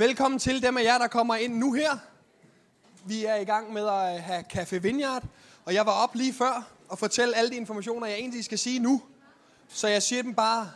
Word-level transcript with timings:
Velkommen 0.00 0.38
til 0.38 0.62
dem 0.62 0.76
af 0.76 0.82
jer, 0.82 0.98
der 0.98 1.06
kommer 1.06 1.34
ind 1.34 1.54
nu 1.54 1.72
her. 1.72 1.98
Vi 3.04 3.24
er 3.24 3.34
i 3.34 3.44
gang 3.44 3.72
med 3.72 3.88
at 3.88 4.16
øh, 4.16 4.22
have 4.22 4.44
Café 4.52 4.78
Vineyard, 4.78 5.24
og 5.64 5.74
jeg 5.74 5.86
var 5.86 5.92
op 5.92 6.14
lige 6.14 6.32
før 6.32 6.70
og 6.88 6.98
fortælle 6.98 7.36
alle 7.36 7.50
de 7.50 7.56
informationer, 7.56 8.06
jeg 8.06 8.16
egentlig 8.16 8.44
skal 8.44 8.58
sige 8.58 8.78
nu. 8.78 9.02
Så 9.68 9.88
jeg 9.88 10.02
siger 10.02 10.22
dem 10.22 10.34
bare 10.34 10.70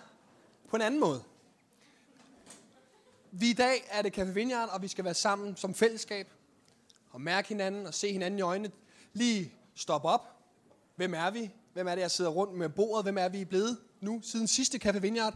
på 0.70 0.76
en 0.76 0.82
anden 0.82 1.00
måde. 1.00 1.22
Vi 3.30 3.50
i 3.50 3.52
dag 3.52 3.84
er 3.90 4.02
det 4.02 4.18
Café 4.18 4.30
Vineyard, 4.30 4.68
og 4.68 4.82
vi 4.82 4.88
skal 4.88 5.04
være 5.04 5.14
sammen 5.14 5.56
som 5.56 5.74
fællesskab 5.74 6.28
og 7.10 7.20
mærke 7.20 7.48
hinanden 7.48 7.86
og 7.86 7.94
se 7.94 8.12
hinanden 8.12 8.38
i 8.38 8.42
øjnene. 8.42 8.70
Lige 9.12 9.52
stoppe 9.74 10.08
op. 10.08 10.36
Hvem 10.96 11.14
er 11.14 11.30
vi? 11.30 11.50
Hvem 11.72 11.86
er 11.86 11.94
det, 11.94 12.02
jeg 12.02 12.10
sidder 12.10 12.30
rundt 12.30 12.54
med 12.54 12.68
bordet? 12.68 13.04
Hvem 13.04 13.18
er 13.18 13.28
vi 13.28 13.44
blevet 13.44 13.78
nu 14.00 14.20
siden 14.22 14.46
sidste 14.46 14.88
Café 14.88 14.98
Vineyard? 14.98 15.34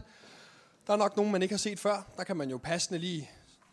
Der 0.87 0.93
er 0.93 0.97
nok 0.97 1.15
nogen, 1.15 1.31
man 1.31 1.41
ikke 1.41 1.53
har 1.53 1.59
set 1.59 1.79
før. 1.79 2.03
Der 2.17 2.23
kan 2.23 2.37
man 2.37 2.49
jo 2.49 2.57
passende 2.57 2.99
lige 2.99 3.29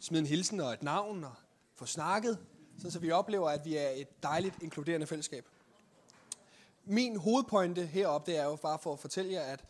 smide 0.07 0.21
en 0.21 0.27
hilsen 0.27 0.61
og 0.61 0.73
et 0.73 0.83
navn 0.83 1.25
og 1.25 1.33
få 1.75 1.87
snakket, 1.87 2.39
så 2.89 2.99
vi 2.99 3.11
oplever, 3.11 3.51
at 3.51 3.65
vi 3.65 3.77
er 3.77 3.89
et 3.89 4.23
dejligt 4.23 4.63
inkluderende 4.63 5.07
fællesskab. 5.07 5.47
Min 6.85 7.17
hovedpointe 7.17 7.87
heroppe, 7.87 8.31
det 8.31 8.41
er 8.41 8.45
jo 8.45 8.57
bare 8.57 8.79
for 8.83 8.93
at 8.93 8.99
fortælle 8.99 9.33
jer, 9.33 9.43
at 9.43 9.65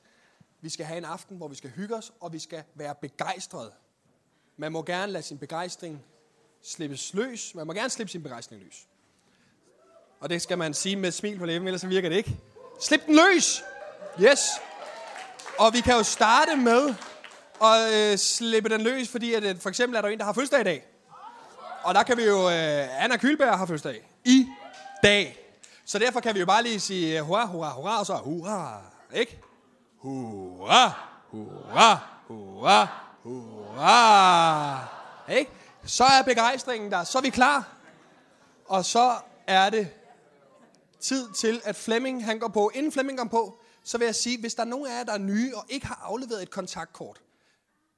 vi 0.61 0.69
skal 0.69 0.87
have 0.87 0.99
en 0.99 1.05
aften, 1.05 1.37
hvor 1.37 1.49
vi 1.49 1.55
skal 1.55 1.71
hygge 1.71 1.97
os, 1.97 2.13
og 2.21 2.33
vi 2.33 2.39
skal 2.39 2.63
være 2.75 2.95
begejstrede. 2.95 3.73
Man 4.57 4.73
må 4.73 4.83
gerne 4.83 5.13
lade 5.13 5.23
sin 5.23 5.39
begejstring 5.39 6.05
slippes 6.63 7.15
løs. 7.15 7.55
Man 7.55 7.67
må 7.67 7.73
gerne 7.73 7.91
slippe 7.91 8.11
sin 8.11 8.23
begejstring 8.23 8.63
løs. 8.63 8.87
Og 10.21 10.31
det 10.31 10.43
skal 10.43 10.59
man 10.59 10.75
sige 10.75 10.97
med 10.97 11.09
et 11.09 11.15
smil 11.15 11.39
på 11.39 11.47
læben, 11.47 11.69
ellers 11.69 11.81
så 11.81 11.87
virker 11.87 12.09
det 12.09 12.17
ikke. 12.17 12.41
Slip 12.81 13.07
den 13.07 13.15
løs! 13.15 13.63
Yes! 14.21 14.41
Og 15.59 15.73
vi 15.73 15.81
kan 15.81 15.95
jo 15.95 16.03
starte 16.03 16.57
med 16.57 16.95
at 17.63 17.95
øh, 17.95 18.19
slippe 18.19 18.69
den 18.69 18.81
løs, 18.81 19.09
fordi 19.09 19.35
at, 19.35 19.45
øh, 19.45 19.61
for 19.61 19.69
eksempel 19.69 19.97
er 19.97 20.01
der 20.01 20.09
en, 20.09 20.19
der 20.19 20.25
har 20.25 20.33
fødselsdag 20.33 20.61
i 20.61 20.65
dag. 20.65 20.85
Og 21.85 21.95
der 21.95 22.03
kan 22.03 22.17
vi 22.17 22.25
jo... 22.25 22.49
Øh, 22.49 23.05
Anna 23.05 23.17
Kylberg 23.17 23.59
har 23.59 23.67
fødselsdag. 23.67 24.11
I 24.25 24.47
dag. 25.03 25.39
Så 25.85 25.99
derfor 25.99 26.21
kan 26.21 26.35
vi 26.35 26.41
jo 26.41 26.47
bare 26.47 26.63
lige 26.63 26.81
sige 26.81 27.19
øh, 27.19 27.25
hurra, 27.25 27.47
hurra, 27.47 27.73
hurra, 27.73 27.99
og 27.99 28.07
så 28.07 28.15
hurra. 28.15 28.81
Ikke? 29.15 29.41
Hurra, 29.99 30.93
hurra, 31.31 31.99
hurra, 32.29 32.89
hurra. 33.23 34.79
Ikke? 35.33 35.51
Så 35.85 36.05
er 36.05 36.23
begejstringen 36.23 36.91
der. 36.91 37.05
Så 37.05 37.19
er 37.19 37.23
vi 37.23 37.31
klar. 37.31 37.69
Og 38.65 38.85
så 38.85 39.15
er 39.47 39.71
det 39.71 39.89
tid 41.01 41.33
til, 41.33 41.61
at 41.65 41.77
Flemming 41.77 42.25
han 42.25 42.39
går 42.39 42.49
på. 42.49 42.71
Inden 42.75 42.93
Flemming 42.93 43.19
går 43.19 43.25
på, 43.25 43.59
så 43.85 43.99
vil 43.99 44.05
jeg 44.05 44.15
sige, 44.15 44.41
hvis 44.41 44.55
der 44.55 44.63
er 44.63 44.67
nogen 44.67 44.87
af 44.87 44.99
jer, 44.99 45.05
der 45.05 45.13
er 45.13 45.19
nye 45.19 45.53
og 45.57 45.65
ikke 45.69 45.87
har 45.87 46.01
afleveret 46.03 46.43
et 46.43 46.51
kontaktkort, 46.51 47.21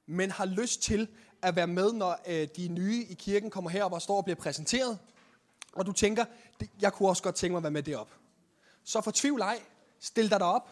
men 0.09 0.31
har 0.31 0.45
lyst 0.45 0.81
til 0.81 1.07
at 1.41 1.55
være 1.55 1.67
med, 1.67 1.93
når 1.93 2.19
øh, 2.27 2.47
de 2.55 2.67
nye 2.67 3.05
i 3.09 3.13
kirken 3.13 3.49
kommer 3.49 3.69
herop 3.69 3.93
og 3.93 4.01
står 4.01 4.17
og 4.17 4.23
bliver 4.23 4.35
præsenteret, 4.35 4.99
og 5.73 5.85
du 5.85 5.91
tænker, 5.91 6.25
jeg 6.81 6.93
kunne 6.93 7.09
også 7.09 7.23
godt 7.23 7.35
tænke 7.35 7.51
mig 7.51 7.57
at 7.57 7.63
være 7.63 7.71
med 7.71 7.83
derop. 7.83 8.09
Så 8.83 9.01
fortvivl 9.01 9.41
ej, 9.41 9.59
stil 9.99 10.31
dig 10.31 10.39
derop, 10.39 10.69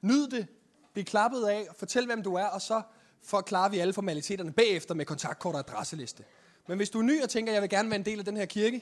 nyd 0.00 0.28
det, 0.28 0.46
bliv 0.92 1.04
klappet 1.04 1.46
af, 1.46 1.68
fortæl 1.76 2.06
hvem 2.06 2.22
du 2.22 2.34
er, 2.34 2.44
og 2.44 2.62
så 2.62 2.82
forklarer 3.22 3.68
vi 3.68 3.78
alle 3.78 3.92
formaliteterne 3.92 4.52
bagefter 4.52 4.94
med 4.94 5.06
kontaktkort 5.06 5.54
og 5.54 5.60
adresseliste. 5.60 6.24
Men 6.68 6.76
hvis 6.76 6.90
du 6.90 6.98
er 6.98 7.02
ny 7.02 7.22
og 7.22 7.30
tænker, 7.30 7.52
jeg 7.52 7.62
vil 7.62 7.70
gerne 7.70 7.90
være 7.90 7.98
en 7.98 8.04
del 8.04 8.18
af 8.18 8.24
den 8.24 8.36
her 8.36 8.46
kirke, 8.46 8.76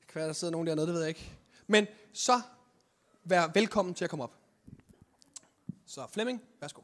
det 0.00 0.08
kan 0.08 0.18
være, 0.18 0.26
der 0.26 0.32
sidder 0.32 0.52
nogen 0.52 0.66
dernede, 0.66 0.86
det 0.86 0.94
ved 0.94 1.00
jeg 1.00 1.08
ikke. 1.08 1.32
Men 1.66 1.86
så 2.12 2.40
vær 3.24 3.50
velkommen 3.54 3.94
til 3.94 4.04
at 4.04 4.10
komme 4.10 4.24
op. 4.24 4.34
Så 5.86 6.06
Flemming, 6.12 6.42
værsgo. 6.60 6.82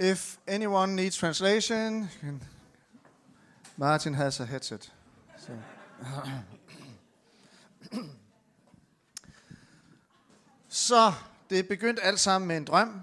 If 0.00 0.38
anyone 0.46 0.94
needs 0.94 1.16
translation, 1.16 2.10
Martin 3.76 4.14
has 4.14 4.40
a 4.40 4.44
headset. 4.44 4.92
So. 5.38 5.52
Så 10.68 11.12
det 11.50 11.68
begyndte 11.68 12.02
alt 12.02 12.20
sammen 12.20 12.48
med 12.48 12.56
en 12.56 12.64
drøm. 12.64 13.00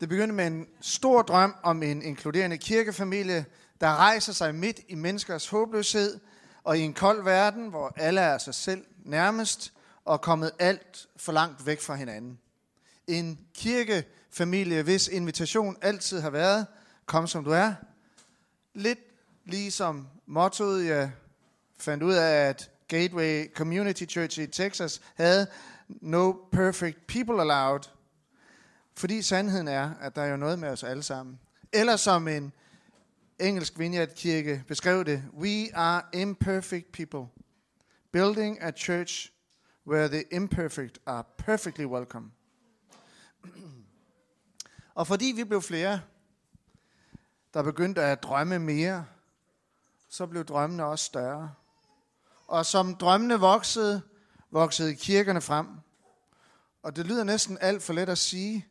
Det 0.00 0.08
begyndte 0.08 0.34
med 0.34 0.46
en 0.46 0.66
stor 0.80 1.22
drøm 1.22 1.54
om 1.62 1.82
en 1.82 2.02
inkluderende 2.02 2.58
kirkefamilie, 2.58 3.46
der 3.80 3.96
rejser 3.96 4.32
sig 4.32 4.54
midt 4.54 4.80
i 4.88 4.94
menneskers 4.94 5.48
håbløshed 5.48 6.20
og 6.64 6.78
i 6.78 6.80
en 6.80 6.94
kold 6.94 7.24
verden, 7.24 7.68
hvor 7.68 7.92
alle 7.96 8.20
er 8.20 8.38
sig 8.38 8.54
selv 8.54 8.84
nærmest 9.04 9.72
og 10.04 10.20
kommet 10.20 10.52
alt 10.58 11.06
for 11.16 11.32
langt 11.32 11.66
væk 11.66 11.80
fra 11.80 11.94
hinanden. 11.94 12.38
En 13.06 13.38
kirke, 13.54 14.04
familie, 14.34 14.82
hvis 14.82 15.08
invitation 15.08 15.76
altid 15.82 16.20
har 16.20 16.30
været, 16.30 16.66
kom 17.06 17.26
som 17.26 17.44
du 17.44 17.50
er. 17.50 17.74
Lidt 18.74 18.98
ligesom 19.44 20.08
mottoet, 20.26 20.86
jeg 20.86 21.10
fandt 21.78 22.02
ud 22.02 22.12
af, 22.12 22.48
at 22.48 22.70
Gateway 22.88 23.52
Community 23.54 24.04
Church 24.04 24.40
i 24.40 24.46
Texas 24.46 25.00
havde, 25.14 25.46
No 25.88 26.32
perfect 26.52 27.06
people 27.06 27.40
allowed. 27.40 27.80
Fordi 28.96 29.22
sandheden 29.22 29.68
er, 29.68 29.90
at 30.00 30.16
der 30.16 30.22
er 30.22 30.30
jo 30.30 30.36
noget 30.36 30.58
med 30.58 30.68
os 30.68 30.82
alle 30.82 31.02
sammen. 31.02 31.40
Eller 31.72 31.96
som 31.96 32.28
en 32.28 32.52
engelsk 33.38 33.78
vineyardkirke 33.78 34.64
beskrev 34.68 35.04
det, 35.04 35.22
We 35.38 35.76
are 35.76 36.02
imperfect 36.12 36.92
people. 36.92 37.26
Building 38.12 38.62
a 38.62 38.70
church 38.70 39.32
where 39.86 40.08
the 40.08 40.24
imperfect 40.32 40.98
are 41.06 41.24
perfectly 41.38 41.84
welcome. 41.84 42.30
Og 44.94 45.06
fordi 45.06 45.32
vi 45.36 45.44
blev 45.44 45.62
flere, 45.62 46.00
der 47.54 47.62
begyndte 47.62 48.02
at 48.02 48.22
drømme 48.22 48.58
mere, 48.58 49.06
så 50.08 50.26
blev 50.26 50.44
drømmene 50.44 50.84
også 50.84 51.04
større. 51.04 51.52
Og 52.46 52.66
som 52.66 52.94
drømmene 52.94 53.40
voksede, 53.40 54.02
voksede 54.50 54.94
kirkerne 54.94 55.40
frem. 55.40 55.66
Og 56.82 56.96
det 56.96 57.06
lyder 57.06 57.24
næsten 57.24 57.58
alt 57.60 57.82
for 57.82 57.92
let 57.92 58.08
at 58.08 58.18
sige, 58.18 58.66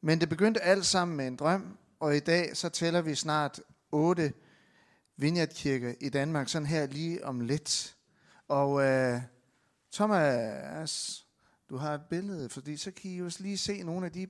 men 0.00 0.20
det 0.20 0.28
begyndte 0.28 0.60
alt 0.60 0.86
sammen 0.86 1.16
med 1.16 1.26
en 1.26 1.36
drøm, 1.36 1.78
og 2.00 2.16
i 2.16 2.20
dag 2.20 2.56
så 2.56 2.68
tæller 2.68 3.00
vi 3.00 3.14
snart 3.14 3.60
otte 3.92 4.32
vineyardkirker 5.16 5.94
i 6.00 6.08
Danmark, 6.08 6.48
sådan 6.48 6.66
her 6.66 6.86
lige 6.86 7.24
om 7.24 7.40
lidt. 7.40 7.96
Og 8.48 8.82
øh, 8.82 9.20
Thomas, 9.92 11.24
du 11.70 11.76
har 11.76 11.94
et 11.94 12.02
billede, 12.10 12.48
fordi 12.48 12.76
så 12.76 12.90
kan 12.90 13.10
I 13.10 13.16
jo 13.16 13.30
lige 13.38 13.58
se 13.58 13.82
nogle 13.82 14.06
af 14.06 14.12
de 14.12 14.26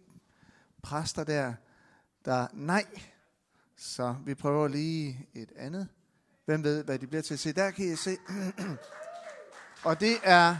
præster 0.82 1.24
der, 1.24 1.54
der 2.24 2.46
nej. 2.52 2.84
Så 3.76 4.14
vi 4.24 4.34
prøver 4.34 4.68
lige 4.68 5.28
et 5.34 5.52
andet. 5.56 5.88
Hvem 6.44 6.64
ved, 6.64 6.84
hvad 6.84 6.98
de 6.98 7.06
bliver 7.06 7.22
til? 7.22 7.38
Se, 7.38 7.52
der 7.52 7.70
kan 7.70 7.84
I 7.92 7.96
se. 7.96 8.16
Og 9.84 10.00
det 10.00 10.16
er 10.22 10.56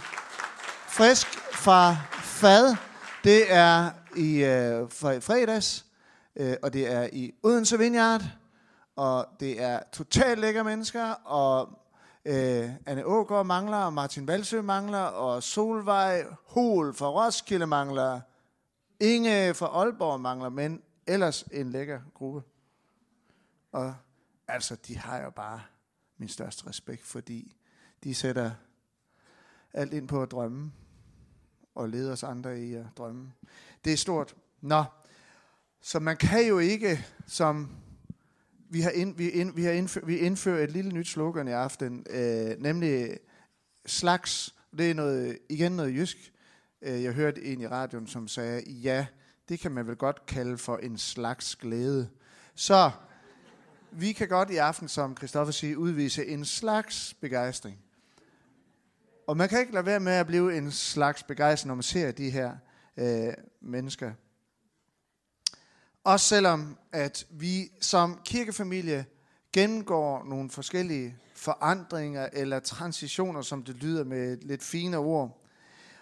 frisk 0.89 1.27
fra 1.53 1.97
fad. 2.23 2.77
Det 3.25 3.53
er 3.53 3.91
i 4.17 4.45
øh, 4.45 4.91
fredags, 5.21 5.87
øh, 6.37 6.57
og 6.63 6.73
det 6.73 6.93
er 6.93 7.09
i 7.13 7.33
Odense 7.43 7.79
Vineyard, 7.79 8.23
og 8.97 9.27
det 9.41 9.63
er 9.63 9.81
totalt 9.93 10.41
lækre 10.41 10.65
mennesker, 10.65 11.05
og 11.11 11.69
øh, 12.25 12.71
Anne 12.87 13.07
Ågaard 13.07 13.47
mangler, 13.47 13.77
og 13.77 13.93
Martin 13.93 14.29
Valsø 14.29 14.63
mangler, 14.63 14.99
og 14.99 15.43
Solvej 15.43 16.25
Hol 16.47 16.95
fra 16.95 17.09
Roskilde 17.09 17.67
mangler, 17.67 18.21
Inge 19.01 19.49
øh, 19.49 19.55
fra 19.55 19.67
Aalborg 19.67 20.21
mangler, 20.21 20.49
men 20.49 20.83
ellers 21.07 21.43
en 21.43 21.71
lækker 21.71 22.01
gruppe. 22.15 22.43
Og 23.73 23.95
altså, 24.49 24.77
de 24.87 24.97
har 24.97 25.23
jo 25.23 25.31
bare 25.31 25.63
min 26.19 26.29
største 26.29 26.67
respekt, 26.67 27.03
fordi 27.03 27.57
de 28.05 28.15
sætter 28.15 28.51
alt 29.73 29.93
ind 29.93 30.09
på 30.09 30.23
at 30.23 30.31
drømme, 30.31 30.73
og 31.75 31.89
leder 31.89 32.13
os 32.13 32.23
andre 32.23 32.61
i 32.61 32.75
at 32.75 32.87
drømme. 32.97 33.33
Det 33.85 33.93
er 33.93 33.97
stort. 33.97 34.37
Nå, 34.61 34.85
så 35.81 36.01
man 36.01 36.17
kan 36.17 36.47
jo 36.47 36.59
ikke, 36.59 37.07
som 37.27 37.77
vi 38.71 38.81
har, 38.81 38.91
ind, 38.91 39.17
vi, 39.17 39.29
ind, 39.31 39.55
vi 39.55 39.65
har 39.65 39.73
indfør, 39.73 40.01
vi 40.05 40.19
indfører 40.19 40.65
et 40.65 40.71
lille 40.71 40.93
nyt 40.93 41.09
slogan 41.09 41.49
i 41.49 41.51
aften, 41.51 42.07
øh, 42.11 42.59
nemlig 42.59 43.19
slags, 43.87 44.55
det 44.79 44.91
er 44.91 44.95
noget, 44.95 45.39
igen 45.49 45.73
noget 45.73 45.95
jysk. 45.95 46.33
Øh, 46.83 47.03
jeg 47.03 47.13
hørte 47.13 47.45
en 47.45 47.61
i 47.61 47.67
radioen, 47.67 48.07
som 48.07 48.29
sagde, 48.29 48.71
ja, 48.71 49.07
det 49.49 49.61
kan 49.61 49.73
man 49.73 49.87
vel 49.87 49.97
godt 49.97 50.27
kalde 50.27 50.59
for 50.59 50.77
en 50.77 50.99
slags 50.99 51.57
glæde. 51.57 52.09
Så 52.55 52.91
vi 53.91 54.13
kan 54.13 54.29
godt 54.29 54.51
i 54.51 54.57
aften, 54.57 54.89
som 54.89 55.17
Christoffer 55.17 55.53
siger, 55.53 55.77
udvise 55.77 56.27
en 56.27 56.45
slags 56.45 57.15
begejstring. 57.21 57.79
Og 59.27 59.37
man 59.37 59.49
kan 59.49 59.61
ikke 59.61 59.73
lade 59.73 59.87
være 59.87 60.01
med 60.01 60.13
at 60.13 60.27
blive 60.27 60.57
en 60.57 60.71
slags 60.71 61.23
begejstring, 61.23 61.69
når 61.69 61.75
man 61.75 61.83
ser 61.83 62.11
de 62.11 62.31
her 62.31 62.57
øh, 62.97 63.33
mennesker. 63.61 64.13
Også 66.05 66.27
selvom, 66.27 66.79
at 66.93 67.27
vi 67.31 67.73
som 67.81 68.21
kirkefamilie 68.25 69.05
gennemgår 69.53 70.25
nogle 70.25 70.51
forskellige 70.51 71.17
forandringer 71.35 72.29
eller 72.33 72.61
transitioner, 72.61 73.43
som 73.43 73.63
det 73.63 73.77
lyder 73.77 74.05
med 74.05 74.37
lidt 74.37 74.63
fine 74.63 74.97
ord. 74.97 75.40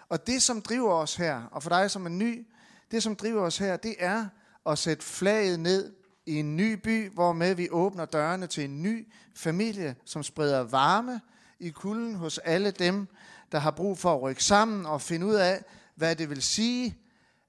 Og 0.09 0.27
det, 0.27 0.41
som 0.41 0.61
driver 0.61 0.93
os 0.93 1.15
her, 1.15 1.43
og 1.51 1.63
for 1.63 1.69
dig 1.69 1.91
som 1.91 2.05
er 2.05 2.09
ny, 2.09 2.47
det, 2.91 3.03
som 3.03 3.15
driver 3.15 3.41
os 3.41 3.57
her, 3.57 3.77
det 3.77 3.95
er 3.99 4.25
at 4.65 4.77
sætte 4.77 5.05
flaget 5.05 5.59
ned 5.59 5.93
i 6.25 6.35
en 6.35 6.55
ny 6.55 6.73
by, 6.73 7.09
hvor 7.13 7.33
med 7.33 7.55
vi 7.55 7.67
åbner 7.71 8.05
dørene 8.05 8.47
til 8.47 8.63
en 8.63 8.81
ny 8.81 9.07
familie, 9.35 9.95
som 10.05 10.23
spreder 10.23 10.63
varme 10.63 11.21
i 11.59 11.69
kulden 11.69 12.15
hos 12.15 12.37
alle 12.37 12.71
dem, 12.71 13.07
der 13.51 13.59
har 13.59 13.71
brug 13.71 13.97
for 13.97 14.15
at 14.15 14.21
rykke 14.21 14.43
sammen 14.43 14.85
og 14.85 15.01
finde 15.01 15.25
ud 15.25 15.35
af, 15.35 15.63
hvad 15.95 16.15
det 16.15 16.29
vil 16.29 16.41
sige 16.41 16.97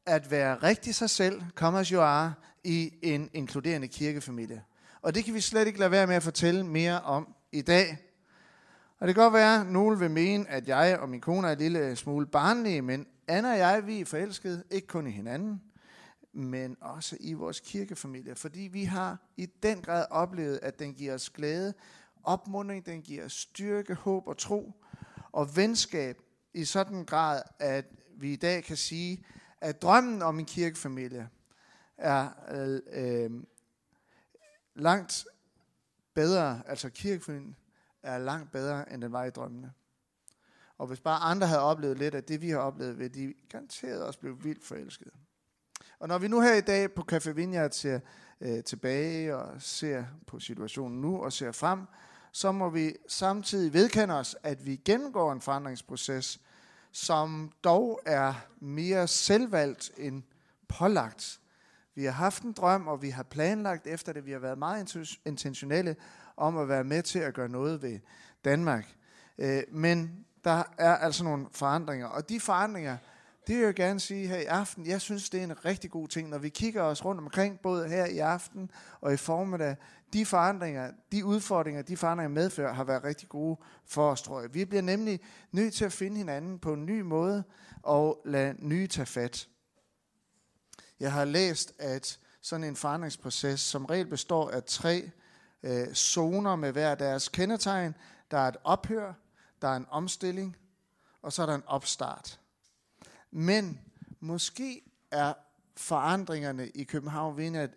at 0.06 0.30
være 0.30 0.54
rigtig 0.54 0.94
sig 0.94 1.10
selv, 1.10 1.42
come 1.54 1.80
as 1.80 1.88
you 1.88 2.00
are, 2.00 2.34
i 2.64 2.92
en 3.02 3.30
inkluderende 3.32 3.88
kirkefamilie. 3.88 4.62
Og 5.02 5.14
det 5.14 5.24
kan 5.24 5.34
vi 5.34 5.40
slet 5.40 5.66
ikke 5.66 5.78
lade 5.78 5.90
være 5.90 6.06
med 6.06 6.16
at 6.16 6.22
fortælle 6.22 6.66
mere 6.66 7.00
om 7.00 7.34
i 7.52 7.62
dag. 7.62 7.98
Og 9.00 9.06
det 9.06 9.14
kan 9.14 9.22
godt 9.24 9.34
være, 9.34 9.60
at 9.60 9.66
nogle 9.66 9.98
vil 9.98 10.10
mene, 10.10 10.48
at 10.48 10.68
jeg 10.68 10.98
og 10.98 11.08
min 11.08 11.20
kone 11.20 11.48
er 11.48 11.52
en 11.52 11.58
lille 11.58 11.96
smule 11.96 12.26
barnlige, 12.26 12.82
men 12.82 13.06
Anna 13.28 13.52
og 13.52 13.58
jeg, 13.58 13.86
vi 13.86 14.00
er 14.00 14.04
forelskede, 14.04 14.64
ikke 14.70 14.86
kun 14.86 15.06
i 15.06 15.10
hinanden, 15.10 15.62
men 16.32 16.76
også 16.80 17.16
i 17.20 17.32
vores 17.32 17.60
kirkefamilie. 17.60 18.34
Fordi 18.34 18.60
vi 18.60 18.84
har 18.84 19.18
i 19.36 19.46
den 19.46 19.82
grad 19.82 20.06
oplevet, 20.10 20.58
at 20.62 20.78
den 20.78 20.94
giver 20.94 21.14
os 21.14 21.30
glæde, 21.30 21.74
opmundring, 22.22 22.86
den 22.86 23.02
giver 23.02 23.24
os 23.24 23.32
styrke, 23.32 23.94
håb 23.94 24.26
og 24.26 24.38
tro, 24.38 24.72
og 25.32 25.56
venskab 25.56 26.18
i 26.54 26.64
sådan 26.64 26.96
en 26.96 27.04
grad, 27.04 27.42
at 27.58 27.84
vi 28.16 28.32
i 28.32 28.36
dag 28.36 28.64
kan 28.64 28.76
sige, 28.76 29.24
at 29.60 29.82
drømmen 29.82 30.22
om 30.22 30.38
en 30.38 30.46
kirkefamilie 30.46 31.28
er 31.98 32.28
øh, 32.50 32.80
øh 32.92 33.30
langt 34.74 35.26
bedre, 36.14 36.62
altså 36.66 36.90
kirkefamilien 36.90 37.56
er 38.02 38.18
langt 38.18 38.52
bedre, 38.52 38.92
end 38.92 39.02
den 39.02 39.12
var 39.12 39.24
i 39.24 39.30
drømmene. 39.30 39.72
Og 40.78 40.86
hvis 40.86 41.00
bare 41.00 41.20
andre 41.20 41.46
havde 41.46 41.60
oplevet 41.60 41.98
lidt 41.98 42.14
af 42.14 42.24
det, 42.24 42.40
vi 42.40 42.50
har 42.50 42.58
oplevet, 42.58 42.98
ville 42.98 43.14
de 43.14 43.34
garanteret 43.48 44.02
også 44.02 44.18
blive 44.20 44.42
vildt 44.42 44.64
forelskede. 44.64 45.10
Og 45.98 46.08
når 46.08 46.18
vi 46.18 46.28
nu 46.28 46.40
her 46.40 46.54
i 46.54 46.60
dag 46.60 46.92
på 46.92 47.04
Café 47.12 47.30
Vineyard 47.30 47.70
ser 47.70 48.00
øh, 48.40 48.64
tilbage 48.64 49.36
og 49.36 49.62
ser 49.62 50.04
på 50.26 50.38
situationen 50.38 51.00
nu 51.00 51.22
og 51.22 51.32
ser 51.32 51.52
frem, 51.52 51.80
så 52.32 52.52
må 52.52 52.70
vi 52.70 52.96
samtidig 53.08 53.72
vedkende 53.72 54.14
os, 54.14 54.36
at 54.42 54.66
vi 54.66 54.76
gennemgår 54.76 55.32
en 55.32 55.40
forandringsproces, 55.40 56.40
som 56.92 57.52
dog 57.64 58.00
er 58.06 58.34
mere 58.60 59.08
selvvalgt 59.08 59.90
end 59.96 60.22
pålagt. 60.68 61.40
Vi 61.94 62.04
har 62.04 62.12
haft 62.12 62.42
en 62.42 62.52
drøm, 62.52 62.88
og 62.88 63.02
vi 63.02 63.10
har 63.10 63.22
planlagt 63.22 63.86
efter 63.86 64.12
det. 64.12 64.26
Vi 64.26 64.32
har 64.32 64.38
været 64.38 64.58
meget 64.58 64.96
intentionelle 65.24 65.96
om 66.40 66.58
at 66.58 66.68
være 66.68 66.84
med 66.84 67.02
til 67.02 67.18
at 67.18 67.34
gøre 67.34 67.48
noget 67.48 67.82
ved 67.82 67.98
Danmark. 68.44 68.94
Øh, 69.38 69.62
men 69.72 70.26
der 70.44 70.62
er 70.78 70.96
altså 70.96 71.24
nogle 71.24 71.46
forandringer, 71.52 72.06
og 72.06 72.28
de 72.28 72.40
forandringer, 72.40 72.96
det 73.46 73.56
vil 73.56 73.64
jeg 73.64 73.74
gerne 73.74 74.00
sige 74.00 74.28
her 74.28 74.36
i 74.36 74.44
aften, 74.44 74.86
jeg 74.86 75.00
synes, 75.00 75.30
det 75.30 75.40
er 75.40 75.44
en 75.44 75.64
rigtig 75.64 75.90
god 75.90 76.08
ting, 76.08 76.28
når 76.28 76.38
vi 76.38 76.48
kigger 76.48 76.82
os 76.82 77.04
rundt 77.04 77.20
omkring, 77.20 77.60
både 77.60 77.88
her 77.88 78.06
i 78.06 78.18
aften 78.18 78.70
og 79.00 79.12
i 79.12 79.16
formiddag, 79.16 79.76
de 80.12 80.26
forandringer, 80.26 80.90
de 81.12 81.24
udfordringer, 81.24 81.82
de 81.82 81.96
forandringer 81.96 82.28
medfører, 82.28 82.72
har 82.72 82.84
været 82.84 83.04
rigtig 83.04 83.28
gode 83.28 83.60
for 83.86 84.10
os, 84.10 84.22
tror 84.22 84.40
jeg. 84.40 84.54
Vi 84.54 84.64
bliver 84.64 84.82
nemlig 84.82 85.20
nødt 85.52 85.74
til 85.74 85.84
at 85.84 85.92
finde 85.92 86.16
hinanden 86.16 86.58
på 86.58 86.72
en 86.72 86.86
ny 86.86 87.00
måde, 87.00 87.44
og 87.82 88.22
lade 88.24 88.54
nye 88.58 88.86
tage 88.86 89.06
fat. 89.06 89.48
Jeg 91.00 91.12
har 91.12 91.24
læst, 91.24 91.72
at 91.78 92.18
sådan 92.42 92.64
en 92.64 92.76
forandringsproces 92.76 93.60
som 93.60 93.84
regel 93.84 94.06
består 94.06 94.50
af 94.50 94.64
tre 94.64 95.10
øh, 95.62 95.94
zoner 95.94 96.56
med 96.56 96.72
hver 96.72 96.94
deres 96.94 97.28
kendetegn. 97.28 97.94
Der 98.30 98.38
er 98.38 98.48
et 98.48 98.56
ophør, 98.64 99.12
der 99.62 99.68
er 99.68 99.76
en 99.76 99.86
omstilling, 99.90 100.56
og 101.22 101.32
så 101.32 101.42
er 101.42 101.46
der 101.46 101.54
en 101.54 101.66
opstart. 101.66 102.40
Men 103.30 103.80
måske 104.20 104.82
er 105.10 105.32
forandringerne 105.76 106.68
i 106.68 106.84
København 106.84 107.36
Vineyard 107.36 107.70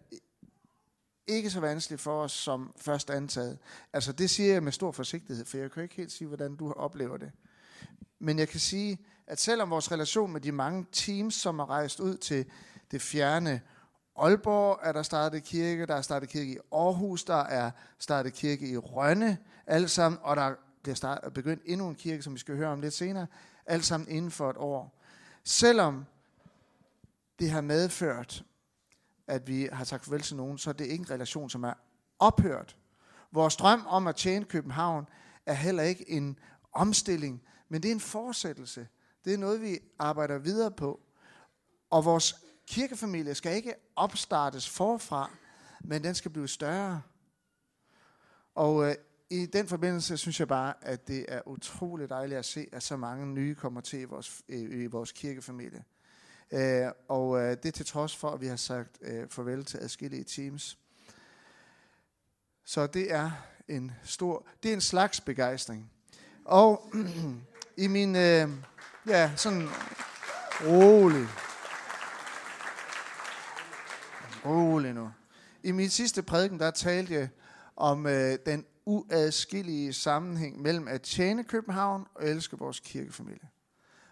ikke 1.28 1.50
så 1.50 1.60
vanskeligt 1.60 2.02
for 2.02 2.24
os 2.24 2.32
som 2.32 2.74
først 2.78 3.10
antaget. 3.10 3.58
Altså 3.94 4.12
det 4.12 4.30
siger 4.30 4.54
jeg 4.54 4.64
med 4.64 4.72
stor 4.72 4.92
forsigtighed, 4.92 5.46
for 5.46 5.58
jeg 5.58 5.72
kan 5.72 5.84
ikke 5.84 5.96
helt 5.96 6.12
sige, 6.12 6.28
hvordan 6.28 6.56
du 6.56 6.72
oplever 6.72 7.18
det. 7.18 7.32
Men 8.20 8.40
jeg 8.40 8.50
kan 8.50 8.60
sige, 8.60 9.00
at 9.28 9.40
selvom 9.40 9.70
vores 9.70 9.92
relation 9.92 10.32
med 10.32 10.42
de 10.42 10.52
mange 10.52 10.86
teams, 10.92 11.34
som 11.34 11.60
er 11.60 11.70
rejst 11.70 12.00
ud 12.00 12.18
til 12.18 12.46
det 12.92 13.02
fjerne 13.02 13.62
Aalborg, 14.16 14.80
er 14.84 14.92
der 14.92 15.04
startet 15.04 15.44
kirke, 15.44 15.86
der 15.86 15.96
er 15.96 16.02
startet 16.02 16.30
kirke 16.30 16.52
i 16.52 16.58
Aarhus, 16.72 17.24
der 17.24 17.44
er 17.44 17.72
startet 18.00 18.34
kirke 18.34 18.70
i 18.70 18.78
Rønne, 18.78 19.38
alt 19.68 19.92
sammen, 19.92 20.20
og 20.24 20.36
der 20.36 20.56
bliver 20.84 20.96
start, 20.96 21.34
begyndt 21.34 21.64
endnu 21.66 21.88
en 21.88 21.96
kirke, 21.96 22.24
som 22.24 22.34
vi 22.34 22.40
skal 22.40 22.56
høre 22.56 22.70
om 22.70 22.82
lidt 22.82 22.94
senere, 22.94 23.28
alt 23.66 23.86
sammen 23.86 24.10
inden 24.10 24.32
for 24.32 24.50
et 24.50 24.58
år. 24.58 25.00
Selvom 25.44 26.06
det 27.40 27.50
har 27.50 27.62
medført, 27.62 28.44
at 29.28 29.48
vi 29.48 29.70
har 29.72 29.84
sagt 29.84 30.06
farvel 30.06 30.22
til 30.22 30.36
nogen, 30.36 30.58
så 30.58 30.70
er 30.70 30.74
det 30.74 30.86
ikke 30.86 31.02
en 31.02 31.10
relation, 31.10 31.50
som 31.50 31.64
er 31.64 31.74
ophørt. 32.20 32.78
Vores 33.32 33.56
drøm 33.56 33.86
om 33.88 34.08
at 34.08 34.16
tjene 34.16 34.46
København 34.46 35.08
er 35.46 35.54
heller 35.54 35.84
ikke 35.84 36.10
en 36.10 36.40
omstilling, 36.74 37.42
men 37.70 37.84
det 37.84 37.90
er 37.90 37.96
en 37.96 38.00
fortsættelse. 38.00 38.88
Det 39.26 39.34
er 39.34 39.38
noget, 39.38 39.62
vi 39.62 39.80
arbejder 40.00 40.38
videre 40.38 40.72
på. 40.72 41.00
Og 41.90 42.06
vores 42.06 42.43
kirkefamilie 42.68 43.36
skal 43.36 43.56
ikke 43.56 43.74
opstartes 43.96 44.70
forfra, 44.70 45.32
men 45.84 46.04
den 46.04 46.16
skal 46.16 46.32
blive 46.32 46.48
større. 46.48 47.02
Og 48.56 48.90
øh, 48.90 48.96
i 49.30 49.46
den 49.46 49.68
forbindelse 49.68 50.18
synes 50.18 50.40
jeg 50.40 50.48
bare, 50.48 50.74
at 50.82 51.08
det 51.08 51.26
er 51.28 51.48
utroligt 51.48 52.10
dejligt 52.10 52.40
at 52.40 52.46
se, 52.46 52.68
at 52.72 52.84
så 52.84 52.98
mange 52.98 53.28
nye 53.28 53.56
kommer 53.56 53.82
til 53.82 54.00
i 54.00 54.04
vores, 54.04 54.42
i 54.48 54.86
vores 54.86 55.12
kirkefamilie. 55.12 55.84
Øh, 56.52 56.92
og 57.08 57.42
øh, 57.42 57.58
det 57.64 57.74
til 57.74 57.86
trods 57.86 58.16
for, 58.16 58.30
at 58.30 58.42
vi 58.42 58.48
har 58.48 58.56
sagt 58.56 58.98
øh, 59.02 59.30
farvel 59.30 59.66
til 59.66 59.78
adskillige 59.78 60.24
teams. 60.24 60.78
Så 62.66 62.88
det 62.88 63.12
er 63.14 63.32
en 63.68 63.92
stor, 64.04 64.48
det 64.64 64.70
er 64.70 64.74
en 64.74 64.82
slags 64.82 65.22
begejstring. 65.22 65.92
Og 66.46 66.94
i 67.78 67.88
min, 67.88 68.16
øh, 68.16 68.50
ja, 69.08 69.32
sådan 69.36 69.68
rolig, 70.62 71.28
rolig 74.46 74.94
nu. 74.94 75.12
I 75.64 75.72
min 75.72 75.90
sidste 75.90 76.24
prædiken, 76.24 76.60
der 76.60 76.72
talte 76.72 77.14
jeg 77.14 77.30
om 77.76 78.08
øh, 78.08 78.38
den 78.46 78.66
uadskillige 78.86 79.94
sammenhæng 79.94 80.62
mellem 80.62 80.88
at 80.88 81.02
tjene 81.02 81.44
København 81.44 82.06
og 82.16 82.28
elske 82.28 82.58
vores 82.58 82.80
kirkefamilie. 82.80 83.50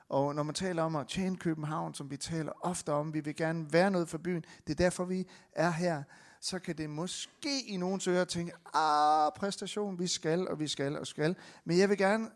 Og 0.09 0.35
når 0.35 0.43
man 0.43 0.55
taler 0.55 0.83
om 0.83 0.95
at 0.95 1.07
tjene 1.07 1.37
København, 1.37 1.93
som 1.93 2.11
vi 2.11 2.17
taler 2.17 2.51
ofte 2.61 2.93
om, 2.93 3.13
vi 3.13 3.19
vil 3.19 3.35
gerne 3.35 3.73
være 3.73 3.91
noget 3.91 4.09
for 4.09 4.17
byen, 4.17 4.45
det 4.67 4.73
er 4.73 4.83
derfor, 4.83 5.05
vi 5.05 5.27
er 5.51 5.71
her, 5.71 6.03
så 6.41 6.59
kan 6.59 6.77
det 6.77 6.89
måske 6.89 7.61
i 7.67 7.77
nogens 7.77 8.07
ører 8.07 8.25
tænke, 8.25 8.53
ah, 8.73 9.31
præstation, 9.35 9.99
vi 9.99 10.07
skal, 10.07 10.47
og 10.47 10.59
vi 10.59 10.67
skal, 10.67 10.97
og 10.97 11.07
skal. 11.07 11.35
Men 11.65 11.77
jeg 11.77 11.89
vil 11.89 11.97
gerne 11.97 12.29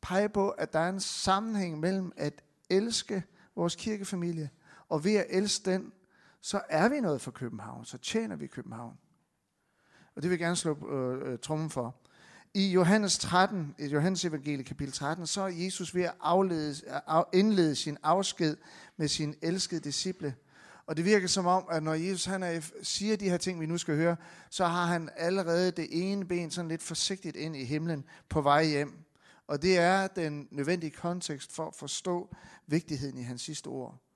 pege 0.00 0.28
på, 0.28 0.48
at 0.48 0.72
der 0.72 0.78
er 0.78 0.88
en 0.88 1.00
sammenhæng 1.00 1.80
mellem 1.80 2.12
at 2.16 2.42
elske 2.70 3.22
vores 3.56 3.76
kirkefamilie, 3.76 4.50
og 4.88 5.04
ved 5.04 5.14
at 5.14 5.26
elske 5.30 5.70
den, 5.70 5.92
så 6.40 6.60
er 6.68 6.88
vi 6.88 7.00
noget 7.00 7.20
for 7.20 7.30
København, 7.30 7.84
så 7.84 7.98
tjener 7.98 8.36
vi 8.36 8.46
København. 8.46 8.98
Og 10.16 10.22
det 10.22 10.30
vil 10.30 10.36
jeg 10.36 10.38
gerne 10.38 10.56
slå 10.56 10.88
øh, 10.90 11.32
øh 11.32 11.38
trummen 11.38 11.70
for. 11.70 11.96
I 12.54 12.72
Johannes 12.72 13.18
13, 13.18 13.74
i 13.78 13.86
Johannes 13.86 14.24
evangelie 14.24 14.64
kapitel 14.64 14.92
13, 14.92 15.26
så 15.26 15.40
er 15.40 15.48
Jesus 15.48 15.94
ved 15.94 16.02
at 16.02 16.14
aflede, 16.20 16.74
øh, 16.86 17.00
af, 17.06 17.24
indlede 17.32 17.74
sin 17.74 17.96
afsked 18.02 18.56
med 18.96 19.08
sin 19.08 19.34
elskede 19.42 19.80
disciple. 19.80 20.34
Og 20.86 20.96
det 20.96 21.04
virker 21.04 21.28
som 21.28 21.46
om, 21.46 21.64
at 21.70 21.82
når 21.82 21.94
Jesus 21.94 22.24
han 22.24 22.42
er, 22.42 22.60
siger 22.82 23.16
de 23.16 23.30
her 23.30 23.36
ting, 23.36 23.60
vi 23.60 23.66
nu 23.66 23.78
skal 23.78 23.96
høre, 23.96 24.16
så 24.50 24.66
har 24.66 24.86
han 24.86 25.08
allerede 25.16 25.70
det 25.70 25.88
ene 25.90 26.24
ben 26.24 26.50
sådan 26.50 26.68
lidt 26.68 26.82
forsigtigt 26.82 27.36
ind 27.36 27.56
i 27.56 27.64
himlen 27.64 28.04
på 28.28 28.40
vej 28.40 28.64
hjem. 28.64 28.98
Og 29.46 29.62
det 29.62 29.78
er 29.78 30.06
den 30.06 30.48
nødvendige 30.50 30.90
kontekst 30.90 31.52
for 31.52 31.66
at 31.66 31.74
forstå 31.74 32.34
vigtigheden 32.66 33.18
i 33.18 33.22
hans 33.22 33.42
sidste 33.42 33.66
ord. 33.66 34.07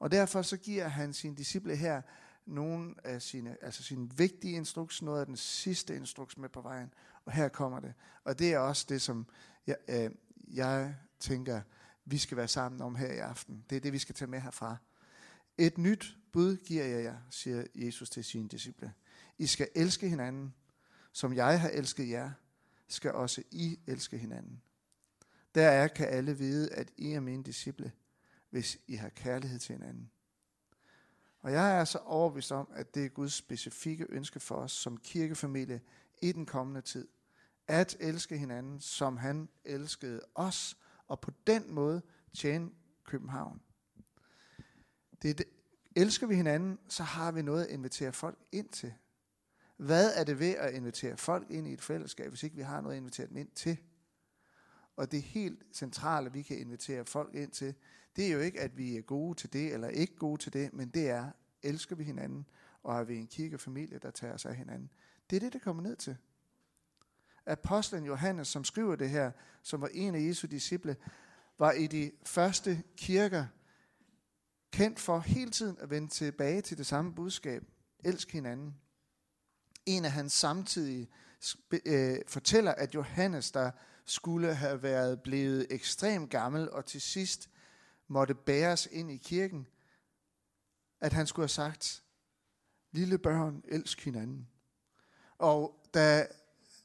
Og 0.00 0.10
derfor 0.10 0.42
så 0.42 0.56
giver 0.56 0.88
han 0.88 1.12
sine 1.12 1.36
disciple 1.36 1.76
her 1.76 2.02
nogle 2.46 2.94
af 3.04 3.22
sine, 3.22 3.56
altså 3.64 3.82
sine 3.82 4.10
vigtige 4.16 4.56
instruks, 4.56 5.02
noget 5.02 5.20
af 5.20 5.26
den 5.26 5.36
sidste 5.36 5.96
instruks 5.96 6.38
med 6.38 6.48
på 6.48 6.60
vejen. 6.60 6.94
Og 7.24 7.32
her 7.32 7.48
kommer 7.48 7.80
det. 7.80 7.94
Og 8.24 8.38
det 8.38 8.52
er 8.52 8.58
også 8.58 8.86
det, 8.88 9.02
som 9.02 9.26
jeg, 9.66 9.76
øh, 9.88 10.10
jeg 10.48 10.94
tænker, 11.20 11.60
vi 12.04 12.18
skal 12.18 12.36
være 12.36 12.48
sammen 12.48 12.80
om 12.80 12.94
her 12.94 13.12
i 13.12 13.18
aften. 13.18 13.64
Det 13.70 13.76
er 13.76 13.80
det, 13.80 13.92
vi 13.92 13.98
skal 13.98 14.14
tage 14.14 14.30
med 14.30 14.40
herfra. 14.40 14.76
Et 15.58 15.78
nyt 15.78 16.16
bud 16.32 16.56
giver 16.56 16.84
jeg 16.84 17.04
jer, 17.04 17.16
siger 17.30 17.64
Jesus 17.74 18.10
til 18.10 18.24
sine 18.24 18.48
disciple. 18.48 18.92
I 19.38 19.46
skal 19.46 19.68
elske 19.74 20.08
hinanden, 20.08 20.54
som 21.12 21.34
jeg 21.34 21.60
har 21.60 21.68
elsket 21.68 22.10
jer, 22.10 22.30
skal 22.88 23.12
også 23.12 23.42
I 23.50 23.78
elske 23.86 24.18
hinanden. 24.18 24.62
Der 25.54 25.68
er 25.68 25.88
kan 25.88 26.08
alle 26.08 26.38
vide, 26.38 26.72
at 26.72 26.90
I 26.96 27.12
er 27.12 27.20
mine 27.20 27.44
disciple, 27.44 27.92
hvis 28.50 28.78
I 28.86 28.94
har 28.94 29.08
kærlighed 29.08 29.58
til 29.58 29.74
hinanden. 29.74 30.10
Og 31.40 31.52
jeg 31.52 31.80
er 31.80 31.84
så 31.84 31.98
overbevist 31.98 32.52
om, 32.52 32.68
at 32.74 32.94
det 32.94 33.04
er 33.04 33.08
Guds 33.08 33.32
specifikke 33.32 34.06
ønske 34.08 34.40
for 34.40 34.54
os 34.54 34.72
som 34.72 34.96
kirkefamilie 34.96 35.80
i 36.22 36.32
den 36.32 36.46
kommende 36.46 36.80
tid. 36.80 37.08
At 37.68 37.96
elske 38.00 38.38
hinanden, 38.38 38.80
som 38.80 39.16
han 39.16 39.48
elskede 39.64 40.20
os, 40.34 40.76
og 41.08 41.20
på 41.20 41.30
den 41.46 41.74
måde 41.74 42.02
tjene 42.34 42.70
København. 43.04 43.60
Det 45.22 45.38
det. 45.38 45.46
Elsker 45.96 46.26
vi 46.26 46.34
hinanden, 46.34 46.78
så 46.88 47.02
har 47.02 47.32
vi 47.32 47.42
noget 47.42 47.64
at 47.64 47.70
invitere 47.70 48.12
folk 48.12 48.38
ind 48.52 48.68
til. 48.68 48.94
Hvad 49.76 50.12
er 50.14 50.24
det 50.24 50.38
ved 50.38 50.54
at 50.54 50.74
invitere 50.74 51.16
folk 51.16 51.50
ind 51.50 51.68
i 51.68 51.72
et 51.72 51.80
fællesskab, 51.80 52.28
hvis 52.28 52.42
ikke 52.42 52.56
vi 52.56 52.62
har 52.62 52.80
noget 52.80 52.94
at 52.94 53.00
invitere 53.00 53.26
dem 53.26 53.36
ind 53.36 53.50
til? 53.54 53.78
Og 54.96 55.12
det 55.12 55.22
helt 55.22 55.62
centrale, 55.72 56.32
vi 56.32 56.42
kan 56.42 56.58
invitere 56.58 57.04
folk 57.04 57.34
ind 57.34 57.50
til, 57.50 57.74
det 58.16 58.26
er 58.26 58.32
jo 58.32 58.40
ikke, 58.40 58.60
at 58.60 58.78
vi 58.78 58.96
er 58.96 59.02
gode 59.02 59.34
til 59.34 59.52
det, 59.52 59.72
eller 59.72 59.88
ikke 59.88 60.16
gode 60.16 60.42
til 60.42 60.52
det, 60.52 60.72
men 60.72 60.88
det 60.88 61.10
er, 61.10 61.30
elsker 61.62 61.96
vi 61.96 62.04
hinanden, 62.04 62.46
og 62.82 62.98
er 62.98 63.04
vi 63.04 63.16
en 63.16 63.26
kirkefamilie, 63.26 63.98
der 63.98 64.10
tager 64.10 64.36
sig 64.36 64.50
af 64.50 64.56
hinanden. 64.56 64.90
Det 65.30 65.36
er 65.36 65.40
det, 65.40 65.52
det 65.52 65.62
kommer 65.62 65.82
ned 65.82 65.96
til. 65.96 66.16
Apostlen 67.46 68.04
Johannes, 68.04 68.48
som 68.48 68.64
skriver 68.64 68.96
det 68.96 69.10
her, 69.10 69.32
som 69.62 69.80
var 69.80 69.88
en 69.92 70.14
af 70.14 70.20
Jesu 70.20 70.46
disciple, 70.46 70.96
var 71.58 71.72
i 71.72 71.86
de 71.86 72.12
første 72.24 72.82
kirker 72.96 73.46
kendt 74.72 75.00
for 75.00 75.18
hele 75.18 75.50
tiden 75.50 75.76
at 75.80 75.90
vende 75.90 76.08
tilbage 76.08 76.62
til 76.62 76.78
det 76.78 76.86
samme 76.86 77.14
budskab. 77.14 77.64
Elsk 78.04 78.32
hinanden. 78.32 78.74
En 79.86 80.04
af 80.04 80.12
hans 80.12 80.32
samtidige 80.32 81.08
øh, 81.86 82.18
fortæller, 82.28 82.72
at 82.72 82.94
Johannes, 82.94 83.50
der 83.50 83.70
skulle 84.10 84.54
have 84.54 84.82
været 84.82 85.22
blevet 85.22 85.66
ekstremt 85.70 86.30
gammel 86.30 86.70
og 86.70 86.86
til 86.86 87.00
sidst 87.00 87.50
måtte 88.08 88.34
bæres 88.34 88.88
ind 88.92 89.10
i 89.10 89.16
kirken, 89.16 89.66
at 91.00 91.12
han 91.12 91.26
skulle 91.26 91.44
have 91.44 91.48
sagt, 91.48 92.02
lille 92.92 93.18
børn, 93.18 93.62
elsk 93.68 94.04
hinanden. 94.04 94.48
Og 95.38 95.86
da 95.94 96.26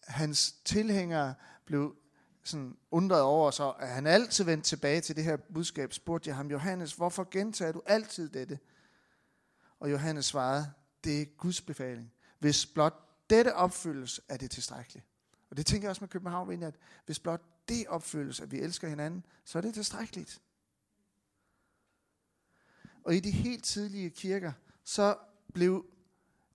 hans 0.07 0.51
tilhængere 0.51 1.35
blev 1.65 1.95
sådan 2.43 2.77
undret 2.91 3.21
over 3.21 3.51
så, 3.51 3.71
at 3.71 3.89
han 3.89 4.07
altid 4.07 4.43
vendte 4.43 4.67
tilbage 4.67 5.01
til 5.01 5.15
det 5.15 5.23
her 5.23 5.37
budskab, 5.53 5.93
spurgte 5.93 6.27
jeg 6.27 6.35
ham, 6.35 6.51
Johannes, 6.51 6.93
hvorfor 6.93 7.27
gentager 7.31 7.71
du 7.71 7.81
altid 7.85 8.29
dette? 8.29 8.59
Og 9.79 9.91
Johannes 9.91 10.25
svarede, 10.25 10.71
det 11.03 11.21
er 11.21 11.25
Guds 11.25 11.61
befaling. 11.61 12.13
Hvis 12.39 12.65
blot 12.65 12.93
dette 13.29 13.55
opfyldes, 13.55 14.21
er 14.29 14.37
det 14.37 14.51
tilstrækkeligt. 14.51 15.05
Og 15.55 15.57
det 15.57 15.65
tænker 15.65 15.85
jeg 15.85 15.89
også 15.89 16.03
med 16.03 16.09
København, 16.09 16.63
at 16.63 16.75
hvis 17.05 17.19
blot 17.19 17.41
det 17.69 17.87
opfyldes, 17.87 18.39
at 18.39 18.51
vi 18.51 18.59
elsker 18.59 18.87
hinanden, 18.87 19.25
så 19.45 19.57
er 19.57 19.61
det 19.61 19.73
tilstrækkeligt. 19.73 20.41
Og 23.03 23.15
i 23.15 23.19
de 23.19 23.31
helt 23.31 23.63
tidlige 23.63 24.09
kirker, 24.09 24.51
så 24.83 25.17
blev 25.53 25.85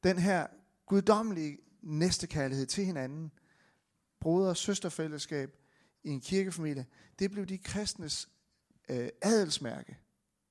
den 0.05 0.19
her 0.19 0.47
guddommelige 0.87 1.59
næstekærlighed 1.83 2.67
til 2.67 2.85
hinanden, 2.85 3.33
broder- 4.21 4.49
og 4.49 4.57
søsterfællesskab 4.57 5.57
i 6.05 6.11
en 6.11 6.21
kirkefamilie, 6.21 6.87
det 7.19 7.31
blev 7.31 7.47
de 7.47 7.59
kristnes 7.59 8.29
øh, 8.89 9.09
adelsmærke, 9.23 9.99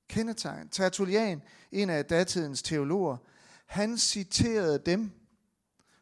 kendetegn. 0.08 0.68
Tertullian, 0.68 1.42
en 1.72 1.90
af 1.90 2.04
datidens 2.04 2.62
teologer, 2.62 3.16
han 3.66 3.98
citerede 3.98 4.78
dem, 4.78 5.19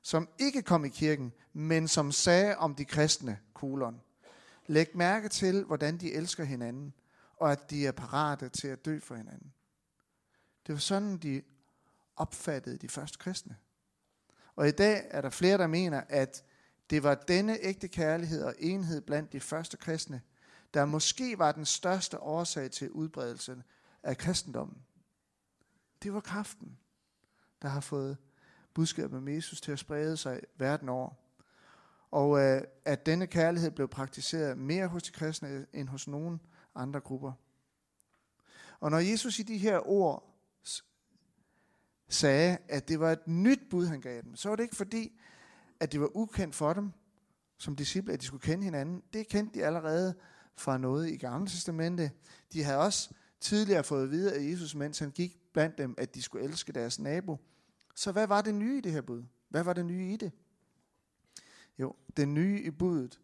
som 0.02 0.28
ikke 0.38 0.62
kom 0.62 0.84
i 0.84 0.88
kirken, 0.88 1.32
men 1.52 1.88
som 1.88 2.12
sagde 2.12 2.56
om 2.56 2.74
de 2.74 2.84
kristne, 2.84 3.38
kolon. 3.54 4.00
Læg 4.66 4.96
mærke 4.96 5.28
til, 5.28 5.64
hvordan 5.64 5.96
de 5.96 6.12
elsker 6.12 6.44
hinanden, 6.44 6.94
og 7.36 7.52
at 7.52 7.70
de 7.70 7.86
er 7.86 7.92
parate 7.92 8.48
til 8.48 8.68
at 8.68 8.84
dø 8.84 9.00
for 9.00 9.14
hinanden. 9.14 9.52
Det 10.66 10.72
var 10.72 10.78
sådan, 10.78 11.16
de 11.16 11.42
opfattede 12.16 12.78
de 12.78 12.88
første 12.88 13.18
kristne. 13.18 13.56
Og 14.56 14.68
i 14.68 14.70
dag 14.70 15.06
er 15.10 15.20
der 15.20 15.30
flere, 15.30 15.58
der 15.58 15.66
mener, 15.66 16.02
at 16.08 16.44
det 16.90 17.02
var 17.02 17.14
denne 17.14 17.58
ægte 17.60 17.88
kærlighed 17.88 18.42
og 18.42 18.54
enhed 18.58 19.00
blandt 19.00 19.32
de 19.32 19.40
første 19.40 19.76
kristne, 19.76 20.22
der 20.74 20.84
måske 20.84 21.38
var 21.38 21.52
den 21.52 21.64
største 21.64 22.20
årsag 22.20 22.70
til 22.70 22.90
udbredelsen 22.90 23.62
af 24.02 24.18
kristendommen. 24.18 24.82
Det 26.02 26.12
var 26.12 26.20
kraften, 26.20 26.78
der 27.62 27.68
har 27.68 27.80
fået 27.80 28.16
budskabet 28.78 29.18
om 29.18 29.28
Jesus 29.28 29.60
til 29.60 29.72
at 29.72 29.78
sprede 29.78 30.16
sig 30.16 30.40
verden 30.58 30.88
over. 30.88 31.10
Og 32.10 32.40
øh, 32.40 32.62
at 32.84 33.06
denne 33.06 33.26
kærlighed 33.26 33.70
blev 33.70 33.88
praktiseret 33.88 34.58
mere 34.58 34.86
hos 34.86 35.02
de 35.02 35.10
kristne 35.10 35.66
end 35.72 35.88
hos 35.88 36.08
nogen 36.08 36.40
andre 36.74 37.00
grupper. 37.00 37.32
Og 38.80 38.90
når 38.90 38.98
Jesus 38.98 39.38
i 39.38 39.42
de 39.42 39.58
her 39.58 39.88
ord 39.88 40.34
sagde, 42.08 42.58
at 42.68 42.88
det 42.88 43.00
var 43.00 43.12
et 43.12 43.28
nyt 43.28 43.60
bud, 43.70 43.86
han 43.86 44.00
gav 44.00 44.22
dem, 44.22 44.36
så 44.36 44.48
var 44.48 44.56
det 44.56 44.62
ikke 44.62 44.76
fordi, 44.76 45.20
at 45.80 45.92
det 45.92 46.00
var 46.00 46.16
ukendt 46.16 46.54
for 46.54 46.72
dem 46.72 46.92
som 47.56 47.76
disciple, 47.76 48.12
at 48.12 48.20
de 48.20 48.26
skulle 48.26 48.42
kende 48.42 48.64
hinanden. 48.64 49.02
Det 49.12 49.28
kendte 49.28 49.58
de 49.58 49.64
allerede 49.64 50.14
fra 50.56 50.78
noget 50.78 51.10
i 51.10 51.16
Gamle 51.16 51.48
Testamente. 51.48 52.10
De 52.52 52.64
havde 52.64 52.78
også 52.78 53.10
tidligere 53.40 53.84
fået 53.84 54.02
at 54.02 54.10
vide 54.10 54.34
af 54.34 54.50
Jesus, 54.50 54.74
mens 54.74 54.98
han 54.98 55.10
gik 55.10 55.52
blandt 55.52 55.78
dem, 55.78 55.94
at 55.98 56.14
de 56.14 56.22
skulle 56.22 56.44
elske 56.44 56.72
deres 56.72 56.98
nabo. 56.98 57.38
Så 57.98 58.12
hvad 58.12 58.26
var 58.26 58.42
det 58.42 58.54
nye 58.54 58.78
i 58.78 58.80
det 58.80 58.92
her 58.92 59.00
bud? 59.00 59.24
Hvad 59.48 59.62
var 59.62 59.72
det 59.72 59.86
nye 59.86 60.12
i 60.12 60.16
det? 60.16 60.32
Jo, 61.78 61.94
det 62.16 62.28
nye 62.28 62.62
i 62.62 62.70
budet 62.70 63.20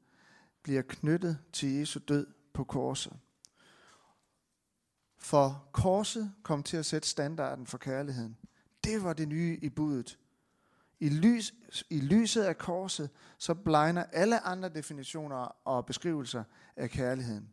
bliver 0.62 0.83
knyttet 0.83 1.38
til 1.52 1.73
Jesu 1.73 2.00
død 2.09 2.26
på 2.52 2.64
korset. 2.64 3.12
For 5.19 5.69
korset 5.73 6.33
kom 6.43 6.62
til 6.62 6.76
at 6.76 6.87
sætte 6.87 7.09
standarden 7.09 7.66
for 7.66 7.78
kærligheden. 7.78 8.37
Det 8.85 9.02
var 9.02 9.12
det 9.12 9.28
nye 9.28 9.59
i 9.62 9.69
budet. 9.69 10.19
I, 11.00 11.09
lys, 11.09 11.54
I 11.90 12.00
lyset 12.00 12.43
af 12.43 12.59
korset, 12.59 13.11
så 13.38 13.54
blegner 13.54 14.04
alle 14.04 14.40
andre 14.40 14.69
definitioner 14.69 15.57
og 15.64 15.87
beskrivelser 15.87 16.45
af 16.76 16.90
kærligheden. 16.90 17.50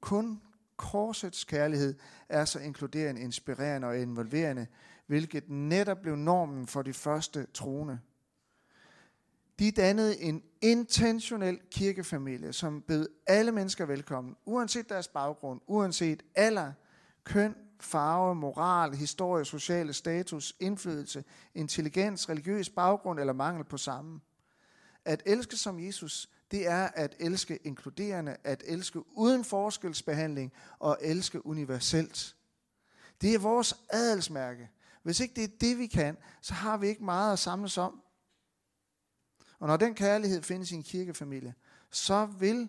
Kun 0.00 0.42
korsets 0.76 1.44
kærlighed 1.44 1.94
er 2.28 2.44
så 2.44 2.58
inkluderende, 2.58 3.20
inspirerende 3.20 3.88
og 3.88 3.98
involverende, 3.98 4.66
hvilket 5.06 5.50
netop 5.50 5.98
blev 6.02 6.16
normen 6.16 6.66
for 6.66 6.82
de 6.82 6.92
første 6.92 7.46
troende. 7.54 7.98
De 9.58 9.70
dannede 9.70 10.20
en 10.20 10.42
intentionel 10.60 11.60
kirkefamilie, 11.70 12.52
som 12.52 12.82
bød 12.82 13.08
alle 13.26 13.52
mennesker 13.52 13.86
velkommen, 13.86 14.36
uanset 14.44 14.88
deres 14.88 15.08
baggrund, 15.08 15.60
uanset 15.66 16.22
alder, 16.34 16.72
køn, 17.24 17.54
farve, 17.80 18.34
moral, 18.34 18.94
historie, 18.94 19.44
sociale 19.44 19.92
status, 19.92 20.56
indflydelse, 20.60 21.24
intelligens, 21.54 22.28
religiøs 22.28 22.70
baggrund 22.70 23.20
eller 23.20 23.32
mangel 23.32 23.64
på 23.64 23.76
samme. 23.76 24.20
At 25.04 25.22
elske 25.26 25.56
som 25.56 25.80
Jesus, 25.80 26.30
det 26.50 26.68
er 26.68 26.88
at 26.94 27.16
elske 27.20 27.56
inkluderende, 27.56 28.36
at 28.44 28.62
elske 28.66 29.16
uden 29.16 29.44
forskelsbehandling 29.44 30.52
og 30.78 30.98
elske 31.00 31.46
universelt. 31.46 32.36
Det 33.20 33.34
er 33.34 33.38
vores 33.38 33.74
adelsmærke. 33.90 34.70
Hvis 35.06 35.20
ikke 35.20 35.34
det 35.34 35.44
er 35.44 35.56
det, 35.60 35.78
vi 35.78 35.86
kan, 35.86 36.16
så 36.40 36.54
har 36.54 36.76
vi 36.76 36.86
ikke 36.86 37.04
meget 37.04 37.32
at 37.32 37.38
samles 37.38 37.78
om. 37.78 38.02
Og 39.58 39.68
når 39.68 39.76
den 39.76 39.94
kærlighed 39.94 40.42
findes 40.42 40.72
i 40.72 40.74
en 40.74 40.82
kirkefamilie, 40.82 41.54
så 41.90 42.26
vil 42.26 42.68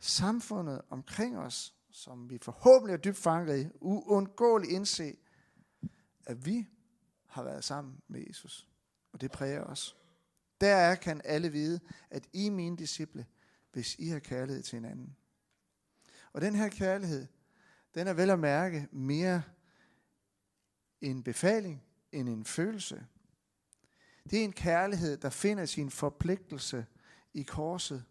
samfundet 0.00 0.80
omkring 0.90 1.38
os 1.38 1.74
som 1.90 2.30
vi 2.30 2.38
forhåbentlig 2.42 2.92
er 2.92 2.98
dybt 2.98 3.16
fanget 3.16 3.64
i, 3.64 3.68
uundgåeligt 3.80 4.72
indse, 4.72 5.16
at 6.26 6.46
vi 6.46 6.68
har 7.26 7.42
været 7.42 7.64
sammen 7.64 8.00
med 8.08 8.24
Jesus. 8.28 8.68
Og 9.12 9.20
det 9.20 9.30
præger 9.30 9.64
os. 9.64 9.96
Der 10.60 10.94
kan 10.94 11.20
alle 11.24 11.52
vide, 11.52 11.80
at 12.10 12.28
I 12.32 12.46
er 12.46 12.50
mine 12.50 12.76
disciple, 12.76 13.26
hvis 13.72 13.94
I 13.94 14.08
har 14.08 14.18
kærlighed 14.18 14.62
til 14.62 14.76
hinanden. 14.76 15.16
Og 16.32 16.40
den 16.40 16.54
her 16.54 16.68
kærlighed, 16.68 17.26
den 17.94 18.06
er 18.06 18.12
vel 18.12 18.30
at 18.30 18.38
mærke 18.38 18.88
mere 18.92 19.42
en 21.00 21.22
befaling 21.22 21.82
end 22.12 22.28
en 22.28 22.44
følelse. 22.44 23.06
Det 24.30 24.40
er 24.40 24.44
en 24.44 24.52
kærlighed, 24.52 25.16
der 25.16 25.30
finder 25.30 25.64
sin 25.64 25.90
forpligtelse 25.90 26.86
i 27.34 27.42
korset, 27.42 28.04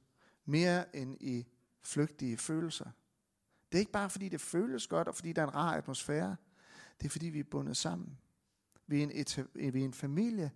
mere 0.46 0.96
end 0.96 1.18
i 1.22 1.48
flygtige 1.82 2.38
følelser. 2.38 2.92
Det 3.72 3.78
er 3.78 3.80
ikke 3.80 3.92
bare 3.92 4.10
fordi 4.10 4.30
det 4.30 4.42
føles 4.42 4.88
godt, 4.88 5.08
og 5.08 5.16
fordi 5.16 5.34
der 5.34 5.42
er 5.42 5.48
en 5.48 5.56
rar 5.56 5.78
atmosfære. 5.78 6.36
Det 7.00 7.06
er 7.06 7.10
fordi 7.10 7.26
vi 7.26 7.40
er 7.40 7.44
bundet 7.44 7.78
sammen. 7.78 8.18
Vi 8.88 9.00
er 9.00 9.04
en, 9.04 9.12
et, 9.14 9.48
vi 9.54 9.82
er 9.82 9.86
en 9.86 9.94
familie, 9.94 10.52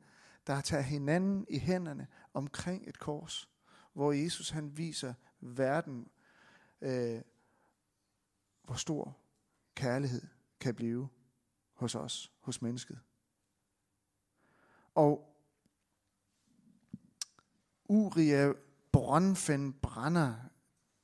der 0.48 0.62
tager 0.62 0.84
hinanden 0.84 1.46
i 1.50 1.60
hænderne 1.60 2.08
omkring 2.34 2.88
et 2.88 3.00
kors, 3.00 3.50
hvor 3.94 4.12
Jesus 4.12 4.50
han 4.50 4.78
viser 4.78 5.14
verden, 5.40 6.08
øh, 6.82 7.22
hvor 8.64 8.76
stor 8.76 9.18
kærlighed 9.76 10.22
kan 10.60 10.76
blive 10.76 11.10
hos 11.82 11.96
os, 11.96 12.32
hos 12.40 12.62
mennesket. 12.62 13.00
Og 14.96 15.36
Uria 17.86 18.54
Bronfen 18.92 19.74
brænder 19.74 20.34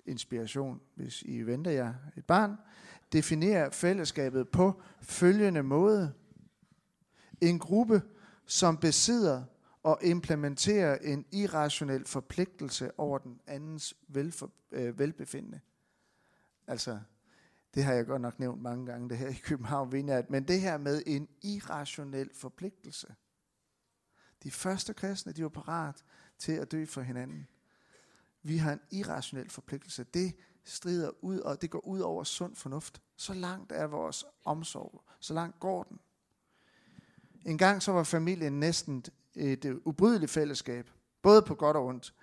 inspiration, 0.06 0.82
hvis 0.96 1.22
I 1.22 1.42
venter 1.42 1.72
jer 1.72 1.94
et 2.18 2.26
barn, 2.26 2.58
definerer 3.14 3.70
fællesskabet 3.70 4.50
på 4.50 4.82
følgende 5.02 5.64
måde. 5.64 6.14
En 7.42 7.60
gruppe, 7.60 8.02
som 8.46 8.78
besidder 8.78 9.44
og 9.84 10.00
implementerer 10.04 10.98
en 10.98 11.26
irrationel 11.32 12.06
forpligtelse 12.06 13.00
over 13.00 13.18
den 13.18 13.40
andens 13.48 13.94
velfor, 14.08 14.52
øh, 14.72 15.00
velbefindende. 15.00 15.60
Altså, 16.68 17.00
det 17.78 17.86
har 17.86 17.94
jeg 17.94 18.06
godt 18.06 18.22
nok 18.22 18.40
nævnt 18.40 18.62
mange 18.62 18.86
gange, 18.86 19.10
det 19.10 19.18
her 19.18 19.28
i 19.28 19.34
København 19.44 19.92
Vineyard, 19.92 20.30
men 20.30 20.48
det 20.48 20.62
her 20.62 20.78
med 20.78 21.04
en 21.06 21.28
irrationel 21.42 22.30
forpligtelse. 22.34 23.16
De 24.44 24.52
første 24.52 24.94
kristne, 24.94 25.32
de 25.32 25.44
var 25.44 25.50
parat 25.50 26.04
til 26.38 26.52
at 26.52 26.72
dø 26.72 26.86
for 26.86 27.02
hinanden. 27.02 27.48
Vi 28.44 28.58
har 28.58 28.74
en 28.74 28.80
irrationel 28.92 29.50
forpligtelse. 29.50 30.04
Det 30.04 30.36
strider 30.64 31.12
ud, 31.22 31.40
og 31.40 31.62
det 31.62 31.70
går 31.70 31.88
ud 31.88 32.00
over 32.00 32.24
sund 32.24 32.56
fornuft. 32.56 33.02
Så 33.18 33.34
langt 33.34 33.72
er 33.72 33.88
vores 33.88 34.26
omsorg. 34.46 35.04
Så 35.20 35.34
langt 35.34 35.60
går 35.60 35.84
den. 35.84 36.00
En 37.46 37.58
gang 37.58 37.82
så 37.82 37.92
var 37.92 38.04
familien 38.04 38.60
næsten 38.60 39.06
et 39.36 39.80
ubrydeligt 39.86 40.32
fællesskab. 40.32 40.90
Både 41.22 41.42
på 41.42 41.56
godt 41.56 41.78
og 41.78 41.86
ondt. 41.86 42.14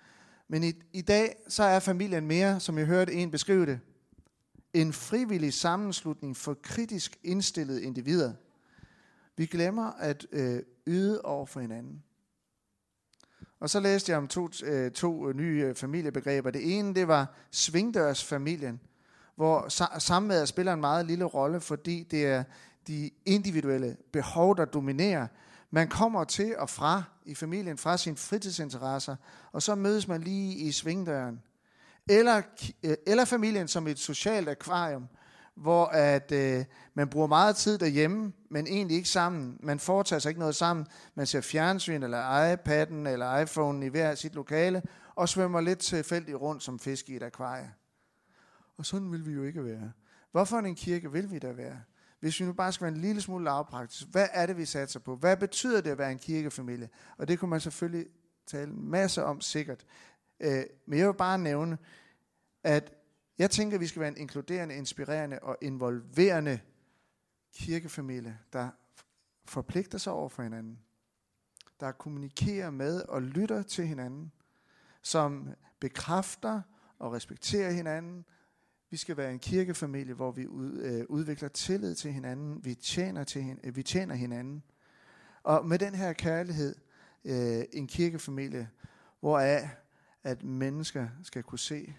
Men 0.47 0.63
i, 0.63 0.73
i 0.93 1.01
dag 1.01 1.35
så 1.47 1.63
er 1.63 1.79
familien 1.79 2.27
mere, 2.27 2.59
som 2.59 2.77
jeg 2.77 2.85
hørte 2.85 3.13
en 3.13 3.31
beskrive 3.31 3.65
det, 3.65 3.79
en 4.75 4.93
frivillig 4.93 5.53
sammenslutning 5.53 6.37
for 6.37 6.53
kritisk 6.53 7.17
indstillede 7.23 7.83
individer. 7.83 8.33
Vi 9.37 9.45
glemmer 9.45 9.91
at 9.91 10.25
øh, 10.31 10.63
yde 10.87 11.21
over 11.21 11.45
for 11.45 11.59
hinanden. 11.59 12.03
Og 13.59 13.69
så 13.69 13.79
læste 13.79 14.11
jeg 14.11 14.17
om 14.17 14.27
to, 14.27 14.49
øh, 14.63 14.91
to 14.91 15.29
øh, 15.29 15.35
nye 15.35 15.63
øh, 15.67 15.75
familiebegreber. 15.75 16.51
Det 16.51 16.77
ene, 16.77 16.95
det 16.95 17.07
var 17.07 17.35
svingdørsfamilien, 17.51 18.79
hvor 19.35 19.69
samværet 19.99 20.47
spiller 20.47 20.73
en 20.73 20.79
meget 20.79 21.05
lille 21.05 21.25
rolle, 21.25 21.61
fordi 21.61 22.03
det 22.03 22.25
er 22.25 22.43
de 22.87 23.09
individuelle 23.25 23.97
behov, 24.11 24.57
der 24.57 24.65
dominerer. 24.65 25.27
Man 25.71 25.87
kommer 25.87 26.23
til 26.23 26.57
og 26.57 26.69
fra 26.69 27.03
i 27.25 27.35
familien, 27.35 27.77
fra 27.77 27.97
sine 27.97 28.17
fritidsinteresser, 28.17 29.15
og 29.51 29.61
så 29.61 29.75
mødes 29.75 30.07
man 30.07 30.21
lige 30.21 30.55
i 30.55 30.71
svingdøren. 30.71 31.41
Eller, 32.09 32.41
øh, 32.83 32.95
eller 33.07 33.25
familien 33.25 33.67
som 33.67 33.87
et 33.87 33.99
socialt 33.99 34.49
akvarium, 34.49 35.07
hvor 35.55 35.85
at 35.85 36.31
øh, 36.31 36.65
man 36.93 37.09
bruger 37.09 37.27
meget 37.27 37.55
tid 37.55 37.77
derhjemme, 37.77 38.33
men 38.49 38.67
egentlig 38.67 38.97
ikke 38.97 39.09
sammen. 39.09 39.57
Man 39.59 39.79
foretager 39.79 40.19
sig 40.19 40.29
ikke 40.29 40.39
noget 40.39 40.55
sammen. 40.55 40.85
Man 41.15 41.27
ser 41.27 41.41
fjernsyn, 41.41 42.03
eller 42.03 42.53
iPad'en, 42.53 43.07
eller 43.07 43.45
iPhone'en 43.45 43.83
i 43.85 43.87
hver 43.87 44.15
sit 44.15 44.35
lokale, 44.35 44.83
og 45.15 45.29
svømmer 45.29 45.61
lidt 45.61 45.79
tilfældigt 45.79 46.37
rundt 46.37 46.63
som 46.63 46.79
fisk 46.79 47.09
i 47.09 47.15
et 47.15 47.23
akvarie. 47.23 47.73
Og 48.77 48.85
sådan 48.85 49.11
vil 49.11 49.25
vi 49.25 49.31
jo 49.31 49.43
ikke 49.43 49.65
være. 49.65 49.91
Hvorfor 50.31 50.57
en 50.57 50.75
kirke 50.75 51.11
vil 51.11 51.31
vi 51.31 51.39
da 51.39 51.51
være? 51.51 51.81
Hvis 52.19 52.39
vi 52.39 52.45
nu 52.45 52.53
bare 52.53 52.71
skal 52.71 52.85
være 52.85 52.95
en 52.95 53.01
lille 53.01 53.21
smule 53.21 53.43
lavpraktisk, 53.43 54.07
hvad 54.11 54.27
er 54.33 54.45
det, 54.45 54.57
vi 54.57 54.65
satser 54.65 54.99
på? 54.99 55.15
Hvad 55.15 55.37
betyder 55.37 55.81
det 55.81 55.89
at 55.89 55.97
være 55.97 56.11
en 56.11 56.19
kirkefamilie? 56.19 56.89
Og 57.17 57.27
det 57.27 57.39
kunne 57.39 57.49
man 57.49 57.59
selvfølgelig 57.59 58.05
tale 58.47 58.71
en 58.71 58.89
masse 58.89 59.23
om 59.23 59.41
sikkert. 59.41 59.85
Øh, 60.39 60.63
men 60.85 60.99
jeg 60.99 61.07
vil 61.07 61.13
bare 61.13 61.37
nævne, 61.37 61.77
at 62.63 62.93
jeg 63.37 63.51
tænker, 63.51 63.77
at 63.77 63.81
vi 63.81 63.87
skal 63.87 63.99
være 63.99 64.09
en 64.09 64.17
inkluderende, 64.17 64.75
inspirerende 64.75 65.39
og 65.39 65.57
involverende 65.61 66.59
kirkefamilie, 67.53 68.39
der 68.53 68.69
forpligter 69.45 69.97
sig 69.97 70.13
over 70.13 70.29
for 70.29 70.43
hinanden, 70.43 70.79
der 71.79 71.91
kommunikerer 71.91 72.69
med 72.69 73.01
og 73.01 73.21
lytter 73.21 73.63
til 73.63 73.87
hinanden, 73.87 74.31
som 75.01 75.49
bekræfter 75.79 76.61
og 76.99 77.13
respekterer 77.13 77.71
hinanden. 77.71 78.25
Vi 78.89 78.97
skal 78.97 79.17
være 79.17 79.31
en 79.31 79.39
kirkefamilie, 79.39 80.13
hvor 80.13 80.31
vi 80.31 80.47
ud, 80.47 80.79
øh, 80.79 81.05
udvikler 81.09 81.49
tillid 81.49 81.95
til 81.95 82.11
hinanden, 82.11 82.65
vi 82.65 82.75
tjener, 82.75 83.23
til 83.23 83.41
hin, 83.41 83.59
øh, 83.63 83.75
vi 83.75 83.83
tjener 83.83 84.15
hinanden. 84.15 84.63
Og 85.43 85.65
med 85.65 85.79
den 85.79 85.95
her 85.95 86.13
kærlighed, 86.13 86.75
øh, 87.25 87.63
en 87.73 87.87
kirkefamilie, 87.87 88.69
hvor 89.19 89.39
at 90.25 90.43
mennesker 90.43 91.09
skal 91.23 91.43
kunne 91.43 91.59
se, 91.59 91.95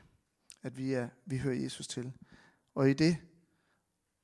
at 0.62 0.78
vi, 0.78 0.92
er, 0.92 1.08
vi 1.26 1.38
hører 1.38 1.54
Jesus 1.54 1.86
til. 1.86 2.12
Og 2.74 2.90
i 2.90 2.92
det 2.92 3.16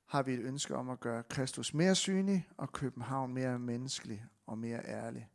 har 0.05 0.23
vi 0.23 0.33
et 0.33 0.39
ønske 0.39 0.75
om 0.75 0.89
at 0.89 0.99
gøre 0.99 1.23
Kristus 1.23 1.73
mere 1.73 1.95
synlig 1.95 2.47
og 2.57 2.71
København 2.71 3.33
mere 3.33 3.59
menneskelig 3.59 4.25
og 4.45 4.57
mere 4.57 4.85
ærlig. 4.85 5.29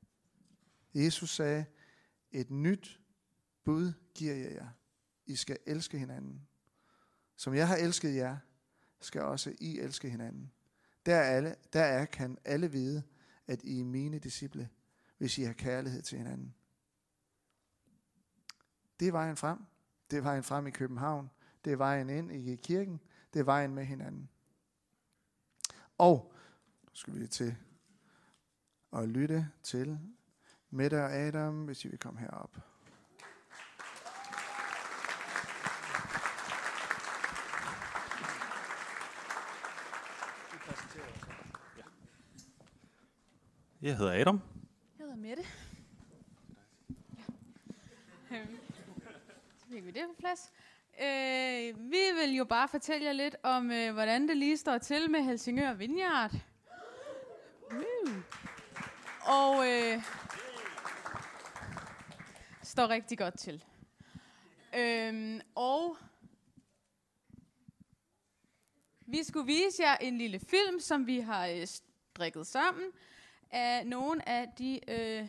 Jesus 0.95 1.31
sagde, 1.31 1.65
et 2.31 2.51
nyt 2.51 3.01
bud 3.65 3.93
giver 4.15 4.35
jeg 4.35 4.53
jer. 4.53 4.69
I 5.27 5.37
skal 5.37 5.59
elske 5.67 5.99
hinanden. 5.99 6.49
Som 7.37 7.55
jeg 7.55 7.69
har 7.69 7.77
elsket 7.77 8.15
jer, 8.15 8.37
skal 9.01 9.23
også 9.23 9.55
I 9.61 9.79
elske 9.79 10.11
hinanden. 10.11 10.53
Der, 11.07 11.21
alle, 11.21 11.55
der 11.73 11.83
er, 11.83 12.05
kan 12.05 12.39
alle 12.45 12.71
vide, 12.71 13.03
at 13.47 13.63
I 13.65 13.81
er 13.81 13.85
mine 13.85 14.19
disciple, 14.19 14.69
hvis 15.19 15.39
I 15.39 15.43
har 15.43 15.53
kærlighed 15.53 16.03
til 16.03 16.19
hinanden. 16.19 16.55
Det 19.01 19.09
er 19.09 19.13
vejen 19.13 19.37
frem. 19.37 19.59
Det 20.11 20.17
er 20.17 20.23
vejen 20.23 20.43
frem 20.43 20.67
i 20.67 20.71
København. 20.71 21.31
Det 21.65 21.73
er 21.73 21.77
vejen 21.77 22.11
ind 22.11 22.33
i 22.33 22.57
kirken. 22.57 23.01
Det 23.33 23.41
er 23.41 23.45
vejen 23.45 23.75
med 23.75 23.85
hinanden. 23.85 24.29
Og 25.99 26.35
nu 26.83 26.91
skal 26.93 27.15
vi 27.15 27.27
til 27.27 27.57
at 28.93 29.09
lytte 29.09 29.51
til 29.63 29.99
Mette 30.71 31.05
og 31.05 31.13
Adam, 31.13 31.65
hvis 31.65 31.85
I 31.85 31.89
vil 31.89 31.99
komme 31.99 32.21
herop. 32.21 32.57
Jeg 43.83 43.97
hedder 43.97 44.21
Adam. 44.21 44.41
Jeg 44.99 45.07
hedder 45.07 45.17
Mette. 45.17 45.43
Ja. 48.31 48.47
Så 49.59 49.67
fik 49.69 49.85
vi 49.85 49.91
det 49.91 50.05
på 50.08 50.08
plads. 50.19 50.53
Øh, 51.01 51.91
vi 51.91 52.03
vil 52.21 52.37
jo 52.37 52.45
bare 52.45 52.69
fortælle 52.69 53.07
jer 53.07 53.13
lidt 53.13 53.37
om, 53.43 53.71
øh, 53.71 53.93
hvordan 53.93 54.29
det 54.29 54.37
lige 54.37 54.57
står 54.57 54.79
til 54.79 55.11
med 55.11 55.21
Helsingør 55.21 55.73
Vineyard. 55.73 56.33
Mm. 57.71 58.23
Og 59.27 59.69
øh, 59.69 60.03
står 62.63 62.89
rigtig 62.89 63.19
godt 63.19 63.39
til. 63.39 63.65
Øh, 64.77 65.41
og 65.55 65.97
vi 69.07 69.25
skulle 69.25 69.47
vise 69.47 69.83
jer 69.83 69.97
en 69.97 70.19
lille 70.19 70.41
film, 70.41 70.81
som 70.81 71.07
vi 71.07 71.21
har 71.21 71.47
øh, 71.47 71.67
strikket 71.67 72.47
sammen 72.47 72.91
af 73.51 73.87
nogle 73.87 74.29
af 74.29 74.49
de 74.59 74.81
øh, 74.89 75.29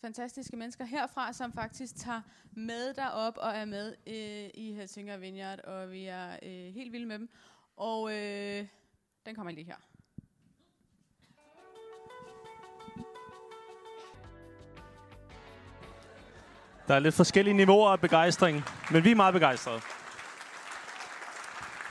fantastiske 0.00 0.56
mennesker 0.56 0.84
herfra, 0.84 1.32
som 1.32 1.52
faktisk 1.52 1.96
tager 1.96 2.20
med 2.52 2.94
derop 2.94 3.36
og 3.36 3.50
er 3.50 3.64
med 3.64 3.94
øh, 4.06 4.50
i 4.54 4.74
Helsingør 4.74 5.16
Vineyard, 5.16 5.60
og 5.60 5.90
vi 5.90 6.06
er 6.06 6.30
øh, 6.42 6.74
helt 6.74 6.92
vilde 6.92 7.06
med 7.06 7.18
dem. 7.18 7.28
Og 7.76 8.12
øh, 8.12 8.66
den 9.26 9.34
kommer 9.34 9.52
lige 9.52 9.64
her. 9.64 9.76
Der 16.88 16.94
er 16.94 16.98
lidt 16.98 17.14
forskellige 17.14 17.54
niveauer 17.54 17.90
af 17.90 18.00
begejstring, 18.00 18.62
men 18.92 19.04
vi 19.04 19.10
er 19.10 19.14
meget 19.14 19.34
begejstrede. 19.34 19.80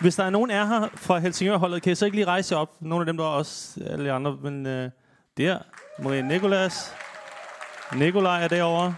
Hvis 0.01 0.15
der 0.15 0.23
er 0.23 0.29
nogen 0.29 0.49
er 0.51 0.65
her 0.65 0.87
fra 0.95 1.19
Helsingør-holdet, 1.19 1.81
kan 1.81 1.91
I 1.91 1.95
så 1.95 2.05
ikke 2.05 2.17
lige 2.17 2.27
rejse 2.27 2.55
op? 2.55 2.81
Nogle 2.81 3.01
af 3.01 3.05
dem, 3.05 3.17
der 3.17 3.23
er 3.23 3.29
også 3.29 3.83
alle 3.83 4.11
andre, 4.11 4.37
men 4.41 4.65
øh, 4.65 4.91
der, 5.37 5.59
Marie 5.99 6.21
Nikolas, 6.21 6.95
Nikolaj 7.95 8.43
er 8.43 8.47
derovre. 8.47 8.95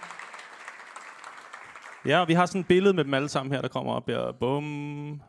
Ja, 2.06 2.25
vi 2.25 2.34
har 2.34 2.45
sådan 2.45 2.62
et 2.62 2.67
billede 2.67 2.93
med 2.93 3.04
dem 3.04 3.13
alle 3.13 3.30
sammen 3.30 3.54
her, 3.54 3.62
der 3.62 3.67
kommer 3.67 3.93
op 3.93 4.08
her. 4.08 4.32
Bum. 4.32 5.21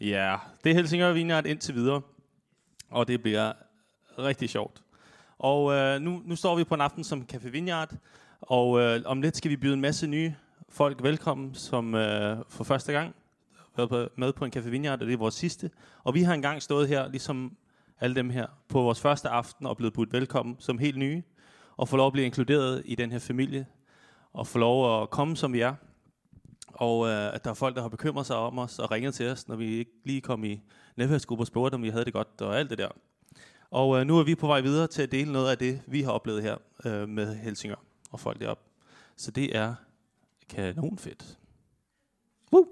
Ja, 0.00 0.36
det 0.64 0.70
er 0.70 0.74
Helsingør 0.74 1.12
Vineyard 1.12 1.46
indtil 1.46 1.74
videre. 1.74 2.00
Og 2.90 3.08
det 3.08 3.22
bliver 3.22 3.52
rigtig 4.18 4.50
sjovt. 4.50 4.82
Og 5.38 5.72
øh, 5.72 6.00
nu, 6.00 6.22
nu 6.24 6.36
står 6.36 6.56
vi 6.56 6.64
på 6.64 6.74
en 6.74 6.80
aften 6.80 7.04
som 7.04 7.26
Café 7.32 7.48
Vineyard. 7.48 7.90
Og 8.40 8.80
øh, 8.80 9.00
om 9.04 9.22
lidt 9.22 9.36
skal 9.36 9.50
vi 9.50 9.56
byde 9.56 9.74
en 9.74 9.80
masse 9.80 10.06
nye 10.06 10.34
folk 10.68 11.02
velkommen, 11.02 11.54
som 11.54 11.94
øh, 11.94 12.36
for 12.48 12.64
første 12.64 12.92
gang 12.92 13.14
været 13.76 14.08
med 14.16 14.32
på 14.32 14.44
en 14.44 14.52
Café 14.56 14.68
Vineyard, 14.68 15.00
og 15.00 15.06
det 15.06 15.12
er 15.12 15.18
vores 15.18 15.34
sidste. 15.34 15.70
Og 16.04 16.14
vi 16.14 16.22
har 16.22 16.34
engang 16.34 16.62
stået 16.62 16.88
her, 16.88 17.08
ligesom 17.08 17.56
alle 18.00 18.16
dem 18.16 18.30
her, 18.30 18.46
på 18.68 18.82
vores 18.82 19.00
første 19.00 19.28
aften 19.28 19.66
og 19.66 19.76
blevet 19.76 19.92
budt 19.94 20.12
velkommen 20.12 20.56
som 20.58 20.78
helt 20.78 20.98
nye 20.98 21.22
og 21.76 21.88
få 21.88 21.96
lov 21.96 22.06
at 22.06 22.12
blive 22.12 22.26
inkluderet 22.26 22.82
i 22.84 22.94
den 22.94 23.12
her 23.12 23.18
familie, 23.18 23.66
og 24.32 24.46
få 24.46 24.58
lov 24.58 25.02
at 25.02 25.10
komme, 25.10 25.36
som 25.36 25.52
vi 25.52 25.60
er. 25.60 25.74
Og 26.66 27.08
øh, 27.08 27.34
at 27.34 27.44
der 27.44 27.50
er 27.50 27.54
folk, 27.54 27.76
der 27.76 27.82
har 27.82 27.88
bekymret 27.88 28.26
sig 28.26 28.36
om 28.36 28.58
os 28.58 28.78
og 28.78 28.90
ringet 28.90 29.14
til 29.14 29.28
os, 29.28 29.48
når 29.48 29.56
vi 29.56 29.78
ikke 29.78 29.90
lige 30.04 30.20
kom 30.20 30.44
i 30.44 30.60
netværksgrupper 30.96 31.42
og 31.42 31.46
spurgte, 31.46 31.74
om 31.74 31.82
vi 31.82 31.88
havde 31.88 32.04
det 32.04 32.12
godt 32.12 32.40
og 32.40 32.58
alt 32.58 32.70
det 32.70 32.78
der. 32.78 32.88
Og 33.70 34.00
øh, 34.00 34.06
nu 34.06 34.18
er 34.18 34.24
vi 34.24 34.34
på 34.34 34.46
vej 34.46 34.60
videre 34.60 34.86
til 34.86 35.02
at 35.02 35.12
dele 35.12 35.32
noget 35.32 35.50
af 35.50 35.58
det, 35.58 35.82
vi 35.86 36.02
har 36.02 36.12
oplevet 36.12 36.42
her 36.42 36.56
øh, 36.84 37.08
med 37.08 37.36
Helsingør 37.36 37.82
og 38.10 38.20
folk 38.20 38.40
deroppe. 38.40 38.62
Så 39.16 39.30
det 39.30 39.56
er 39.56 39.74
kanonfedt. 40.48 41.38
Woo! 42.52 42.66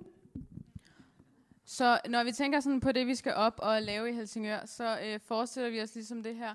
Så 1.64 2.01
når 2.09 2.25
vi 2.25 2.33
tænker 2.33 2.61
sådan 2.61 2.81
på 2.81 2.93
det, 2.93 3.07
vi 3.07 3.14
skal 3.14 3.35
op 3.35 3.55
og 3.59 3.83
lave 3.83 4.11
i 4.11 4.12
Helsingør, 4.12 4.67
så 4.67 4.99
øh, 5.05 5.21
forestiller 5.27 5.71
vi 5.71 5.83
os 5.83 5.95
ligesom 5.95 6.23
det 6.23 6.37
her. 6.37 6.55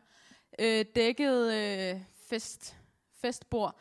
øh, 0.59 0.85
dækket 0.95 1.53
øh, 1.53 2.01
fest, 2.29 2.77
festbord 3.21 3.79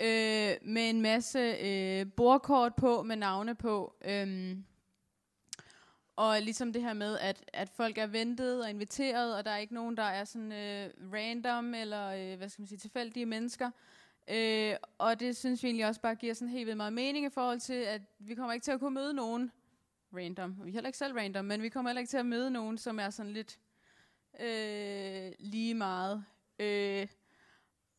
øh, 0.00 0.56
med 0.62 0.90
en 0.90 1.00
masse 1.00 1.38
øh, 1.38 2.06
bordkort 2.16 2.74
på, 2.74 3.02
med 3.02 3.16
navne 3.16 3.54
på. 3.54 3.94
Øh, 4.04 4.56
og 6.16 6.42
ligesom 6.42 6.72
det 6.72 6.82
her 6.82 6.92
med, 6.92 7.18
at, 7.18 7.44
at 7.52 7.68
folk 7.68 7.98
er 7.98 8.06
ventet 8.06 8.62
og 8.62 8.70
inviteret, 8.70 9.36
og 9.36 9.44
der 9.44 9.50
er 9.50 9.56
ikke 9.56 9.74
nogen, 9.74 9.96
der 9.96 10.02
er 10.02 10.24
sådan 10.24 10.52
øh, 10.52 10.90
random 11.12 11.74
eller 11.74 12.06
øh, 12.08 12.38
hvad 12.38 12.48
skal 12.48 12.62
man 12.62 12.68
sige, 12.68 12.78
tilfældige 12.78 13.26
mennesker. 13.26 13.70
Øh, 14.30 14.74
og 14.98 15.20
det 15.20 15.36
synes 15.36 15.62
vi 15.62 15.68
egentlig 15.68 15.86
også 15.86 16.00
bare 16.00 16.14
giver 16.14 16.34
sådan 16.34 16.48
helt 16.48 16.66
vildt 16.66 16.76
meget 16.76 16.92
mening 16.92 17.26
i 17.26 17.30
forhold 17.30 17.60
til, 17.60 17.74
at 17.74 18.02
vi 18.18 18.34
kommer 18.34 18.52
ikke 18.52 18.64
til 18.64 18.72
at 18.72 18.80
kunne 18.80 18.94
møde 18.94 19.14
nogen 19.14 19.52
random. 20.16 20.56
Vi 20.64 20.68
er 20.68 20.72
heller 20.72 20.88
ikke 20.88 20.98
selv 20.98 21.14
random, 21.18 21.44
men 21.44 21.62
vi 21.62 21.68
kommer 21.68 21.90
heller 21.90 22.00
ikke 22.00 22.10
til 22.10 22.16
at 22.16 22.26
møde 22.26 22.50
nogen, 22.50 22.78
som 22.78 22.98
er 22.98 23.10
sådan 23.10 23.32
lidt 23.32 23.58
øh, 24.40 25.32
lige 25.38 25.74
meget. 25.74 26.24
Øh, 26.58 27.06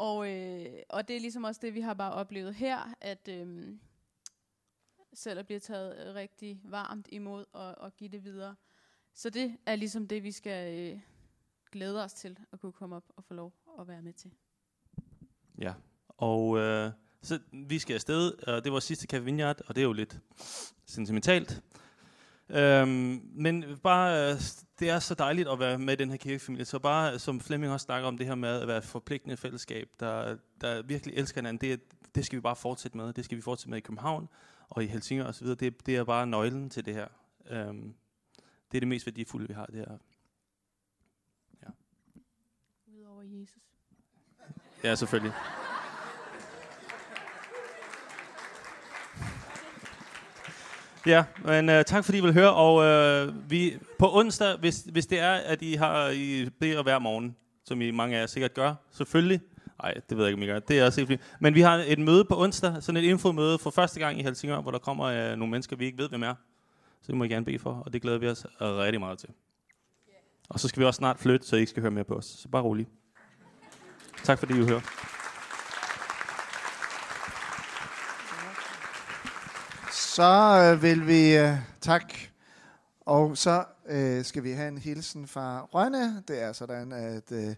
og, 0.02 0.30
øh, 0.30 0.66
og 0.90 1.08
det 1.08 1.16
er 1.16 1.20
ligesom 1.20 1.44
også 1.44 1.60
det, 1.64 1.74
vi 1.74 1.82
har 1.82 1.94
bare 1.94 2.14
oplevet 2.14 2.54
her, 2.56 2.94
at 3.02 3.28
øh, 3.28 3.76
selv 5.14 5.40
at 5.40 5.46
blive 5.46 5.60
taget 5.60 6.16
rigtig 6.16 6.62
varmt 6.64 7.08
imod 7.12 7.46
og, 7.54 7.76
og 7.78 7.96
give 7.98 8.10
det 8.10 8.24
videre. 8.24 8.56
Så 9.14 9.30
det 9.30 9.58
er 9.66 9.76
ligesom 9.76 10.08
det, 10.08 10.24
vi 10.24 10.32
skal 10.32 10.80
øh, 10.80 11.00
glæde 11.72 12.04
os 12.04 12.14
til 12.14 12.40
at 12.52 12.60
kunne 12.60 12.72
komme 12.72 12.96
op 12.96 13.04
og 13.16 13.24
få 13.24 13.34
lov 13.34 13.54
at 13.80 13.88
være 13.88 14.02
med 14.02 14.14
til. 14.14 14.32
Ja, 15.58 15.74
og 16.08 16.58
øh, 16.58 16.92
så 17.22 17.40
vi 17.52 17.80
skal 17.80 17.94
afsted, 17.94 18.48
og 18.48 18.64
det 18.64 18.72
var 18.72 18.80
sidste 18.80 19.18
Café 19.18 19.20
Vineyard, 19.20 19.62
og 19.68 19.76
det 19.76 19.82
er 19.82 19.86
jo 19.86 19.94
lidt 19.94 20.20
sentimentalt. 20.86 21.64
Øhm, 22.54 23.22
men 23.34 23.66
bare, 23.84 24.32
øh, 24.32 24.42
det 24.80 24.90
er 24.90 25.00
så 25.00 25.14
dejligt 25.14 25.50
at 25.50 25.60
være 25.60 25.78
med 25.78 25.94
i 25.94 25.96
den 25.96 26.10
her 26.10 26.18
kirkefamilie. 26.18 26.66
Så 26.66 26.80
bare, 26.80 27.20
som 27.20 27.40
Flemming 27.40 27.74
også 27.74 27.84
snakker 27.84 28.08
om, 28.08 28.18
det 28.18 28.28
her 28.28 28.36
med 28.36 28.62
at 28.62 28.68
være 28.68 28.78
et 28.78 28.84
forpligtende 28.84 29.38
fællesskab, 29.38 29.90
der, 30.00 30.38
der 30.62 30.82
virkelig 30.82 31.16
elsker 31.16 31.42
hinanden, 31.42 31.70
det, 31.70 31.82
det 32.16 32.26
skal 32.26 32.36
vi 32.36 32.42
bare 32.42 32.56
fortsætte 32.56 32.98
med. 32.98 33.14
Det 33.14 33.26
skal 33.26 33.38
vi 33.38 33.42
fortsætte 33.42 33.70
med 33.70 33.78
i 33.78 33.82
København 33.82 34.30
og 34.70 34.84
i 34.84 34.88
Helsingør 34.88 35.26
osv. 35.26 35.48
Det, 35.48 35.86
det 35.86 35.96
er 35.96 36.04
bare 36.04 36.28
nøglen 36.28 36.70
til 36.70 36.86
det 36.86 36.94
her. 36.94 37.08
Øhm, 37.50 37.94
det 38.72 38.78
er 38.78 38.80
det 38.80 38.88
mest 38.88 39.06
værdifulde, 39.06 39.48
vi 39.48 39.54
har. 39.54 39.66
Det 39.66 39.76
her. 39.76 39.98
Udover 42.88 43.22
Jesus. 43.22 43.62
Ja, 44.84 44.96
selvfølgelig. 44.96 45.34
Ja, 51.06 51.24
men 51.46 51.70
uh, 51.70 51.76
tak 51.86 52.06
fordi 52.06 52.18
I 52.18 52.22
vil 52.22 52.34
høre, 52.34 52.54
og 52.54 52.76
uh, 52.76 53.52
vi 53.52 53.78
på 54.00 54.18
onsdag, 54.18 54.58
hvis, 54.58 54.82
hvis 54.92 55.06
det 55.06 55.20
er, 55.20 55.32
at 55.32 55.62
I 55.62 55.74
har 55.74 56.10
I 56.10 56.50
beder 56.60 56.84
hver 56.84 57.00
morgen, 57.00 57.36
som 57.66 57.82
I 57.82 57.92
mange 57.92 58.16
af 58.16 58.20
jer 58.20 58.28
sikkert 58.28 58.54
gør, 58.54 58.74
selvfølgelig. 58.92 59.42
Nej, 59.84 59.94
det 60.10 60.18
ved 60.18 60.26
jeg 60.26 60.32
ikke, 60.32 60.40
om 60.40 60.44
I 60.44 60.46
gør. 60.46 60.60
Det 60.60 60.80
er 60.80 60.86
også 60.86 61.06
helt 61.06 61.22
Men 61.40 61.56
vi 61.56 61.62
har 61.62 61.84
et 61.88 62.00
møde 62.00 62.26
på 62.26 62.42
onsdag, 62.42 62.84
sådan 62.84 63.04
et 63.04 63.08
infomøde 63.08 63.60
for 63.60 63.70
første 63.70 64.00
gang 64.00 64.20
i 64.20 64.24
Helsingør, 64.24 64.62
hvor 64.62 64.72
der 64.72 64.80
kommer 64.80 65.06
uh, 65.06 65.38
nogle 65.38 65.52
mennesker, 65.52 65.76
vi 65.76 65.86
ikke 65.86 65.98
ved, 65.98 66.10
hvem 66.10 66.24
er. 66.24 66.34
Så 67.02 67.08
det 67.08 67.16
må 67.16 67.24
I 67.24 67.28
gerne 67.28 67.46
bede 67.46 67.60
for, 67.60 67.84
og 67.86 67.94
det 67.94 68.02
glæder 68.02 68.18
vi 68.18 68.28
os 68.28 68.46
rigtig 68.60 69.00
meget 69.00 69.20
til. 69.20 69.30
Og 70.50 70.60
så 70.60 70.68
skal 70.68 70.80
vi 70.80 70.86
også 70.86 70.98
snart 70.98 71.20
flytte, 71.20 71.48
så 71.48 71.56
I 71.56 71.60
ikke 71.60 71.70
skal 71.70 71.82
høre 71.82 71.92
mere 71.92 72.04
på 72.04 72.14
os. 72.14 72.26
Så 72.26 72.50
bare 72.50 72.62
rolig. 72.62 72.88
Tak 74.24 74.40
fordi 74.40 74.54
I 74.54 74.66
hører. 74.66 74.82
Så 80.16 80.24
øh, 80.74 80.82
vil 80.82 81.08
vi 81.08 81.38
øh, 81.38 81.58
tak. 81.82 82.14
Og 83.02 83.38
så 83.38 83.66
øh, 83.86 84.24
skal 84.24 84.44
vi 84.44 84.52
have 84.52 84.68
en 84.68 84.78
hilsen 84.78 85.28
fra 85.28 85.64
Rønne. 85.64 86.24
Det 86.28 86.42
er 86.44 86.54
sådan, 86.54 86.92
at 86.92 87.32
øh, 87.32 87.56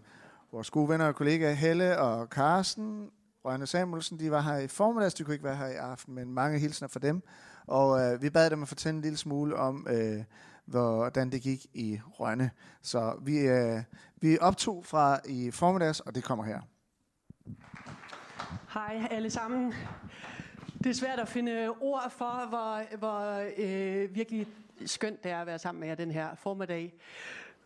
vores 0.52 0.70
gode 0.70 0.88
venner 0.88 1.06
og 1.06 1.14
kollegaer 1.14 1.52
Helle 1.52 1.98
og 1.98 2.26
Carsten, 2.26 3.10
Rønne 3.44 3.66
Samuelsen, 3.66 4.18
de 4.18 4.30
var 4.30 4.40
her 4.40 4.56
i 4.56 4.68
formiddags. 4.68 5.14
De 5.14 5.24
kunne 5.24 5.34
ikke 5.34 5.44
være 5.44 5.56
her 5.56 5.66
i 5.66 5.74
aften, 5.74 6.14
men 6.14 6.34
mange 6.34 6.58
hilsner 6.58 6.88
fra 6.88 7.00
dem. 7.00 7.22
Og 7.66 8.00
øh, 8.00 8.22
vi 8.22 8.30
bad 8.30 8.50
dem 8.50 8.62
at 8.62 8.68
fortælle 8.68 8.96
en 8.96 9.02
lille 9.02 9.18
smule 9.18 9.56
om, 9.56 9.86
øh, 9.90 10.24
hvordan 10.64 11.32
det 11.32 11.42
gik 11.42 11.66
i 11.74 12.00
Rønne. 12.06 12.50
Så 12.82 13.14
vi, 13.22 13.38
øh, 13.38 13.82
vi 14.20 14.38
optog 14.40 14.84
fra 14.86 15.20
i 15.28 15.50
formiddags, 15.50 16.00
og 16.00 16.14
det 16.14 16.24
kommer 16.24 16.44
her. 16.44 16.60
Hej 18.74 19.08
alle 19.10 19.30
sammen. 19.30 19.74
Det 20.84 20.90
er 20.90 20.94
svært 20.94 21.18
at 21.18 21.28
finde 21.28 21.68
ord 21.80 22.10
for, 22.10 22.46
hvor, 22.48 22.96
hvor 22.96 23.44
øh, 23.56 24.14
virkelig 24.14 24.46
skønt 24.86 25.24
det 25.24 25.30
er 25.30 25.40
at 25.40 25.46
være 25.46 25.58
sammen 25.58 25.80
med 25.80 25.88
jer 25.88 25.94
den 25.94 26.10
her 26.10 26.28
formiddag. 26.34 26.94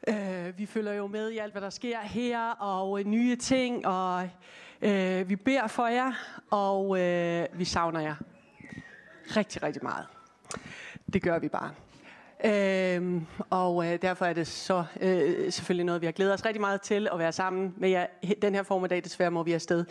Øh, 0.08 0.58
vi 0.58 0.66
følger 0.66 0.92
jo 0.92 1.06
med 1.06 1.30
i 1.30 1.38
alt, 1.38 1.52
hvad 1.52 1.62
der 1.62 1.70
sker 1.70 2.00
her, 2.00 2.50
og 2.50 3.00
øh, 3.00 3.06
nye 3.06 3.36
ting, 3.36 3.86
og 3.86 4.30
øh, 4.82 5.28
vi 5.28 5.36
beder 5.36 5.66
for 5.66 5.86
jer, 5.86 6.12
og 6.50 7.00
øh, 7.00 7.46
vi 7.52 7.64
savner 7.64 8.00
jer 8.00 8.14
rigtig, 9.36 9.62
rigtig 9.62 9.82
meget. 9.82 10.06
Det 11.12 11.22
gør 11.22 11.38
vi 11.38 11.48
bare. 11.48 11.70
Øhm, 12.44 13.26
og 13.50 13.86
øh, 13.86 14.02
derfor 14.02 14.24
er 14.24 14.32
det 14.32 14.46
så 14.46 14.84
øh, 15.00 15.52
selvfølgelig 15.52 15.84
noget, 15.84 16.00
vi 16.00 16.06
har 16.06 16.12
glædet 16.12 16.34
os 16.34 16.44
rigtig 16.44 16.60
meget 16.60 16.80
til 16.80 17.08
at 17.12 17.18
være 17.18 17.32
sammen 17.32 17.74
med 17.76 17.88
jer 17.88 18.06
den 18.42 18.54
her 18.54 18.62
formiddag. 18.62 19.04
Desværre 19.04 19.30
må 19.30 19.42
vi 19.42 19.52
afsted 19.52 19.84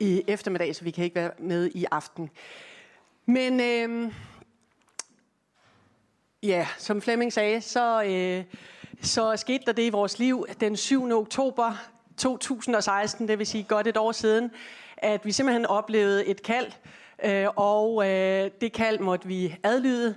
i 0.00 0.22
eftermiddag, 0.26 0.76
så 0.76 0.84
vi 0.84 0.90
kan 0.90 1.04
ikke 1.04 1.16
være 1.16 1.30
med 1.38 1.70
i 1.74 1.86
aften. 1.90 2.30
Men 3.26 3.60
øh, 3.60 4.12
ja, 6.42 6.66
som 6.78 7.02
Flemming 7.02 7.32
sagde, 7.32 7.60
så, 7.60 8.02
øh, 8.02 8.44
så 9.02 9.36
skete 9.36 9.64
der 9.66 9.72
det 9.72 9.82
i 9.82 9.90
vores 9.90 10.18
liv 10.18 10.46
den 10.60 10.76
7. 10.76 11.10
oktober 11.12 11.74
2016, 12.16 13.28
det 13.28 13.38
vil 13.38 13.46
sige 13.46 13.64
godt 13.64 13.86
et 13.86 13.96
år 13.96 14.12
siden, 14.12 14.50
at 14.96 15.24
vi 15.24 15.32
simpelthen 15.32 15.66
oplevede 15.66 16.26
et 16.26 16.42
kald, 16.42 16.72
øh, 17.24 17.46
og 17.56 18.08
øh, 18.08 18.50
det 18.60 18.72
kald 18.72 18.98
måtte 18.98 19.28
vi 19.28 19.56
adlyde. 19.62 20.14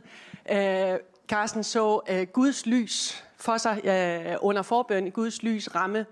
Øh, 0.51 0.99
Carsten 1.27 1.63
så 1.63 2.01
øh, 2.09 2.27
Guds 2.27 2.65
lys 2.65 3.23
for 3.37 3.57
sig 3.57 3.81
øh, 3.85 4.37
under 4.41 4.61
forbøn, 4.61 5.11
Guds 5.11 5.43
lys 5.43 5.75
ramme 5.75 6.05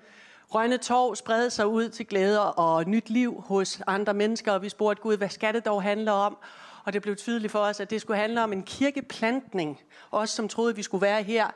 Rønne 0.53 0.77
Torv 0.77 1.15
spredte 1.15 1.49
sig 1.49 1.67
ud 1.67 1.89
til 1.89 2.07
glæde 2.07 2.53
og 2.53 2.85
nyt 2.87 3.09
liv 3.09 3.43
hos 3.47 3.81
andre 3.87 4.13
mennesker, 4.13 4.51
og 4.51 4.61
vi 4.61 4.69
spurgte 4.69 5.01
Gud, 5.01 5.17
hvad 5.17 5.29
skal 5.29 5.53
det 5.53 5.65
dog 5.65 5.83
handle 5.83 6.11
om? 6.11 6.37
Og 6.85 6.93
det 6.93 7.01
blev 7.01 7.15
tydeligt 7.15 7.51
for 7.51 7.59
os, 7.59 7.79
at 7.79 7.89
det 7.89 8.01
skulle 8.01 8.19
handle 8.19 8.43
om 8.43 8.53
en 8.53 8.63
kirkeplantning. 8.63 9.79
Os, 10.11 10.29
som 10.29 10.47
troede, 10.47 10.75
vi 10.75 10.83
skulle 10.83 11.01
være 11.01 11.23
her, 11.23 11.47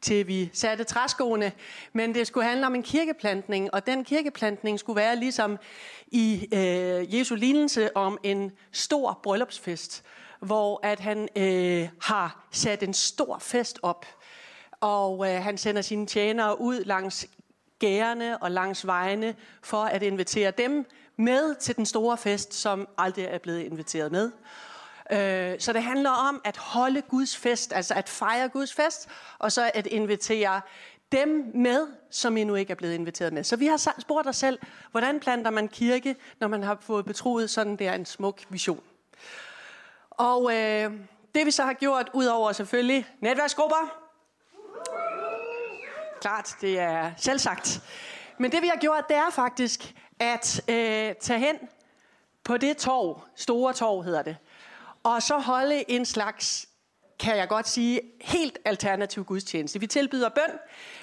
til 0.00 0.26
vi 0.26 0.50
satte 0.52 0.84
træskoene. 0.84 1.52
Men 1.92 2.14
det 2.14 2.26
skulle 2.26 2.46
handle 2.46 2.66
om 2.66 2.74
en 2.74 2.82
kirkeplantning, 2.82 3.74
og 3.74 3.86
den 3.86 4.04
kirkeplantning 4.04 4.78
skulle 4.78 4.96
være 4.96 5.16
ligesom 5.16 5.58
i 6.06 6.48
øh, 6.52 7.14
Jesu 7.14 7.34
lignelse 7.34 7.96
om 7.96 8.18
en 8.22 8.52
stor 8.72 9.20
bryllupsfest, 9.22 10.04
hvor 10.40 10.80
at 10.82 11.00
han 11.00 11.28
øh, 11.36 11.88
har 12.00 12.46
sat 12.50 12.82
en 12.82 12.94
stor 12.94 13.38
fest 13.38 13.78
op. 13.82 14.06
Og 14.80 15.28
øh, 15.28 15.42
han 15.42 15.58
sender 15.58 15.82
sine 15.82 16.06
tjenere 16.06 16.60
ud 16.60 16.84
langs 16.84 17.26
gærene 17.78 18.42
og 18.42 18.50
langs 18.50 18.86
vejene 18.86 19.34
for 19.62 19.82
at 19.84 20.02
invitere 20.02 20.50
dem 20.50 20.86
med 21.16 21.54
til 21.54 21.76
den 21.76 21.86
store 21.86 22.16
fest, 22.16 22.54
som 22.54 22.88
aldrig 22.98 23.24
er 23.24 23.38
blevet 23.38 23.60
inviteret 23.60 24.12
med. 24.12 24.30
Øh, 25.12 25.60
så 25.60 25.72
det 25.72 25.82
handler 25.82 26.10
om 26.10 26.40
at 26.44 26.56
holde 26.56 27.02
Guds 27.02 27.36
fest, 27.36 27.72
altså 27.72 27.94
at 27.94 28.08
fejre 28.08 28.48
Guds 28.48 28.74
fest, 28.74 29.08
og 29.38 29.52
så 29.52 29.70
at 29.74 29.86
invitere 29.86 30.60
dem 31.12 31.50
med, 31.54 31.86
som 32.10 32.36
endnu 32.36 32.54
ikke 32.54 32.70
er 32.70 32.74
blevet 32.74 32.94
inviteret 32.94 33.32
med. 33.32 33.44
Så 33.44 33.56
vi 33.56 33.66
har 33.66 33.94
spurgt 33.98 34.28
os 34.28 34.36
selv, 34.36 34.58
hvordan 34.90 35.20
planter 35.20 35.50
man 35.50 35.68
kirke, 35.68 36.16
når 36.40 36.48
man 36.48 36.62
har 36.62 36.78
fået 36.80 37.04
betroet 37.04 37.50
sådan 37.50 37.76
der 37.76 37.92
en 37.92 38.06
smuk 38.06 38.40
vision. 38.48 38.82
Og 40.10 40.54
øh, 40.54 40.92
det 41.34 41.46
vi 41.46 41.50
så 41.50 41.62
har 41.62 41.72
gjort, 41.72 42.10
udover 42.14 42.52
selvfølgelig 42.52 43.06
netværksgrupper, 43.20 44.05
klart, 46.26 46.56
det 46.60 46.78
er 46.78 47.12
selvsagt. 47.16 47.80
Men 48.38 48.52
det 48.52 48.62
vi 48.62 48.66
har 48.66 48.76
gjort, 48.76 49.08
det 49.08 49.16
er 49.16 49.30
faktisk 49.30 49.94
at 50.18 50.60
øh, 50.68 51.14
tage 51.20 51.38
hen 51.38 51.56
på 52.44 52.56
det 52.56 52.76
torv, 52.76 53.22
store 53.36 53.72
torv 53.72 54.02
hedder 54.02 54.22
det, 54.22 54.36
og 55.02 55.22
så 55.22 55.38
holde 55.38 55.90
en 55.90 56.04
slags, 56.04 56.68
kan 57.20 57.36
jeg 57.36 57.48
godt 57.48 57.68
sige, 57.68 58.00
helt 58.20 58.58
alternativ 58.64 59.24
gudstjeneste. 59.24 59.80
Vi 59.80 59.86
tilbyder 59.86 60.28
bøn, 60.28 60.58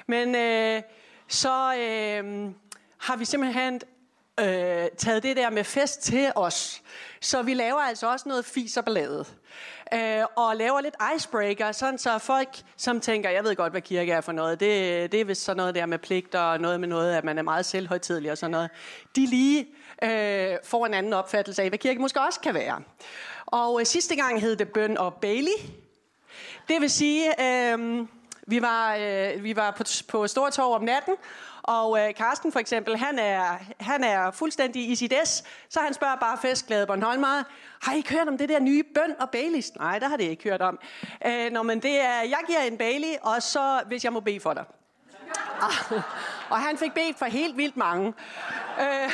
men 0.08 0.36
øh, 0.36 0.82
så 1.28 1.76
øh, 1.76 2.52
har 2.98 3.16
vi 3.16 3.26
simpelthen 3.26 3.82
øh, 4.40 4.88
taget 4.98 5.24
det 5.24 5.38
der 5.38 5.50
med 5.50 5.64
fest 5.64 6.02
til 6.02 6.32
os. 6.36 6.82
Så 7.22 7.42
vi 7.42 7.54
laver 7.54 7.80
altså 7.80 8.12
også 8.12 8.30
noget 8.30 8.46
fis 8.46 8.78
og 8.78 8.86
ballade. 8.86 9.26
Øh, 9.94 10.26
og 10.36 10.56
laver 10.56 10.82
lidt 10.82 10.96
icebreaker, 11.16 11.72
sådan 11.72 11.98
så 11.98 12.18
folk, 12.18 12.62
som 12.78 13.00
tænker, 13.00 13.30
jeg 13.30 13.44
ved 13.44 13.56
godt, 13.56 13.74
hvad 13.74 13.82
kirke 13.82 14.12
er 14.12 14.22
for 14.22 14.32
noget, 14.32 14.60
det, 14.60 15.12
det 15.12 15.22
er 15.22 15.26
vist 15.26 15.44
sådan 15.44 15.58
noget 15.58 15.76
der 15.76 15.86
med 15.86 16.00
pligter, 16.00 16.40
og 16.40 16.60
noget 16.60 16.80
med 16.80 16.88
noget, 16.88 17.16
at 17.16 17.24
man 17.24 17.38
er 17.38 17.42
meget 17.42 17.66
selvhøjtidelig 17.66 18.32
og 18.32 18.38
sådan 18.38 18.52
noget, 18.52 18.70
de 19.16 19.26
lige 19.26 19.68
øh, 20.04 20.58
får 20.64 20.86
en 20.86 20.94
anden 20.94 21.14
opfattelse 21.14 21.62
af, 21.64 21.70
hvad 21.70 21.80
kirke 21.80 22.02
måske 22.02 22.22
også 22.22 22.40
kan 22.40 22.54
være. 22.54 22.82
Og 23.46 23.80
øh, 23.80 23.86
sidste 23.86 24.16
gang 24.16 24.42
hed 24.42 24.56
det 24.56 24.68
bøn 24.68 24.98
og 24.98 25.14
Bailey. 25.14 25.58
Det 26.68 26.82
vil 26.82 26.90
sige, 26.90 27.44
øh, 27.44 28.08
Vi 28.48 28.62
var, 28.62 28.96
øh, 28.96 29.44
vi 29.44 29.56
var 29.56 29.72
på, 29.72 29.84
på 30.08 30.28
Stortorv 30.28 30.74
om 30.74 30.84
natten, 30.84 31.14
og 31.64 32.00
øh, 32.00 32.14
Karsten 32.16 32.52
for 32.52 32.60
eksempel, 32.60 32.98
han 32.98 33.20
er, 33.20 33.58
han 33.80 34.04
er 34.04 34.32
fuldstændig 34.32 34.90
i 34.90 34.96
sit 34.96 35.14
S, 35.26 35.44
så 35.70 35.80
han 35.80 35.94
spørger 35.94 36.16
bare 36.16 36.38
festglade 36.42 36.88
Bornholmer, 36.88 37.44
har 37.82 37.94
I 37.94 37.98
ikke 37.98 38.14
hørt 38.14 38.28
om 38.28 38.38
det 38.38 38.50
der 38.50 38.60
nye 38.60 38.84
bøn 38.96 39.16
og 39.20 39.30
Baileys? 39.30 39.76
Nej, 39.76 40.00
der 40.00 40.08
har 40.08 40.18
det 40.18 40.24
ikke 40.24 40.44
hørt 40.44 40.62
om. 40.62 40.80
Øh, 41.26 41.52
nå, 41.52 41.64
men 41.64 41.80
det 41.80 42.02
er, 42.02 42.22
jeg 42.22 42.40
giver 42.48 42.60
en 42.60 42.78
Bailey, 42.78 43.16
og 43.22 43.42
så 43.42 43.82
hvis 43.88 44.04
jeg 44.04 44.14
må 44.14 44.20
bede 44.20 44.40
for 44.40 44.54
dig. 44.54 44.66
og 46.52 46.60
han 46.60 46.78
fik 46.78 46.94
bedt 46.94 47.20
for 47.20 47.26
helt 47.26 47.58
vildt 47.58 47.78
mange. 47.78 48.14
Øh, 48.80 49.12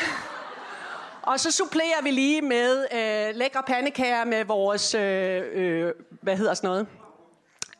og 1.21 1.39
så 1.39 1.51
supplerer 1.51 2.01
vi 2.03 2.11
lige 2.11 2.41
med 2.41 2.87
øh, 2.91 3.35
lækre 3.35 3.63
pandekager 3.63 4.25
med 4.25 4.45
vores, 4.45 4.95
øh, 4.95 5.43
øh, 5.51 5.93
hvad 6.09 6.37
hedder 6.37 6.53
sådan 6.53 6.67
noget? 6.67 6.87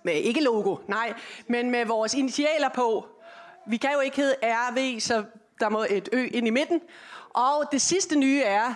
Med, 0.04 0.14
ikke 0.14 0.44
logo, 0.44 0.76
nej, 0.88 1.14
men 1.48 1.72
med 1.72 1.86
vores 1.86 2.14
initialer 2.14 2.70
på. 2.70 3.08
Vi 3.68 3.78
kan 3.78 3.94
jo 3.94 4.00
ikke 4.00 4.18
hedde 4.18 4.36
RV, 4.44 5.00
så 5.00 5.24
der 5.60 5.70
må 5.70 5.86
et 5.90 6.10
ø 6.12 6.28
ind 6.32 6.48
i 6.48 6.50
midten. 6.50 6.82
Og 7.30 7.64
det 7.72 7.82
sidste 7.82 8.16
nye 8.16 8.42
er, 8.42 8.68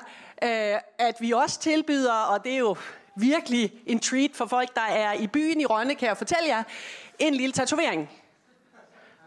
øh, 0.43 0.79
at 0.97 1.15
vi 1.19 1.31
også 1.31 1.59
tilbyder, 1.59 2.13
og 2.13 2.43
det 2.43 2.53
er 2.53 2.57
jo 2.57 2.75
virkelig 3.15 3.73
en 3.85 3.99
treat 3.99 4.31
for 4.33 4.45
folk, 4.45 4.75
der 4.75 4.81
er 4.81 5.13
i 5.13 5.27
byen 5.27 5.61
i 5.61 5.65
Rønne, 5.65 5.95
kan 5.95 6.07
jeg 6.07 6.17
fortælle 6.17 6.47
jer, 6.47 6.63
en 7.19 7.33
lille 7.33 7.53
tatovering. 7.53 8.09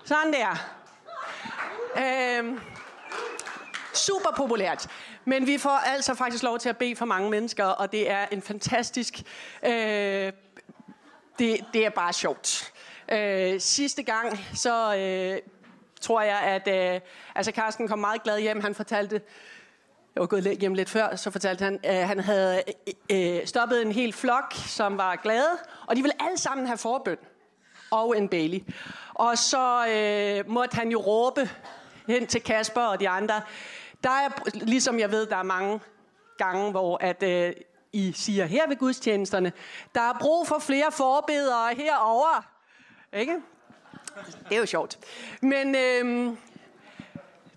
Sådan 0.04 0.32
der. 0.32 0.76
Øhm, 1.98 2.60
super 3.94 4.30
populært. 4.36 4.88
Men 5.24 5.46
vi 5.46 5.58
får 5.58 5.70
altså 5.70 6.14
faktisk 6.14 6.42
lov 6.42 6.58
til 6.58 6.68
at 6.68 6.76
bede 6.76 6.96
for 6.96 7.04
mange 7.04 7.30
mennesker, 7.30 7.64
og 7.64 7.92
det 7.92 8.10
er 8.10 8.26
en 8.30 8.42
fantastisk... 8.42 9.22
Øh, 9.62 10.32
det, 11.38 11.60
det 11.72 11.86
er 11.86 11.90
bare 11.90 12.12
sjovt. 12.12 12.72
Øh, 13.12 13.60
sidste 13.60 14.02
gang, 14.02 14.38
så 14.54 14.96
øh, 14.96 15.38
tror 16.00 16.20
jeg, 16.20 16.38
at 16.38 16.94
øh, 16.94 17.00
altså 17.34 17.52
Carsten 17.52 17.88
kom 17.88 17.98
meget 17.98 18.22
glad 18.22 18.40
hjem. 18.40 18.60
Han 18.60 18.74
fortalte, 18.74 19.20
jeg 20.14 20.20
var 20.20 20.26
gået 20.26 20.58
hjem 20.58 20.74
lidt 20.74 20.90
før, 20.90 21.16
så 21.16 21.30
fortalte 21.30 21.64
han, 21.64 21.80
at 21.82 22.06
han 22.06 22.20
havde 22.20 22.62
øh, 23.10 23.38
øh, 23.38 23.46
stoppet 23.46 23.82
en 23.82 23.92
hel 23.92 24.12
flok, 24.12 24.54
som 24.54 24.98
var 24.98 25.16
glade, 25.16 25.58
og 25.86 25.96
de 25.96 26.02
ville 26.02 26.22
alle 26.22 26.38
sammen 26.38 26.66
have 26.66 26.78
forbøn 26.78 27.18
og 27.90 28.18
en 28.18 28.28
Bailey. 28.28 28.60
Og 29.14 29.38
så 29.38 29.86
øh, 29.88 30.50
måtte 30.50 30.74
han 30.76 30.88
jo 30.88 31.00
råbe 31.00 31.50
hen 32.06 32.26
til 32.26 32.42
Kasper 32.42 32.80
og 32.80 33.00
de 33.00 33.08
andre, 33.08 33.42
der 34.04 34.10
er, 34.10 34.28
ligesom 34.54 34.98
jeg 34.98 35.10
ved, 35.10 35.26
der 35.26 35.36
er 35.36 35.42
mange 35.42 35.80
gange, 36.38 36.70
hvor 36.70 36.98
at, 37.00 37.22
øh, 37.22 37.52
I 37.92 38.12
siger 38.12 38.46
her 38.46 38.68
ved 38.68 38.76
gudstjenesterne, 38.76 39.52
der 39.94 40.00
er 40.00 40.18
brug 40.20 40.46
for 40.46 40.58
flere 40.58 40.92
forbedere 40.92 41.74
herover. 41.74 42.55
Ikke? 43.16 43.37
Det 44.48 44.55
er 44.55 44.59
jo 44.59 44.66
sjovt. 44.66 44.98
Men 45.42 45.74
øhm, 45.74 46.38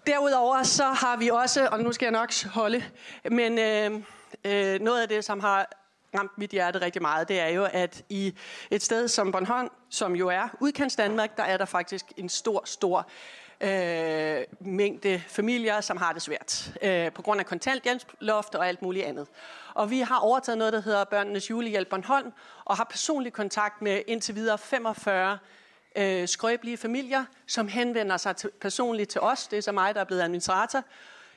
derudover 0.07 0.63
så 0.63 0.83
har 0.83 1.17
vi 1.17 1.29
også, 1.29 1.67
og 1.71 1.79
nu 1.79 1.91
skal 1.91 2.05
jeg 2.05 2.11
nok 2.11 2.29
holde, 2.53 2.83
men 3.31 3.59
øhm, 3.59 4.05
øh, 4.45 4.79
noget 4.79 5.01
af 5.01 5.09
det, 5.09 5.25
som 5.25 5.39
har 5.39 5.69
ramt 6.17 6.37
mit 6.37 6.51
hjerte 6.51 6.81
rigtig 6.81 7.01
meget, 7.01 7.27
det 7.27 7.39
er 7.39 7.47
jo, 7.47 7.67
at 7.71 8.03
i 8.09 8.33
et 8.71 8.83
sted 8.83 9.07
som 9.07 9.31
Bornholm, 9.31 9.69
som 9.89 10.15
jo 10.15 10.27
er 10.27 10.47
udkants 10.59 10.95
Danmark, 10.95 11.37
der 11.37 11.43
er 11.43 11.57
der 11.57 11.65
faktisk 11.65 12.05
en 12.17 12.29
stor, 12.29 12.61
stor 12.65 13.09
øh, 13.61 14.43
mængde 14.59 15.21
familier, 15.27 15.81
som 15.81 15.97
har 15.97 16.13
det 16.13 16.21
svært 16.21 16.73
øh, 16.81 17.11
på 17.11 17.21
grund 17.21 17.39
af 17.39 17.45
kontanthjælpsloft 17.45 18.55
og 18.55 18.67
alt 18.67 18.81
muligt 18.81 19.05
andet. 19.05 19.27
Og 19.73 19.89
vi 19.89 19.99
har 19.99 20.19
overtaget 20.19 20.57
noget, 20.57 20.73
der 20.73 20.81
hedder 20.81 21.03
Børnenes 21.03 21.49
Julehjælp 21.49 21.89
Bornholm, 21.89 22.31
og 22.65 22.77
har 22.77 22.83
personlig 22.83 23.33
kontakt 23.33 23.81
med 23.81 24.01
indtil 24.07 24.35
videre 24.35 24.57
45 24.57 25.37
øh, 25.95 26.27
skrøbelige 26.27 26.77
familier, 26.77 27.25
som 27.47 27.67
henvender 27.67 28.17
sig 28.17 28.35
til, 28.35 28.49
personligt 28.61 29.09
til 29.09 29.21
os. 29.21 29.47
Det 29.47 29.57
er 29.57 29.61
så 29.61 29.71
mig, 29.71 29.95
der 29.95 30.01
er 30.01 30.05
blevet 30.05 30.21
administrator. 30.21 30.83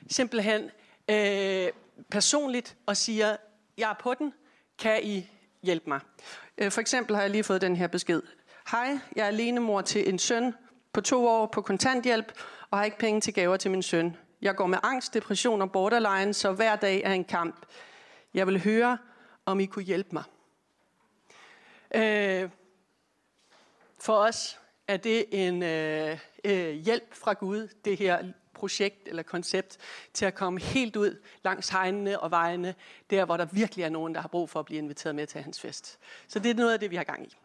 Simpelthen 0.09 0.69
øh, 1.09 1.67
personligt 2.11 2.75
og 2.85 2.97
siger, 2.97 3.35
jeg 3.77 3.89
er 3.89 3.95
på 3.99 4.13
den, 4.13 4.33
kan 4.79 4.99
I 5.03 5.29
hjælpe 5.63 5.89
mig? 5.89 5.99
Øh, 6.57 6.71
for 6.71 6.81
eksempel 6.81 7.15
har 7.15 7.23
jeg 7.23 7.31
lige 7.31 7.43
fået 7.43 7.61
den 7.61 7.75
her 7.75 7.87
besked. 7.87 8.21
Hej, 8.71 8.99
jeg 9.15 9.23
er 9.23 9.27
alene 9.27 9.59
mor 9.59 9.81
til 9.81 10.09
en 10.09 10.19
søn 10.19 10.53
på 10.93 11.01
to 11.01 11.27
år 11.27 11.45
på 11.45 11.61
kontanthjælp 11.61 12.33
og 12.69 12.77
har 12.77 12.85
ikke 12.85 12.97
penge 12.97 13.21
til 13.21 13.33
gaver 13.33 13.57
til 13.57 13.71
min 13.71 13.83
søn. 13.83 14.17
Jeg 14.41 14.55
går 14.55 14.67
med 14.67 14.77
angst, 14.83 15.13
depression 15.13 15.61
og 15.61 15.71
borderline, 15.71 16.33
så 16.33 16.51
hver 16.51 16.75
dag 16.75 17.01
er 17.05 17.13
en 17.13 17.23
kamp. 17.23 17.65
Jeg 18.33 18.47
vil 18.47 18.63
høre, 18.63 18.97
om 19.45 19.59
I 19.59 19.65
kunne 19.65 19.85
hjælpe 19.85 20.09
mig. 20.13 20.23
Øh, 21.95 22.49
for 23.99 24.17
os 24.17 24.59
er 24.87 24.97
det 24.97 25.25
en 25.31 25.63
øh, 25.63 26.19
øh, 26.43 26.69
hjælp 26.69 27.13
fra 27.13 27.33
Gud, 27.33 27.67
det 27.85 27.97
her 27.97 28.23
projekt 28.53 29.07
eller 29.07 29.23
koncept, 29.23 29.77
til 30.13 30.25
at 30.25 30.35
komme 30.35 30.59
helt 30.59 30.95
ud 30.95 31.21
langs 31.43 31.69
hegnene 31.69 32.19
og 32.19 32.31
vejene, 32.31 32.75
der 33.09 33.25
hvor 33.25 33.37
der 33.37 33.45
virkelig 33.45 33.83
er 33.83 33.89
nogen, 33.89 34.15
der 34.15 34.21
har 34.21 34.27
brug 34.27 34.49
for 34.49 34.59
at 34.59 34.65
blive 34.65 34.77
inviteret 34.77 35.15
med 35.15 35.27
til 35.27 35.41
hans 35.41 35.61
fest. 35.61 35.99
Så 36.27 36.39
det 36.39 36.51
er 36.51 36.55
noget 36.55 36.73
af 36.73 36.79
det, 36.79 36.91
vi 36.91 36.95
har 36.95 37.03
gang 37.03 37.27
i. 37.27 37.35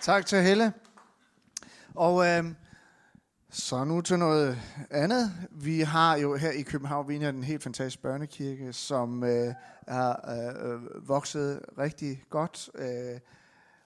Tak 0.00 0.26
til 0.26 0.42
Helle. 0.42 0.72
Og 1.94 2.26
øh, 2.26 2.44
så 3.50 3.84
nu 3.84 4.00
til 4.00 4.18
noget 4.18 4.58
andet. 4.90 5.32
Vi 5.50 5.80
har 5.80 6.16
jo 6.16 6.36
her 6.36 6.50
i 6.50 6.62
København, 6.62 7.08
vi 7.08 7.16
en 7.16 7.44
helt 7.44 7.62
fantastisk 7.62 8.02
børnekirke, 8.02 8.72
som 8.72 9.24
øh, 9.24 9.54
er 9.86 10.30
øh, 10.36 11.08
vokset 11.08 11.60
rigtig 11.78 12.22
godt 12.30 12.70
øh, 12.74 13.20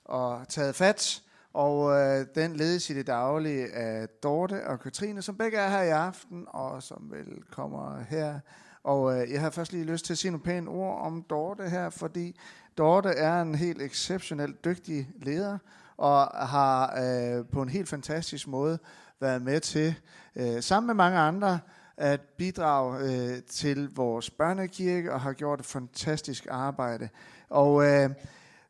og 0.04 0.48
taget 0.48 0.74
fat. 0.74 1.22
Og 1.52 1.92
øh, 1.92 2.26
den 2.34 2.56
ledes 2.56 2.90
i 2.90 2.94
det 2.94 3.06
daglige 3.06 3.72
af 3.72 4.08
Dorte 4.08 4.66
og 4.66 4.80
Katrine, 4.80 5.22
som 5.22 5.36
begge 5.36 5.58
er 5.58 5.68
her 5.68 5.82
i 5.82 5.90
aften, 5.90 6.44
og 6.48 6.82
som 6.82 7.10
vel 7.10 7.42
kommer 7.50 8.04
her. 8.08 8.40
Og 8.82 9.20
øh, 9.20 9.32
jeg 9.32 9.40
har 9.40 9.50
først 9.50 9.72
lige 9.72 9.84
lyst 9.84 10.04
til 10.04 10.14
at 10.14 10.18
sige 10.18 10.30
nogle 10.30 10.44
pæne 10.44 10.70
ord 10.70 11.00
om 11.00 11.22
Dorte 11.30 11.68
her, 11.68 11.90
fordi 11.90 12.40
Dorte 12.78 13.08
er 13.08 13.42
en 13.42 13.54
helt 13.54 13.82
exceptionelt 13.82 14.64
dygtig 14.64 15.08
leder, 15.16 15.58
og 15.96 16.48
har 16.48 17.02
øh, 17.02 17.44
på 17.52 17.62
en 17.62 17.68
helt 17.68 17.88
fantastisk 17.88 18.48
måde 18.48 18.78
været 19.20 19.42
med 19.42 19.60
til, 19.60 19.94
øh, 20.36 20.62
sammen 20.62 20.86
med 20.86 20.94
mange 20.94 21.18
andre, 21.18 21.60
at 21.96 22.20
bidrage 22.20 22.98
øh, 22.98 23.42
til 23.42 23.88
vores 23.94 24.30
børnekirke 24.30 25.12
og 25.12 25.20
har 25.20 25.32
gjort 25.32 25.60
et 25.60 25.66
fantastisk 25.66 26.46
arbejde. 26.50 27.08
Og 27.48 27.84
øh, 27.84 28.10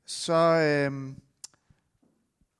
så 0.07 0.35
øh, 0.35 1.15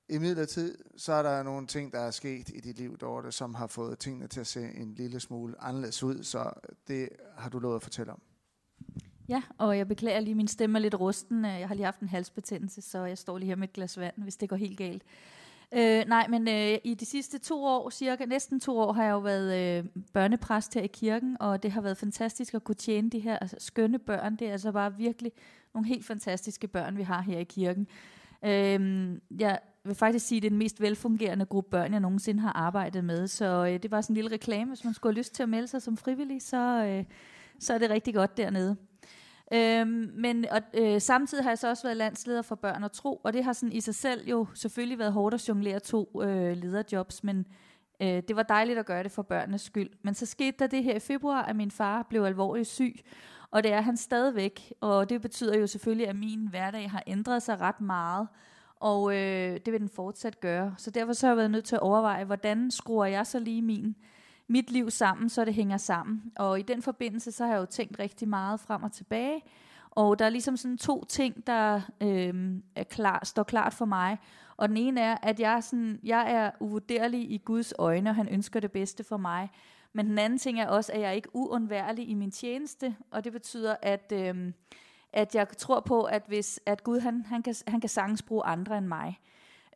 i 0.09 0.19
midlertid, 0.19 0.79
så 0.97 1.13
er 1.13 1.23
der 1.23 1.43
nogle 1.43 1.67
ting, 1.67 1.93
der 1.93 2.01
er 2.01 2.11
sket 2.11 2.49
i 2.49 2.61
dit 2.61 2.79
liv, 2.79 2.99
Dorte, 2.99 3.33
som 3.33 3.55
har 3.55 3.67
fået 3.67 3.99
tingene 3.99 4.27
til 4.27 4.41
at 4.41 4.47
se 4.47 4.61
en 4.61 4.95
lille 4.95 5.21
smule 5.21 5.55
anderledes 5.61 6.03
ud, 6.03 6.23
så 6.23 6.53
det 6.89 7.09
har 7.37 7.51
du 7.51 7.59
lovet 7.59 7.77
at 7.77 7.83
fortælle 7.83 8.13
om. 8.13 8.21
Ja, 9.29 9.43
og 9.59 9.79
jeg 9.79 9.89
beklager 9.89 10.21
lige, 10.21 10.35
min 10.35 10.49
stemme 10.49 10.79
er 10.79 10.83
lidt 10.83 11.01
rusten. 11.01 11.45
Øh, 11.45 11.61
jeg 11.61 11.69
har 11.69 11.75
lige 11.75 11.85
haft 11.85 12.01
en 12.01 12.09
halsbetændelse, 12.09 12.83
så 12.83 13.05
jeg 13.05 13.19
står 13.19 13.39
lige 13.39 13.49
her 13.49 13.57
med 13.57 13.69
et 13.69 13.73
glas 13.73 13.99
vand, 13.99 14.15
hvis 14.17 14.37
det 14.37 14.49
går 14.49 14.57
helt 14.57 14.79
galt. 14.79 15.03
Øh, 15.77 16.05
nej, 16.07 16.27
men 16.29 16.49
øh, 16.49 16.79
i 16.85 16.95
de 16.95 17.07
sidste 17.07 17.39
to 17.39 17.65
år, 17.65 17.91
cirka 17.91 18.25
næsten 18.25 18.61
to 18.61 18.79
år, 18.79 18.93
har 18.93 19.05
jeg 19.05 19.11
jo 19.11 19.19
været 19.19 19.79
øh, 19.79 19.85
børnepræst 20.13 20.75
her 20.75 20.83
i 20.83 20.87
kirken, 20.87 21.37
og 21.41 21.63
det 21.63 21.73
har 21.73 21.81
været 21.81 21.97
fantastisk 21.97 22.55
at 22.55 22.65
kunne 22.65 22.75
tjene 22.75 23.11
de 23.11 23.19
her 23.19 23.39
altså, 23.39 23.57
skønne 23.59 23.99
børn. 23.99 24.37
Det 24.37 24.49
er 24.49 24.53
altså 24.53 24.73
bare 24.73 24.97
virkelig 24.97 25.33
nogle 25.75 25.89
helt 25.89 26.05
fantastiske 26.07 26.69
børn, 26.69 26.97
vi 26.97 27.03
har 27.03 27.23
her 27.23 27.39
i 27.39 27.45
kirken. 27.45 27.87
Øh, 28.45 29.11
jeg 29.41 29.59
vil 29.85 29.95
faktisk 29.95 30.27
sige, 30.27 30.37
at 30.37 30.43
det 30.43 30.49
er 30.49 30.51
den 30.51 30.59
mest 30.59 30.81
velfungerende 30.81 31.47
gruppe 31.47 31.71
børn, 31.71 31.93
jeg 31.93 32.01
nogensinde 32.01 32.41
har 32.41 32.53
arbejdet 32.53 33.05
med. 33.05 33.27
Så 33.27 33.67
øh, 33.67 33.83
det 33.83 33.91
var 33.91 34.01
sådan 34.01 34.13
en 34.13 34.15
lille 34.15 34.31
reklame. 34.31 34.71
Hvis 34.71 34.85
man 34.85 34.95
skulle 34.95 35.15
have 35.15 35.19
lyst 35.19 35.35
til 35.35 35.43
at 35.43 35.49
melde 35.49 35.69
sig 35.69 35.83
som 35.83 35.97
frivillig, 35.97 36.43
så, 36.43 36.85
øh, 36.85 37.05
så 37.59 37.75
er 37.75 37.79
det 37.79 37.91
rigtig 37.91 38.15
godt 38.15 38.37
dernede. 38.37 38.77
Øhm, 39.53 40.11
men 40.15 40.45
og, 40.51 40.61
øh, 40.75 41.01
samtidig 41.01 41.45
har 41.45 41.51
jeg 41.51 41.59
så 41.59 41.69
også 41.69 41.83
været 41.83 41.97
landsleder 41.97 42.43
for 42.43 42.55
børn 42.55 42.85
og 42.85 42.93
tro, 42.93 43.21
og 43.25 43.33
det 43.33 43.45
har 43.45 43.53
sådan 43.53 43.73
i 43.73 43.81
sig 43.81 43.95
selv 43.95 44.29
jo 44.29 44.47
selvfølgelig 44.55 44.99
været 44.99 45.13
hårdt 45.13 45.35
at 45.35 45.49
jonglere 45.49 45.81
to 45.81 46.23
øh, 46.23 46.57
lederjobs, 46.57 47.25
men 47.25 47.47
øh, 48.03 48.23
det 48.29 48.37
var 48.37 48.43
dejligt 48.43 48.79
at 48.79 48.87
gøre 48.87 49.03
det 49.03 49.13
for 49.13 49.23
børnenes 49.23 49.63
skyld. 49.63 49.91
Men 50.03 50.15
så 50.15 50.27
skete 50.27 50.57
der 50.59 50.67
det 50.67 50.85
her 50.85 50.97
i 50.97 51.01
februar, 51.01 51.43
at 51.43 51.57
min 51.57 51.71
far 51.71 52.03
blev 52.03 52.23
alvorligt 52.23 52.69
syg, 52.69 52.95
og 53.51 53.63
det 53.63 53.73
er 53.73 53.81
han 53.81 53.97
stadigvæk, 53.97 54.73
og 54.81 55.09
det 55.09 55.23
betyder 55.23 55.59
jo 55.59 55.67
selvfølgelig, 55.67 56.09
at 56.09 56.17
min 56.17 56.49
hverdag 56.49 56.91
har 56.91 57.03
ændret 57.07 57.43
sig 57.43 57.61
ret 57.61 57.81
meget, 57.81 58.29
og 58.81 59.17
øh, 59.17 59.61
det 59.67 59.73
vil 59.73 59.81
den 59.81 59.89
fortsat 59.89 60.41
gøre. 60.41 60.75
Så 60.79 60.91
derfor 60.91 61.13
så 61.13 61.27
har 61.27 61.33
jeg 61.33 61.37
været 61.37 61.51
nødt 61.51 61.65
til 61.65 61.77
at 61.77 61.83
overveje, 61.83 62.25
hvordan 62.25 62.71
skruer 62.71 63.07
jeg 63.07 63.27
så 63.27 63.39
lige 63.39 63.63
min 63.63 63.97
mit 64.49 64.71
liv 64.71 64.91
sammen, 64.91 65.29
så 65.29 65.45
det 65.45 65.55
hænger 65.55 65.77
sammen. 65.77 66.33
Og 66.37 66.59
i 66.59 66.63
den 66.63 66.83
forbindelse, 66.83 67.33
så 67.33 67.45
har 67.45 67.53
jeg 67.53 67.61
jo 67.61 67.67
tænkt 67.67 67.99
rigtig 67.99 68.29
meget 68.29 68.61
frem 68.61 68.83
og 68.83 68.93
tilbage. 68.93 69.43
Og 69.91 70.19
der 70.19 70.25
er 70.25 70.31
ligesom 70.31 70.57
sådan 70.57 70.79
to 70.79 71.05
ting, 71.05 71.47
der 71.47 71.81
øh, 72.01 72.35
er 72.77 72.85
klar, 72.85 73.25
står 73.25 73.43
klart 73.43 73.75
for 73.75 73.85
mig. 73.85 74.19
Og 74.57 74.69
den 74.69 74.77
ene 74.77 75.01
er, 75.01 75.17
at 75.23 75.41
jeg 75.41 75.53
er, 75.53 75.61
sådan, 75.61 76.01
jeg 76.03 76.33
er 76.33 76.51
uvurderlig 76.61 77.31
i 77.31 77.39
Guds 77.45 77.75
øjne, 77.79 78.11
og 78.11 78.17
han 78.17 78.29
ønsker 78.29 78.61
det 78.61 78.73
bedste 78.73 79.05
for 79.05 79.17
mig. 79.17 79.51
Men 79.93 80.07
den 80.07 80.19
anden 80.19 80.39
ting 80.39 80.61
er 80.61 80.69
også, 80.69 80.93
at 80.93 81.01
jeg 81.01 81.09
er 81.09 81.13
ikke 81.13 81.29
uundværlig 81.33 82.09
i 82.09 82.15
min 82.15 82.31
tjeneste, 82.31 82.97
og 83.11 83.25
det 83.25 83.33
betyder, 83.33 83.77
at, 83.83 84.13
øh, 84.15 84.53
at 85.13 85.35
jeg 85.35 85.49
tror 85.59 85.81
på, 85.81 86.03
at 86.03 86.23
hvis 86.27 86.61
at 86.67 86.85
Gud 86.85 87.01
han, 87.01 87.25
han, 87.27 87.43
kan, 87.43 87.55
han 87.67 87.81
kan 87.81 87.89
sagtens 87.89 88.23
bruge 88.23 88.45
andre 88.45 88.79
end 88.79 88.87
mig. 88.87 89.21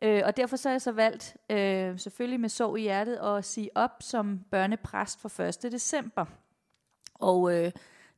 Øh, 0.01 0.21
og 0.25 0.37
derfor 0.37 0.55
så 0.55 0.69
har 0.69 0.73
jeg 0.73 0.81
så 0.81 0.91
valgt, 0.91 1.37
øh, 1.49 1.99
selvfølgelig 1.99 2.39
med 2.39 2.49
sorg 2.49 2.77
i 2.77 2.81
hjertet, 2.81 3.15
at 3.15 3.45
sige 3.45 3.69
op 3.75 3.91
som 3.99 4.39
børnepræst 4.51 5.21
for 5.21 5.39
1. 5.39 5.71
december. 5.71 6.25
Og 7.15 7.53
øh, 7.53 7.71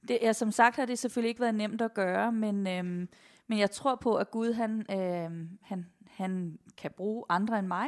det, 0.07 0.17
ja, 0.21 0.33
som 0.33 0.51
sagt 0.51 0.75
har 0.75 0.85
det 0.85 0.99
selvfølgelig 0.99 1.29
ikke 1.29 1.41
været 1.41 1.55
nemt 1.55 1.81
at 1.81 1.93
gøre, 1.93 2.31
men, 2.31 2.67
øh, 2.67 3.07
men 3.47 3.59
jeg 3.59 3.71
tror 3.71 3.95
på, 3.95 4.15
at 4.15 4.31
Gud 4.31 4.53
han, 4.53 4.85
øh, 4.91 5.47
han, 5.61 5.85
han 6.09 6.59
kan 6.77 6.91
bruge 6.91 7.23
andre 7.29 7.59
end 7.59 7.67
mig. 7.67 7.87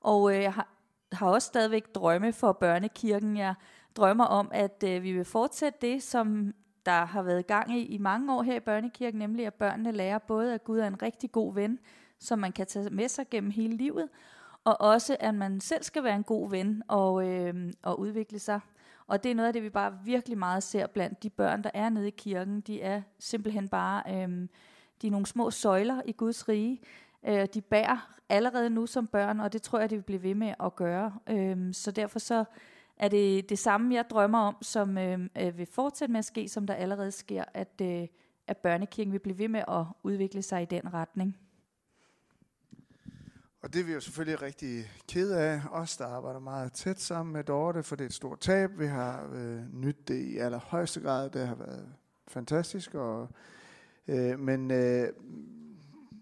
Og 0.00 0.34
øh, 0.34 0.42
jeg 0.42 0.52
har, 0.52 0.68
har 1.12 1.26
også 1.26 1.46
stadigvæk 1.46 1.94
drømme 1.94 2.32
for 2.32 2.52
børnekirken. 2.52 3.36
Jeg 3.36 3.54
drømmer 3.96 4.24
om, 4.24 4.48
at 4.52 4.84
øh, 4.86 5.02
vi 5.02 5.12
vil 5.12 5.24
fortsætte 5.24 5.78
det, 5.80 6.02
som 6.02 6.54
der 6.86 7.04
har 7.04 7.22
været 7.22 7.46
gang 7.46 7.78
i 7.78 7.84
i 7.84 7.98
mange 7.98 8.34
år 8.34 8.42
her 8.42 8.56
i 8.56 8.60
børnekirken, 8.60 9.18
nemlig 9.18 9.46
at 9.46 9.54
børnene 9.54 9.92
lærer 9.92 10.18
både, 10.18 10.54
at 10.54 10.64
Gud 10.64 10.78
er 10.78 10.86
en 10.86 11.02
rigtig 11.02 11.32
god 11.32 11.54
ven, 11.54 11.78
som 12.24 12.38
man 12.38 12.52
kan 12.52 12.66
tage 12.66 12.90
med 12.90 13.08
sig 13.08 13.26
gennem 13.30 13.50
hele 13.50 13.76
livet, 13.76 14.08
og 14.64 14.80
også 14.80 15.16
at 15.20 15.34
man 15.34 15.60
selv 15.60 15.82
skal 15.82 16.04
være 16.04 16.16
en 16.16 16.24
god 16.24 16.50
ven 16.50 16.82
og, 16.88 17.28
øh, 17.28 17.72
og 17.82 18.00
udvikle 18.00 18.38
sig. 18.38 18.60
Og 19.06 19.24
det 19.24 19.30
er 19.30 19.34
noget 19.34 19.46
af 19.46 19.52
det, 19.52 19.62
vi 19.62 19.70
bare 19.70 19.98
virkelig 20.04 20.38
meget 20.38 20.62
ser 20.62 20.86
blandt 20.86 21.22
de 21.22 21.30
børn, 21.30 21.62
der 21.62 21.70
er 21.74 21.88
nede 21.88 22.08
i 22.08 22.14
kirken. 22.16 22.60
De 22.60 22.82
er 22.82 23.02
simpelthen 23.18 23.68
bare 23.68 24.02
øh, 24.08 24.48
de 25.02 25.06
er 25.06 25.10
nogle 25.10 25.26
små 25.26 25.50
søjler 25.50 26.02
i 26.04 26.12
Guds 26.12 26.48
rige. 26.48 26.80
Øh, 27.26 27.46
de 27.54 27.60
bærer 27.60 28.16
allerede 28.28 28.70
nu 28.70 28.86
som 28.86 29.06
børn, 29.06 29.40
og 29.40 29.52
det 29.52 29.62
tror 29.62 29.80
jeg, 29.80 29.90
det 29.90 29.96
vil 29.96 30.02
blive 30.02 30.22
ved 30.22 30.34
med 30.34 30.54
at 30.64 30.76
gøre. 30.76 31.14
Øh, 31.26 31.74
så 31.74 31.90
derfor 31.90 32.18
så 32.18 32.44
er 32.96 33.08
det 33.08 33.48
det 33.48 33.58
samme, 33.58 33.94
jeg 33.94 34.04
drømmer 34.10 34.38
om, 34.38 34.56
som 34.62 34.98
øh, 34.98 35.18
øh, 35.40 35.58
vil 35.58 35.66
fortsætte 35.66 36.12
med 36.12 36.18
at 36.18 36.24
ske, 36.24 36.48
som 36.48 36.66
der 36.66 36.74
allerede 36.74 37.12
sker, 37.12 37.44
at, 37.54 37.80
øh, 37.82 38.06
at 38.46 38.56
børnekirken 38.56 39.12
vil 39.12 39.18
blive 39.18 39.38
ved 39.38 39.48
med 39.48 39.64
at 39.68 39.84
udvikle 40.02 40.42
sig 40.42 40.62
i 40.62 40.64
den 40.64 40.94
retning. 40.94 41.36
Og 43.64 43.72
det 43.72 43.80
er 43.80 43.84
vi 43.84 43.92
jo 43.92 44.00
selvfølgelig 44.00 44.42
rigtig 44.42 44.92
ked 45.08 45.30
af. 45.30 45.60
Os, 45.70 45.96
der 45.96 46.06
arbejder 46.06 46.40
meget 46.40 46.72
tæt 46.72 47.00
sammen 47.00 47.32
med 47.32 47.44
Dorte, 47.44 47.82
for 47.82 47.96
det 47.96 48.04
er 48.04 48.08
et 48.08 48.14
stort 48.14 48.40
tab. 48.40 48.70
Vi 48.78 48.86
har 48.86 49.30
øh, 49.34 49.74
nyt 49.74 50.08
det 50.08 50.14
i 50.14 50.38
allerhøjeste 50.38 51.00
grad. 51.00 51.30
Det 51.30 51.46
har 51.46 51.54
været 51.54 51.88
fantastisk. 52.28 52.94
Og, 52.94 53.28
øh, 54.08 54.38
men 54.38 54.70
øh, 54.70 55.08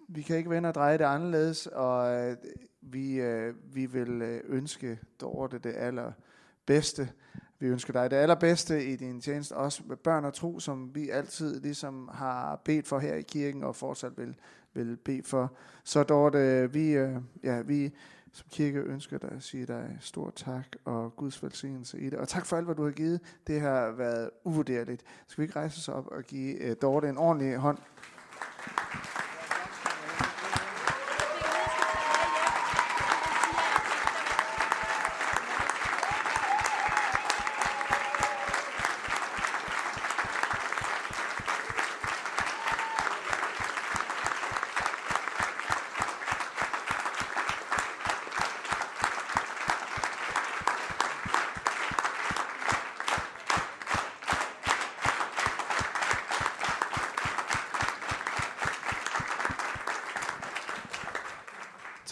vi 0.09 0.23
kan 0.23 0.37
ikke 0.37 0.51
vende 0.51 0.69
og 0.69 0.75
dreje 0.75 0.99
det 0.99 1.05
anderledes, 1.05 1.67
og 1.67 2.15
øh, 2.15 2.37
vi, 2.81 3.21
øh, 3.21 3.55
vi 3.75 3.87
vil 3.87 4.23
øh, 4.23 4.41
ønske 4.45 4.99
Dorte 5.21 5.59
det 5.59 5.75
allerbedste. 5.77 7.11
Vi 7.59 7.67
ønsker 7.67 7.93
dig 7.93 8.11
det 8.11 8.17
allerbedste 8.17 8.87
i 8.87 8.97
din 8.97 9.21
tjeneste, 9.21 9.57
også 9.57 9.83
med 9.87 9.97
børn 9.97 10.25
og 10.25 10.35
tro, 10.35 10.61
som 10.61 10.95
vi 10.95 11.11
altid 11.11 11.61
ligesom 11.61 12.11
har 12.13 12.57
bedt 12.65 12.89
for 12.89 12.99
her 12.99 13.15
i 13.15 13.23
kirken, 13.23 13.65
og 13.65 13.77
fortsat 13.77 14.19
vil, 14.19 14.37
vil 14.75 14.97
bede 14.97 15.23
for. 15.23 15.53
Så 15.85 16.03
Dorte, 16.03 16.39
øh, 16.39 16.75
vi, 16.75 16.93
øh, 16.93 17.17
ja, 17.43 17.63
vi 17.63 17.93
som 18.33 18.47
kirke 18.51 18.79
ønsker 18.79 19.19
dig 19.19 19.31
at 19.33 19.43
sige 19.43 19.67
dig 19.67 19.99
stor 20.01 20.33
tak 20.37 20.67
og 20.85 21.17
Guds 21.17 21.43
velsignelse 21.43 22.01
i 22.01 22.11
det. 22.11 22.19
Og 22.19 22.29
tak 22.29 22.47
for 22.47 22.57
alt, 22.57 22.67
hvad 22.67 22.75
du 22.75 22.85
har 22.85 22.91
givet. 22.91 23.21
Det 23.47 23.61
har 23.61 23.91
været 23.91 24.31
uvurderligt. 24.45 25.03
Skal 25.27 25.43
vi 25.43 25.45
ikke 25.45 25.59
rejse 25.59 25.79
os 25.79 25.89
op 25.89 26.07
og 26.07 26.23
give 26.23 26.63
øh, 26.63 26.77
Dorte 26.83 27.09
en 27.09 27.19
ordentlig 27.19 27.57
hånd? 27.57 27.79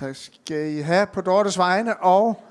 Tak 0.00 0.16
skal 0.16 0.72
I 0.72 0.79
have 0.90 1.06
på 1.06 1.20
Dortes 1.20 1.58
vegne, 1.58 1.96
og 1.96 2.42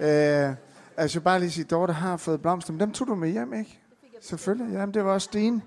øh, 0.00 0.50
altså 0.96 1.20
bare 1.20 1.40
lige 1.40 1.50
sige, 1.50 1.64
Dorte 1.64 1.92
har 1.92 2.16
fået 2.16 2.42
blomster, 2.42 2.72
men 2.72 2.80
dem 2.80 2.92
tog 2.92 3.06
du 3.06 3.14
med 3.14 3.28
hjem, 3.28 3.52
ikke? 3.52 3.80
Selvfølgelig, 4.20 4.72
jamen 4.72 4.94
det 4.94 5.04
var 5.04 5.12
også 5.12 5.30
din. 5.32 5.62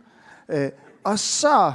Øh, 0.49 0.69
og 1.03 1.19
så 1.19 1.73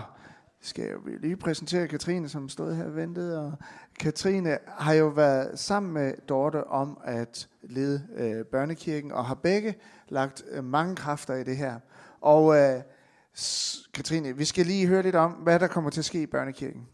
skal 0.60 0.84
jeg 0.84 0.92
jo 0.92 1.00
lige 1.20 1.36
præsentere 1.36 1.88
Katrine, 1.88 2.28
som 2.28 2.48
stod 2.48 2.74
her 2.74 2.84
og 2.84 2.96
ventede, 2.96 3.46
og 3.46 3.52
Katrine 4.00 4.58
har 4.66 4.92
jo 4.92 5.06
været 5.06 5.58
sammen 5.58 5.92
med 5.92 6.12
Dorte 6.28 6.66
om 6.66 6.98
at 7.04 7.48
lede 7.62 8.02
øh, 8.16 8.44
børnekirken, 8.44 9.12
og 9.12 9.24
har 9.24 9.34
begge 9.34 9.74
lagt 10.08 10.42
øh, 10.50 10.64
mange 10.64 10.96
kræfter 10.96 11.34
i 11.34 11.44
det 11.44 11.56
her. 11.56 11.78
Og 12.20 12.56
øh, 12.56 12.80
Katrine, 13.94 14.36
vi 14.36 14.44
skal 14.44 14.66
lige 14.66 14.86
høre 14.86 15.02
lidt 15.02 15.16
om, 15.16 15.32
hvad 15.32 15.60
der 15.60 15.66
kommer 15.66 15.90
til 15.90 16.00
at 16.00 16.04
ske 16.04 16.22
i 16.22 16.26
børnekirken. 16.26 16.88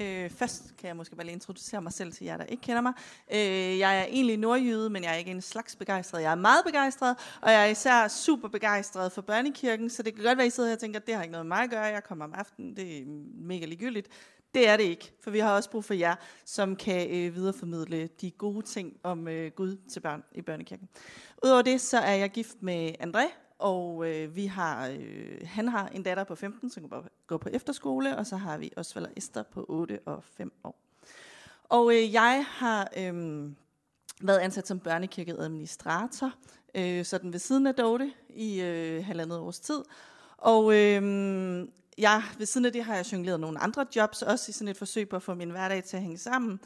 Øh, 0.00 0.30
først 0.30 0.76
kan 0.78 0.88
jeg 0.88 0.96
måske 0.96 1.16
bare 1.16 1.26
lige 1.26 1.34
introducere 1.34 1.82
mig 1.82 1.92
selv 1.92 2.12
til 2.12 2.24
jer, 2.24 2.36
der 2.36 2.44
ikke 2.44 2.60
kender 2.60 2.80
mig. 2.80 2.92
Øh, 3.32 3.78
jeg 3.78 4.00
er 4.00 4.04
egentlig 4.04 4.36
nordjyde, 4.36 4.90
men 4.90 5.04
jeg 5.04 5.12
er 5.12 5.16
ikke 5.16 5.30
en 5.30 5.42
slags 5.42 5.76
begejstret. 5.76 6.22
Jeg 6.22 6.30
er 6.30 6.36
meget 6.36 6.64
begejstret, 6.64 7.16
og 7.40 7.52
jeg 7.52 7.62
er 7.62 7.70
især 7.70 8.08
super 8.08 8.48
begejstret 8.48 9.12
for 9.12 9.22
børnekirken, 9.22 9.90
så 9.90 10.02
det 10.02 10.14
kan 10.14 10.24
godt 10.24 10.38
være, 10.38 10.46
at 10.46 10.52
I 10.52 10.54
sidder 10.54 10.68
her 10.68 10.76
og 10.76 10.80
tænker, 10.80 11.00
at 11.00 11.06
det 11.06 11.14
har 11.14 11.22
ikke 11.22 11.32
noget 11.32 11.46
med 11.46 11.56
mig 11.56 11.64
at 11.64 11.70
gøre. 11.70 11.82
Jeg 11.82 12.04
kommer 12.04 12.24
om 12.24 12.34
aftenen, 12.34 12.76
det 12.76 12.98
er 12.98 13.02
mega 13.34 13.66
ligegyldigt. 13.66 14.08
Det 14.54 14.68
er 14.68 14.76
det 14.76 14.84
ikke, 14.84 15.12
for 15.22 15.30
vi 15.30 15.38
har 15.38 15.56
også 15.56 15.70
brug 15.70 15.84
for 15.84 15.94
jer, 15.94 16.14
som 16.44 16.76
kan 16.76 17.10
øh, 17.10 17.34
videreformidle 17.34 18.08
de 18.20 18.30
gode 18.30 18.66
ting 18.66 18.96
om 19.02 19.28
øh, 19.28 19.50
Gud 19.50 19.76
til 19.90 20.00
børn 20.00 20.22
i 20.34 20.42
børnekirken. 20.42 20.88
Udover 21.44 21.62
det, 21.62 21.80
så 21.80 21.98
er 21.98 22.14
jeg 22.14 22.30
gift 22.30 22.62
med 22.62 22.92
André, 23.02 23.49
og 23.60 24.08
øh, 24.08 24.36
vi 24.36 24.46
har, 24.46 24.88
øh, 24.88 25.40
han 25.44 25.68
har 25.68 25.88
en 25.88 26.02
datter 26.02 26.24
på 26.24 26.34
15, 26.34 26.70
som 26.70 26.92
går 27.26 27.36
på 27.36 27.48
efterskole, 27.52 28.16
og 28.16 28.26
så 28.26 28.36
har 28.36 28.58
vi 28.58 28.72
også 28.76 29.00
og 29.00 29.08
Esther 29.16 29.42
på 29.42 29.66
8 29.68 29.98
og 30.06 30.24
5 30.24 30.52
år. 30.64 30.78
Og 31.64 31.94
øh, 31.94 32.12
jeg 32.12 32.44
har 32.48 32.88
øh, 32.96 33.44
været 34.20 34.38
ansat 34.38 34.68
som 34.68 34.80
børnekirkeadministrator, 34.80 36.32
øh, 36.74 37.04
sådan 37.04 37.32
ved 37.32 37.38
siden 37.38 37.66
af 37.66 37.74
Dorte 37.74 38.12
i 38.28 38.60
øh, 38.60 39.04
halvandet 39.04 39.38
års 39.38 39.60
tid. 39.60 39.82
Og 40.36 40.74
øh, 40.74 41.02
jeg, 41.98 42.22
ved 42.38 42.46
siden 42.46 42.64
af 42.64 42.72
det 42.72 42.84
har 42.84 42.96
jeg 42.96 43.12
jongleret 43.12 43.40
nogle 43.40 43.58
andre 43.58 43.86
jobs, 43.96 44.22
også 44.22 44.50
i 44.50 44.52
sådan 44.52 44.68
et 44.68 44.76
forsøg 44.76 45.08
på 45.08 45.16
at 45.16 45.22
få 45.22 45.34
min 45.34 45.50
hverdag 45.50 45.84
til 45.84 45.96
at 45.96 46.02
hænge 46.02 46.18
sammen. 46.18 46.60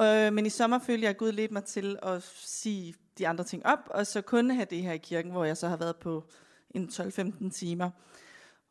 Øh, 0.00 0.32
men 0.32 0.46
i 0.46 0.50
sommer 0.50 0.78
følte 0.78 1.02
jeg, 1.02 1.10
at 1.10 1.16
Gud 1.16 1.32
ledte 1.32 1.54
mig 1.54 1.64
til 1.64 1.98
at 2.02 2.22
sige 2.44 2.94
de 3.18 3.28
andre 3.28 3.44
ting 3.44 3.66
op, 3.66 3.78
og 3.90 4.06
så 4.06 4.20
kun 4.20 4.50
have 4.50 4.66
det 4.70 4.82
her 4.82 4.92
i 4.92 4.98
kirken, 4.98 5.32
hvor 5.32 5.44
jeg 5.44 5.56
så 5.56 5.68
har 5.68 5.76
været 5.76 5.96
på 5.96 6.24
en 6.70 6.88
12-15 6.92 7.50
timer. 7.50 7.90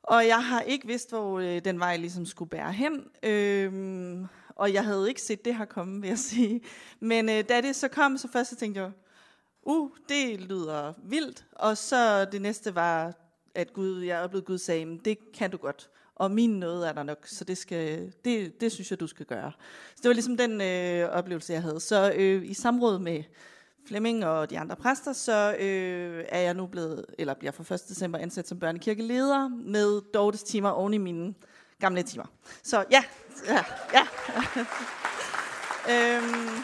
Og 0.04 0.28
jeg 0.28 0.46
har 0.46 0.62
ikke 0.62 0.88
vidst, 0.88 1.10
hvor 1.10 1.40
øh, 1.40 1.66
den 1.66 1.80
vej 1.80 1.98
ligesom 1.98 2.26
skulle 2.26 2.50
bære 2.50 2.74
hen. 2.74 3.04
Øh, 3.24 4.26
og 4.50 4.74
jeg 4.74 4.84
havde 4.84 5.10
ikke 5.10 5.22
set 5.22 5.46
det 5.46 5.56
her 5.56 5.66
komme, 5.66 6.02
vil 6.02 6.08
jeg 6.08 6.20
sige. 6.20 6.62
Men 7.00 7.30
øh, 7.30 7.44
da 7.50 7.62
det 7.62 7.76
så 7.76 7.88
kom, 7.88 8.18
så 8.18 8.28
først 8.32 8.50
så 8.50 8.56
tænkte 8.56 8.82
jeg, 8.82 8.92
uh, 9.62 9.90
det 10.10 10.42
lyder 10.42 10.94
vildt. 11.04 11.46
Og 11.52 11.78
så 11.78 12.26
det 12.26 12.42
næste 12.42 12.76
var, 12.76 13.14
at 13.56 13.74
Gud, 13.74 14.02
jeg 14.02 14.22
oplevede 14.22 14.46
Gud 14.46 14.58
sagde, 14.58 15.00
det 15.06 15.32
kan 15.32 15.52
du 15.52 15.58
godt. 15.58 15.90
Og 16.20 16.32
min 16.32 16.50
noget 16.50 16.88
er 16.88 16.94
der 16.94 17.04
nok, 17.04 17.28
så 17.28 17.44
det, 17.44 17.58
skal, 17.58 18.14
det, 18.26 18.62
det 18.62 18.72
synes 18.72 18.92
jeg, 18.92 19.00
du 19.00 19.08
skal 19.08 19.26
gøre. 19.26 19.52
Så 19.96 20.00
det 20.04 20.08
var 20.08 20.14
ligesom 20.14 20.38
den 20.38 20.62
øh, 20.62 21.10
oplevelse, 21.10 21.54
jeg 21.54 21.62
havde. 21.62 21.80
Så 21.80 22.14
øh, 22.16 22.46
i 22.46 22.54
samråd 22.54 23.00
med 23.00 23.24
Flemming 23.88 24.26
og 24.26 24.50
de 24.50 24.60
andre 24.60 24.76
præster, 24.76 25.14
så 25.14 25.56
øh, 25.60 26.26
er 26.30 26.40
jeg 26.40 26.54
nu 26.54 26.68
blevet, 26.68 27.06
eller 27.18 27.34
bliver 27.34 27.52
fra 27.52 27.76
1. 27.76 27.82
december 27.90 28.20
ansat 28.20 28.48
som 28.48 28.60
børnekirkeleder 28.60 29.48
med 29.48 30.02
Dortes 30.14 30.44
timer 30.44 30.70
oven 30.70 30.94
i 30.94 30.98
mine 30.98 31.34
gamle 31.80 32.04
timer. 32.04 32.26
Så 32.64 32.86
ja, 32.92 33.04
ja, 33.48 33.64
ja. 33.94 34.08
øhm. 36.18 36.64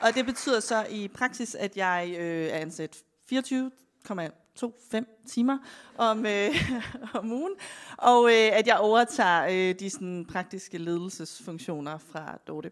Og 0.00 0.14
det 0.14 0.26
betyder 0.26 0.60
så 0.60 0.86
i 0.90 1.08
praksis, 1.08 1.54
at 1.54 1.76
jeg 1.76 2.16
øh, 2.18 2.46
er 2.46 2.58
ansat 2.58 3.02
24,25 3.32 5.22
timer 5.26 5.58
om, 5.98 6.26
øh, 6.26 6.70
om 7.18 7.32
ugen, 7.32 7.52
og 7.98 8.28
øh, 8.28 8.58
at 8.58 8.66
jeg 8.66 8.76
overtager 8.76 9.44
øh, 9.44 9.74
de 9.80 9.90
sådan, 9.90 10.26
praktiske 10.32 10.78
ledelsesfunktioner 10.78 11.98
fra 11.98 12.38
Dorte. 12.46 12.70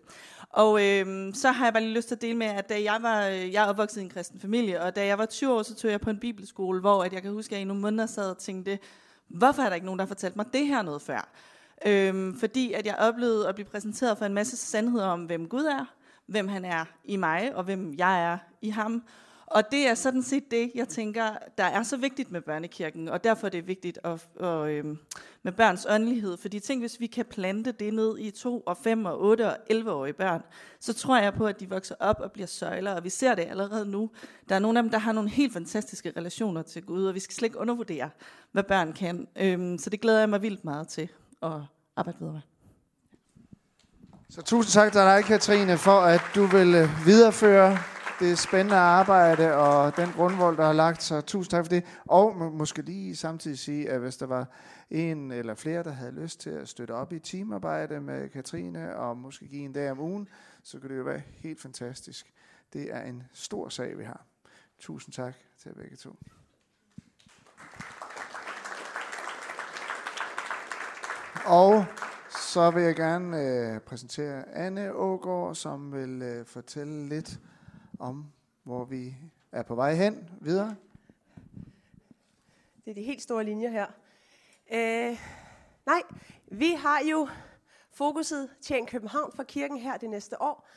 Og 0.51 0.85
øh, 0.85 1.35
så 1.35 1.51
har 1.51 1.67
jeg 1.67 1.73
bare 1.73 1.83
lige 1.83 1.95
lyst 1.95 2.09
til 2.09 2.15
at 2.15 2.23
dele 2.23 2.37
med, 2.37 2.47
at 2.47 2.69
da 2.69 2.83
jeg 2.83 2.99
var 3.01 3.27
øh, 3.27 3.53
jeg 3.53 3.65
er 3.65 3.69
opvokset 3.69 4.01
i 4.01 4.05
en 4.05 4.11
kristen 4.11 4.41
familie, 4.41 4.83
og 4.83 4.97
da 4.97 5.07
jeg 5.07 5.19
var 5.19 5.27
20 5.27 5.53
år, 5.53 5.63
så 5.63 5.75
tog 5.75 5.91
jeg 5.91 6.01
på 6.01 6.11
en 6.11 6.19
bibelskole, 6.19 6.81
hvor 6.81 7.05
at 7.05 7.13
jeg 7.13 7.23
kan 7.23 7.33
huske, 7.33 7.53
at 7.53 7.53
jeg 7.53 7.61
i 7.61 7.65
nogle 7.65 7.83
måneder 7.83 8.07
sad 8.07 8.31
og 8.31 8.39
tænkte, 8.39 8.79
hvorfor 9.29 9.63
er 9.63 9.69
der 9.69 9.75
ikke 9.75 9.87
nogen, 9.87 9.99
der 9.99 10.05
har 10.05 10.09
fortalt 10.09 10.37
mig 10.37 10.47
det 10.53 10.67
her 10.67 10.83
noget 10.83 11.03
før? 11.03 11.29
Øhm, 11.87 12.39
fordi 12.39 12.73
at 12.73 12.87
jeg 12.87 12.97
oplevede 12.99 13.49
at 13.49 13.55
blive 13.55 13.67
præsenteret 13.67 14.19
for 14.19 14.25
en 14.25 14.35
masse 14.35 14.57
sandheder 14.57 15.07
om, 15.07 15.25
hvem 15.25 15.49
Gud 15.49 15.65
er, 15.65 15.85
hvem 16.27 16.49
han 16.49 16.65
er 16.65 16.85
i 17.05 17.17
mig, 17.17 17.55
og 17.55 17.65
hvem 17.65 17.95
jeg 17.99 18.25
er 18.25 18.39
i 18.63 18.69
ham. 18.69 19.03
Og 19.47 19.71
det 19.71 19.89
er 19.89 19.95
sådan 19.95 20.23
set 20.23 20.51
det, 20.51 20.73
jeg 20.75 20.89
tænker, 20.89 21.31
der 21.59 21.65
er 21.65 21.83
så 21.83 21.97
vigtigt 21.97 22.31
med 22.31 22.41
børnekirken, 22.41 23.09
og 23.09 23.25
derfor 23.25 23.47
er 23.47 23.51
det 23.51 23.67
vigtigt 23.67 23.99
at, 24.05 24.27
og, 24.37 24.71
øhm, 24.71 24.99
med 25.43 25.53
børns 25.53 25.87
åndelighed. 25.91 26.37
Fordi 26.37 26.61
tænk, 26.61 26.83
hvis 26.83 27.01
vi 27.01 27.07
kan 27.07 27.25
plante 27.25 27.73
det 27.73 27.95
ned 27.95 28.19
i 28.19 28.31
2 28.31 28.61
og 28.61 28.77
5 28.77 29.05
og 29.05 29.21
8 29.21 29.47
og 29.47 29.57
11-årige 29.71 30.13
børn, 30.13 30.43
så 30.81 30.93
tror 30.93 31.19
jeg 31.19 31.35
på, 31.35 31.47
at 31.47 31.61
de 31.61 31.71
vokser 31.71 31.95
op 32.01 32.21
og 32.21 32.33
bliver 32.33 32.47
søjler, 32.47 32.95
og 32.95 33.05
vi 33.05 33.11
ser 33.11 33.35
det 33.35 33.43
allerede 33.43 33.87
nu. 33.87 34.11
Der 34.49 34.55
er 34.55 34.59
nogle 34.59 34.79
af 34.79 34.83
dem, 34.83 34.91
der 34.91 34.99
har 34.99 35.13
nogle 35.13 35.31
helt 35.31 35.53
fantastiske 35.53 36.13
relationer 36.17 36.63
til 36.63 36.83
Gud, 36.83 37.05
og 37.05 37.15
vi 37.15 37.21
skal 37.21 37.35
slet 37.35 37.47
ikke 37.47 37.59
undervurdere, 37.59 38.11
hvad 38.53 38.63
børn 38.63 38.93
kan. 38.93 39.29
Øhm, 39.37 39.79
så 39.79 39.91
det 39.91 40.01
glæder 40.01 40.19
jeg 40.19 40.29
mig 40.29 40.43
vildt 40.43 40.65
meget 40.65 40.89
til 40.89 41.09
at 41.43 41.53
arbejde 41.97 42.19
videre 42.19 42.33
med. 42.33 42.41
Så 44.31 44.43
tusind 44.43 44.71
tak 44.73 44.93
til 44.93 45.01
dig, 45.01 45.25
Katrine, 45.25 45.79
for 45.79 46.01
at 46.01 46.21
du 46.35 46.47
vil 46.47 46.75
øh, 46.75 47.07
videreføre 47.07 47.79
det 48.25 48.39
spændende 48.39 48.77
arbejde 48.77 49.55
og 49.55 49.97
den 49.97 50.13
grundvold, 50.13 50.57
der 50.57 50.65
har 50.65 50.73
lagt. 50.73 51.03
Så 51.03 51.21
tusind 51.21 51.51
tak 51.51 51.65
for 51.65 51.69
det. 51.69 51.85
Og 52.05 52.37
må, 52.37 52.51
måske 52.51 52.83
lige 52.83 53.17
samtidig 53.17 53.59
sige, 53.59 53.91
at 53.91 54.01
hvis 54.01 54.17
der 54.17 54.27
var 54.27 54.49
en 54.91 55.31
eller 55.31 55.55
flere, 55.55 55.83
der 55.83 55.93
havde 55.93 56.13
lyst 56.13 56.41
til 56.41 56.51
at 56.51 56.69
støtte 56.69 56.93
op 56.93 57.13
i 57.13 57.19
teamarbejde 57.19 58.01
med 58.01 58.29
Katrine, 58.29 58.97
og 58.97 59.17
måske 59.17 59.49
give 59.49 59.65
en 59.65 59.73
dag 59.73 59.91
om 59.91 60.01
ugen, 60.01 60.29
så 60.63 60.79
kunne 60.79 60.91
det 60.91 60.99
jo 60.99 61.05
være 61.05 61.23
helt 61.37 61.61
fantastisk. 61.61 62.33
Det 62.73 62.95
er 62.95 63.03
en 63.03 63.23
stor 63.33 63.69
sag, 63.69 63.99
vi 63.99 64.05
har. 64.05 64.25
Tusind 64.79 65.13
tak 65.13 65.35
til 65.63 65.69
jer 65.69 65.83
begge 65.83 65.97
to. 65.97 66.17
Og 71.47 71.85
så 72.31 72.71
vil 72.71 72.83
jeg 72.83 72.97
gerne 72.97 73.41
øh, 73.41 73.81
præsentere 73.81 74.49
Anne 74.49 74.93
Ågaard, 74.93 75.55
som 75.55 75.93
vil 75.93 76.23
øh, 76.23 76.47
fortælle 76.47 77.09
lidt 77.09 77.39
om, 77.99 78.33
hvor 78.63 78.85
vi 78.85 79.17
er 79.53 79.63
på 79.63 79.75
vej 79.75 79.95
hen 79.95 80.31
videre. 80.41 80.77
Det 82.85 82.91
er 82.91 82.95
de 82.95 83.03
helt 83.03 83.23
store 83.23 83.45
linjer 83.45 83.71
her. 83.71 83.87
Øh, 84.73 85.19
nej, 85.87 86.03
vi 86.47 86.71
har 86.71 87.01
jo 87.11 87.29
fokuset 87.91 88.51
Tjen 88.63 88.87
København 88.87 89.33
for 89.33 89.43
kirken 89.43 89.79
her 89.79 89.97
det 89.97 90.11
næste 90.11 90.43
år. 90.43 90.69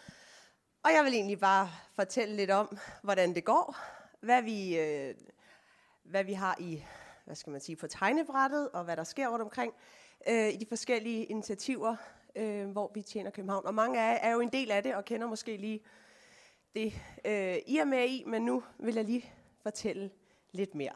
Og 0.83 0.91
jeg 0.95 1.03
vil 1.05 1.13
egentlig 1.13 1.39
bare 1.39 1.69
fortælle 1.93 2.35
lidt 2.35 2.51
om, 2.51 2.77
hvordan 3.03 3.35
det 3.35 3.45
går, 3.45 3.75
hvad 4.21 4.41
vi, 4.41 4.79
øh, 4.79 5.15
hvad 6.03 6.23
vi 6.23 6.33
har 6.33 6.55
i, 6.59 6.83
hvad 7.25 7.35
skal 7.35 7.51
man 7.51 7.61
sige, 7.61 7.75
på 7.75 7.87
tegnebrættet, 7.87 8.69
og 8.71 8.83
hvad 8.83 8.97
der 8.97 9.03
sker 9.03 9.27
rundt 9.27 9.43
omkring 9.43 9.73
øh, 10.29 10.53
i 10.53 10.57
de 10.57 10.65
forskellige 10.69 11.25
initiativer, 11.25 11.95
øh, 12.35 12.69
hvor 12.69 12.91
vi 12.93 13.01
tjener 13.01 13.31
København. 13.31 13.65
Og 13.65 13.73
mange 13.73 14.01
af 14.01 14.13
jer 14.13 14.19
er 14.29 14.31
jo 14.31 14.39
en 14.39 14.49
del 14.49 14.71
af 14.71 14.83
det, 14.83 14.95
og 14.95 15.05
kender 15.05 15.27
måske 15.27 15.57
lige 15.57 15.81
det, 16.75 16.93
øh, 17.25 17.57
I 17.65 17.77
er 17.77 17.85
med 17.85 18.09
i, 18.09 18.23
men 18.27 18.41
nu 18.41 18.63
vil 18.79 18.95
jeg 18.95 19.03
lige 19.03 19.33
fortælle 19.63 20.11
lidt 20.51 20.75
mere. 20.75 20.95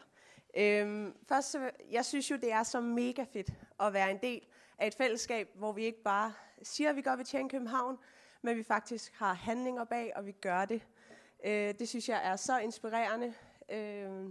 Øhm, 0.57 1.15
først, 1.28 1.51
så, 1.51 1.72
jeg 1.91 2.05
synes 2.05 2.32
jo, 2.32 2.36
det 2.36 2.51
er 2.51 2.63
så 2.63 2.80
mega 2.80 3.24
fedt 3.24 3.49
at 3.80 3.93
være 3.93 4.11
en 4.11 4.19
del 4.22 4.47
af 4.78 4.88
et 4.88 4.95
fællesskab, 4.95 5.49
hvor 5.55 5.72
vi 5.72 5.84
ikke 5.84 6.03
bare 6.03 6.34
siger, 6.63 6.89
at 6.89 6.95
vi 6.95 7.01
godt 7.01 7.17
vil 7.17 7.26
tjene 7.26 7.49
København, 7.49 7.97
men 8.41 8.57
vi 8.57 8.63
faktisk 8.63 9.13
har 9.15 9.34
handlinger 9.34 9.84
bag, 9.84 10.11
og 10.15 10.26
vi 10.26 10.32
gør 10.32 10.65
det. 10.65 10.82
Øh, 11.45 11.74
det 11.80 11.89
synes 11.89 12.09
jeg 12.09 12.22
er 12.24 12.36
så 12.36 12.59
inspirerende, 12.59 13.34
øh, 13.72 14.30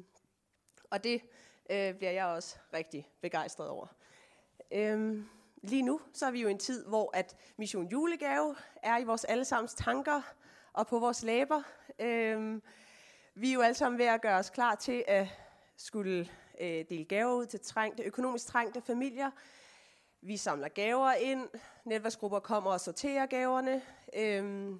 og 0.90 1.04
det 1.04 1.22
øh, 1.70 1.94
bliver 1.94 2.12
jeg 2.12 2.26
også 2.26 2.56
rigtig 2.72 3.08
begejstret 3.20 3.68
over. 3.68 3.86
Øh, 4.72 5.24
lige 5.62 5.82
nu 5.82 6.00
så 6.12 6.26
er 6.26 6.30
vi 6.30 6.42
jo 6.42 6.48
i 6.48 6.50
en 6.50 6.58
tid, 6.58 6.86
hvor 6.86 7.10
at 7.16 7.36
Mission 7.56 7.86
Julegave 7.86 8.56
er 8.82 8.98
i 8.98 9.04
vores 9.04 9.24
allesammens 9.24 9.74
tanker 9.74 10.22
og 10.72 10.86
på 10.86 10.98
vores 10.98 11.22
læber. 11.22 11.62
Øh, 11.98 12.60
vi 13.34 13.50
er 13.50 13.54
jo 13.54 13.60
alle 13.60 13.74
sammen 13.74 13.98
ved 13.98 14.06
at 14.06 14.22
gøre 14.22 14.38
os 14.38 14.50
klar 14.50 14.74
til 14.74 15.04
at 15.08 15.26
skulle 15.76 16.28
øh, 16.60 16.84
dele 16.88 17.04
gaver 17.04 17.34
ud 17.34 17.46
til 17.46 17.60
trængte, 17.60 18.02
økonomisk 18.02 18.46
trængte 18.46 18.80
familier. 18.80 19.30
Vi 20.22 20.36
samler 20.36 20.68
gaver 20.68 21.12
ind, 21.12 21.48
netværksgrupper 21.84 22.40
kommer 22.40 22.70
og 22.70 22.80
sorterer 22.80 23.26
gaverne, 23.26 23.82
øh, 24.16 24.70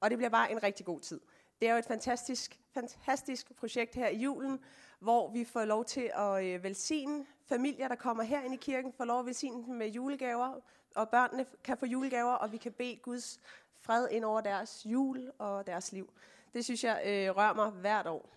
og 0.00 0.10
det 0.10 0.18
bliver 0.18 0.30
bare 0.30 0.52
en 0.52 0.62
rigtig 0.62 0.86
god 0.86 1.00
tid. 1.00 1.20
Det 1.60 1.68
er 1.68 1.72
jo 1.72 1.78
et 1.78 1.84
fantastisk, 1.84 2.60
fantastisk 2.74 3.56
projekt 3.56 3.94
her 3.94 4.08
i 4.08 4.16
julen, 4.16 4.60
hvor 4.98 5.32
vi 5.32 5.44
får 5.44 5.64
lov 5.64 5.84
til 5.84 6.10
at 6.14 6.44
øh, 6.44 6.62
velsigne 6.62 7.26
familier, 7.48 7.88
der 7.88 7.94
kommer 7.94 8.22
her 8.22 8.42
ind 8.42 8.54
i 8.54 8.56
kirken, 8.56 8.92
får 8.92 9.04
lov 9.04 9.20
at 9.20 9.26
velsigne 9.26 9.66
dem 9.66 9.74
med 9.74 9.88
julegaver, 9.88 10.60
og 10.96 11.08
børnene 11.08 11.46
kan 11.64 11.76
få 11.76 11.86
julegaver, 11.86 12.32
og 12.32 12.52
vi 12.52 12.56
kan 12.56 12.72
bede 12.72 12.96
Guds 12.96 13.40
fred 13.86 14.08
ind 14.10 14.24
over 14.24 14.40
deres 14.40 14.86
jul 14.86 15.30
og 15.38 15.66
deres 15.66 15.92
liv. 15.92 16.12
Det 16.54 16.64
synes 16.64 16.84
jeg 16.84 17.02
øh, 17.06 17.36
rører 17.36 17.54
mig 17.54 17.70
hvert 17.70 18.06
år. 18.06 18.30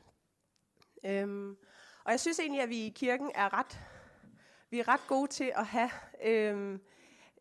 Øhm, 1.04 1.58
og 2.04 2.12
jeg 2.12 2.20
synes 2.20 2.40
egentlig, 2.40 2.62
at 2.62 2.70
vi 2.70 2.86
i 2.86 2.90
kirken 2.90 3.32
er 3.36 3.54
ret, 3.54 3.80
vi 4.70 4.80
er 4.80 4.88
ret 4.88 5.02
gode 5.08 5.28
til 5.28 5.52
at 5.56 5.66
have, 5.66 5.90
øhm, 6.24 6.74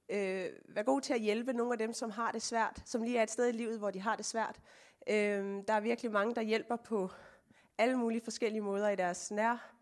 øh, 0.09 0.47
være 0.69 0.85
gode 0.85 1.01
til 1.01 1.15
at 1.15 1.21
hjælpe 1.21 1.53
nogle 1.53 1.73
af 1.73 1.79
dem, 1.79 1.93
som 1.93 2.11
har 2.11 2.33
det 2.33 2.43
svært, 2.43 2.83
som 2.85 3.03
lige 3.03 3.19
er 3.19 3.23
et 3.23 3.31
sted 3.31 3.49
i 3.49 3.53
livet, 3.53 3.79
hvor 3.79 3.91
de 3.91 4.01
har 4.01 4.17
det 4.17 4.25
svært. 4.25 4.61
Øhm, 5.09 5.65
der 5.65 5.73
er 5.73 5.81
virkelig 5.81 6.13
mange, 6.13 6.35
der 6.35 6.43
hjælper 6.43 6.77
på 6.77 7.11
alle 7.79 7.97
mulige 7.97 8.21
forskellige 8.21 8.63
måder 8.63 8.89
i 8.89 8.97
deres 8.97 9.31
nær, 9.31 9.73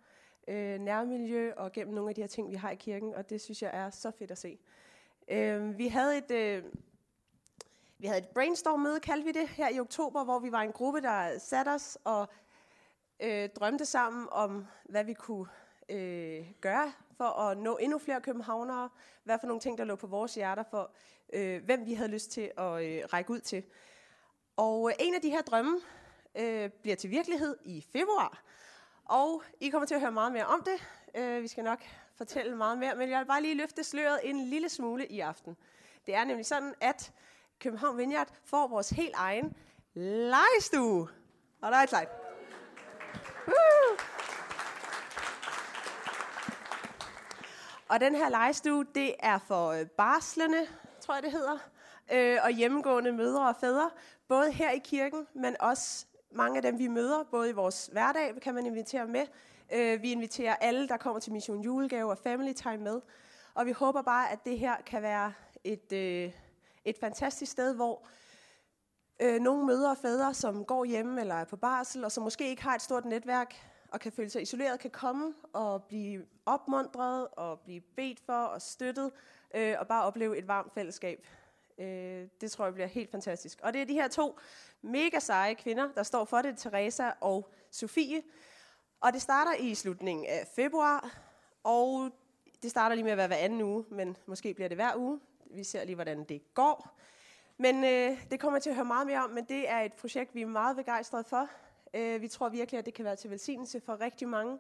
øh, 0.49 0.79
nærmiljø 0.79 1.53
og 1.57 1.73
gennem 1.73 1.95
nogle 1.95 2.11
af 2.11 2.15
de 2.15 2.21
her 2.21 2.29
ting, 2.29 2.51
vi 2.51 2.57
har 2.57 2.71
i 2.71 2.77
kirken, 2.77 3.15
og 3.15 3.31
det 3.31 3.41
synes 3.41 3.63
jeg 3.63 3.71
er 3.75 3.91
så 3.91 4.11
fedt 4.11 4.31
at 4.31 4.39
se. 4.39 4.59
Øhm, 5.29 5.79
vi 5.79 5.89
havde 5.89 6.19
et... 6.19 6.31
Øh, 6.31 6.65
vi 7.99 8.07
havde 8.07 8.21
et 8.21 8.29
brainstorm-møde, 8.29 9.01
kaldte 9.01 9.25
vi 9.25 9.33
det, 9.33 9.49
her 9.49 9.69
i 9.69 9.81
oktober, 9.81 10.25
hvor 10.25 10.39
vi 10.39 10.53
var 10.53 10.61
en 10.61 10.73
gruppe, 10.73 11.01
der 11.01 11.39
satte 11.39 11.69
os 11.69 11.99
og 12.05 12.29
øh, 13.21 13.49
drømte 13.49 13.87
sammen 13.87 14.29
om, 14.31 14.67
hvad 14.85 15.05
vi 15.05 15.15
kunne 15.15 15.47
øh, 15.89 16.47
gøre 16.61 16.93
for 17.17 17.25
at 17.25 17.59
nå 17.59 17.77
endnu 17.77 17.99
flere 17.99 18.21
københavnere, 18.21 18.89
hvad 19.25 19.39
for 19.39 19.47
nogle 19.47 19.61
ting, 19.61 19.79
der 19.79 19.85
lå 19.85 19.97
på 19.97 20.07
vores 20.07 20.35
hjerter 20.35 20.63
for, 20.71 20.91
øh, 21.33 21.65
hvem 21.65 21.87
vi 21.87 21.95
havde 21.95 22.11
lyst 22.11 22.31
til 22.31 22.51
at 22.59 22.85
øh, 22.85 23.03
række 23.13 23.31
ud 23.31 23.41
til. 23.41 23.63
Og 24.57 24.91
øh, 24.91 24.95
en 25.01 25.15
af 25.15 25.21
de 25.21 25.31
her 25.31 25.43
drømme 25.43 25.81
øh, 26.35 26.71
bliver 26.71 26.97
til 26.97 27.11
virkelighed 27.11 27.57
i 27.65 27.87
februar, 27.93 28.43
og 29.05 29.43
I 29.61 29.69
kommer 29.69 29.87
til 29.87 29.95
at 29.95 30.01
høre 30.01 30.13
meget 30.13 30.33
mere 30.33 30.47
om 30.47 30.63
det. 30.63 30.89
Øh, 31.21 31.43
vi 31.43 31.49
skal 31.49 31.65
nok 31.65 31.83
fortælle 32.15 32.57
meget 32.57 32.79
mere, 32.79 32.95
men 32.95 33.11
jeg 33.11 33.19
vil 33.19 33.27
bare 33.27 33.43
lige 33.43 33.55
løfte 33.55 33.85
sløret 33.85 34.21
en 34.23 34.41
lille 34.41 34.69
smule 34.69 35.07
i 35.07 35.21
aften. 35.21 35.57
Det 36.07 36.15
er 36.15 36.25
nemlig 36.25 36.47
sådan, 36.47 36.75
at 36.81 37.13
København 37.61 37.99
Vineyard 37.99 38.29
får 38.45 38.69
vores 38.69 38.91
helt 38.91 39.15
egen 39.15 39.57
legestue. 39.95 41.09
Og 41.63 41.73
der 41.73 41.77
er 41.77 41.83
et 41.83 41.89
slide. 41.89 42.07
Og 47.89 48.01
den 48.01 48.15
her 48.15 48.29
legestue, 48.29 48.87
det 48.95 49.15
er 49.19 49.39
for 49.39 49.69
øh, 49.69 49.87
barslende, 49.87 50.67
tror 51.01 51.15
jeg 51.15 51.23
det 51.23 51.33
hedder, 51.33 51.59
øh, 52.13 52.39
og 52.45 52.51
hjemmegående 52.51 53.13
mødre 53.13 53.49
og 53.49 53.57
fædre, 53.61 53.91
både 54.29 54.53
her 54.53 54.71
i 54.71 54.79
kirken, 54.79 55.27
men 55.35 55.57
også 55.61 56.07
mange 56.31 56.57
af 56.57 56.63
dem, 56.63 56.79
vi 56.79 56.89
møder, 56.89 57.25
både 57.31 57.51
i 57.51 57.53
vores 57.53 57.89
hverdag, 57.93 58.41
kan 58.43 58.55
man 58.55 58.67
invitere 58.67 59.07
med. 59.07 59.27
Øh, 59.73 60.03
vi 60.03 60.13
inviterer 60.13 60.55
alle, 60.55 60.89
der 60.89 60.97
kommer 60.97 61.21
til 61.21 61.33
Mission 61.33 61.61
Julegave 61.61 62.11
og 62.11 62.19
Family 62.19 62.53
Time 62.53 62.77
med. 62.79 63.01
Og 63.55 63.67
vi 63.67 63.73
håber 63.73 64.03
bare, 64.03 64.31
at 64.31 64.45
det 64.45 64.59
her 64.59 64.77
kan 64.87 65.03
være 65.03 65.33
et, 65.65 65.93
øh, 65.93 66.33
et 66.87 66.99
fantastisk 66.99 67.53
sted, 67.53 67.75
hvor 67.75 68.07
øh, 69.21 69.41
nogle 69.41 69.67
mødre 69.67 69.91
og 69.91 69.99
fædre, 69.99 70.35
som 70.35 70.65
går 70.65 70.85
hjemme 70.85 71.21
eller 71.21 71.35
er 71.35 71.45
på 71.45 71.57
barsel, 71.57 72.05
og 72.05 72.13
som 72.13 72.25
måske 72.25 72.49
ikke 72.49 72.63
har 72.63 72.75
et 72.75 72.83
stort 72.83 73.05
netværk, 73.05 73.55
og 73.89 74.01
kan 74.01 74.13
føle 74.13 74.31
sig 74.31 74.43
isoleret, 74.43 74.81
kan 74.81 74.91
komme 74.91 75.35
og 75.53 75.85
blive 75.85 76.27
opmuntret, 76.47 77.29
og 77.33 77.61
blive 77.61 77.81
bedt 77.81 78.21
for 78.27 78.33
og 78.33 78.63
støttet, 78.63 79.13
øh, 79.55 79.75
og 79.79 79.87
bare 79.87 80.05
opleve 80.05 80.39
et 80.39 80.49
varmt 80.49 80.75
fællesskab. 80.75 81.27
Øh, 81.79 82.29
det 82.41 82.51
tror 82.51 82.65
jeg 82.65 82.75
bliver 82.75 82.87
helt 82.87 83.11
fantastisk. 83.11 83.61
Og 83.63 83.73
det 83.73 83.81
er 83.81 83.87
de 83.87 83.95
her 83.95 84.09
to 84.09 84.39
mega 84.83 85.19
seje 85.19 85.55
kvinder, 85.55 85.89
der 85.95 86.03
står 86.03 86.25
for 86.25 86.43
det, 86.43 86.59
Teresa 86.59 87.11
og 87.21 87.53
Sofie. 87.71 88.23
Og 89.01 89.13
det 89.13 89.23
starter 89.23 89.55
i 89.55 89.75
slutningen 89.75 90.27
af 90.27 90.49
februar, 90.55 91.19
og 91.65 92.11
det 92.63 92.71
starter 92.71 92.97
lige 92.97 93.05
med 93.05 93.13
at 93.13 93.19
være 93.19 93.27
hver 93.27 93.37
anden 93.37 93.63
uge, 93.63 93.85
men 93.91 94.17
måske 94.27 94.55
bliver 94.55 94.69
det 94.69 94.77
hver 94.77 94.97
uge. 94.97 95.21
Vi 95.51 95.65
ser 95.65 95.85
lige, 95.85 95.95
hvordan 95.95 96.25
det 96.25 96.55
går. 96.55 96.99
Men 97.59 97.85
øh, 97.85 98.31
det 98.31 98.41
kommer 98.41 98.57
jeg 98.57 98.63
til 98.63 98.71
at 98.71 98.77
høre 98.77 98.85
meget 98.85 99.07
mere 99.07 99.25
om, 99.25 99.31
men 99.31 99.45
det 99.45 99.71
er 99.71 99.81
et 99.81 99.93
projekt, 99.93 100.35
vi 100.35 100.43
er 100.43 100.47
meget 100.47 100.77
begejstrede 100.77 101.25
for. 101.25 101.49
Øh, 101.95 102.23
vi 102.23 102.29
tror 102.29 102.49
virkelig, 102.49 102.79
at 102.79 102.87
det 102.87 102.95
kan 102.95 103.05
være 103.05 103.17
til 103.17 103.31
velsignelse 103.31 103.81
for 103.81 104.01
rigtig 104.01 104.29
mange 104.29 104.59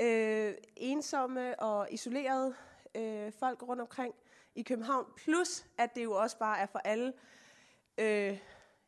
øh, 0.00 0.54
ensomme 0.76 1.60
og 1.60 1.88
isolerede 1.90 2.54
øh, 2.94 3.32
folk 3.32 3.62
rundt 3.62 3.82
omkring 3.82 4.14
i 4.54 4.62
København. 4.62 5.06
Plus, 5.16 5.64
at 5.78 5.94
det 5.94 6.04
jo 6.04 6.12
også 6.12 6.38
bare 6.38 6.58
er 6.58 6.66
for 6.66 6.78
alle 6.78 7.12
øh, 7.98 8.38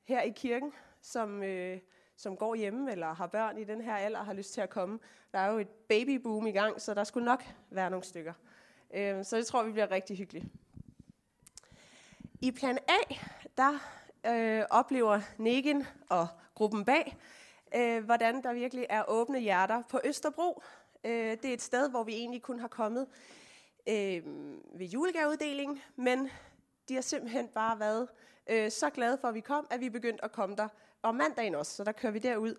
her 0.04 0.22
i 0.22 0.30
kirken, 0.30 0.72
som, 1.00 1.42
øh, 1.42 1.78
som 2.16 2.36
går 2.36 2.54
hjemme 2.54 2.92
eller 2.92 3.14
har 3.14 3.26
børn 3.26 3.58
i 3.58 3.64
den 3.64 3.80
her 3.80 3.96
alder 3.96 4.18
og 4.18 4.26
har 4.26 4.32
lyst 4.32 4.52
til 4.52 4.60
at 4.60 4.70
komme. 4.70 4.98
Der 5.32 5.38
er 5.38 5.52
jo 5.52 5.58
et 5.58 5.68
babyboom 5.68 6.46
i 6.46 6.52
gang, 6.52 6.80
så 6.80 6.94
der 6.94 7.04
skulle 7.04 7.24
nok 7.24 7.44
være 7.70 7.90
nogle 7.90 8.04
stykker. 8.04 8.32
Øh, 8.94 9.24
så 9.24 9.36
det 9.36 9.46
tror 9.46 9.62
vi 9.62 9.72
bliver 9.72 9.90
rigtig 9.90 10.16
hyggeligt. 10.16 10.46
I 12.44 12.50
plan 12.50 12.78
A, 12.88 13.14
der 13.56 13.78
øh, 14.26 14.64
oplever 14.70 15.20
Negen 15.38 15.86
og 16.08 16.28
gruppen 16.54 16.84
bag, 16.84 17.16
øh, 17.76 18.04
hvordan 18.04 18.42
der 18.42 18.52
virkelig 18.52 18.86
er 18.88 19.04
åbne 19.08 19.40
hjerter 19.40 19.82
på 19.90 20.00
Østerbro. 20.04 20.62
Øh, 21.04 21.12
det 21.12 21.44
er 21.44 21.52
et 21.52 21.62
sted, 21.62 21.90
hvor 21.90 22.02
vi 22.02 22.12
egentlig 22.12 22.42
kun 22.42 22.58
har 22.58 22.68
kommet 22.68 23.06
øh, 23.88 24.22
ved 24.74 24.86
julegaveuddeling, 24.86 25.82
men 25.96 26.30
de 26.88 26.94
har 26.94 27.00
simpelthen 27.00 27.48
bare 27.48 27.80
været 27.80 28.08
øh, 28.50 28.70
så 28.70 28.90
glade 28.90 29.18
for, 29.20 29.28
at 29.28 29.34
vi 29.34 29.40
kom, 29.40 29.66
at 29.70 29.80
vi 29.80 29.90
begyndte 29.90 30.24
at 30.24 30.32
komme 30.32 30.56
der 30.56 30.68
om 31.02 31.14
mandagen 31.14 31.54
også. 31.54 31.72
Så 31.72 31.84
der 31.84 31.92
kører 31.92 32.12
vi 32.12 32.18
derud 32.18 32.54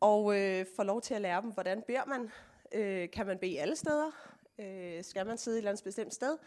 og 0.00 0.38
øh, 0.38 0.66
får 0.76 0.82
lov 0.82 1.00
til 1.00 1.14
at 1.14 1.20
lære 1.20 1.42
dem, 1.42 1.50
hvordan 1.50 1.82
beder 1.82 2.04
man. 2.06 2.30
Øh, 2.72 3.10
kan 3.10 3.26
man 3.26 3.38
bede 3.38 3.60
alle 3.60 3.76
steder? 3.76 4.10
Øh, 4.58 5.04
skal 5.04 5.26
man 5.26 5.38
sidde 5.38 5.56
et 5.56 5.58
eller 5.58 5.70
andet 5.70 5.84
bestemt 5.84 6.14
sted? 6.14 6.38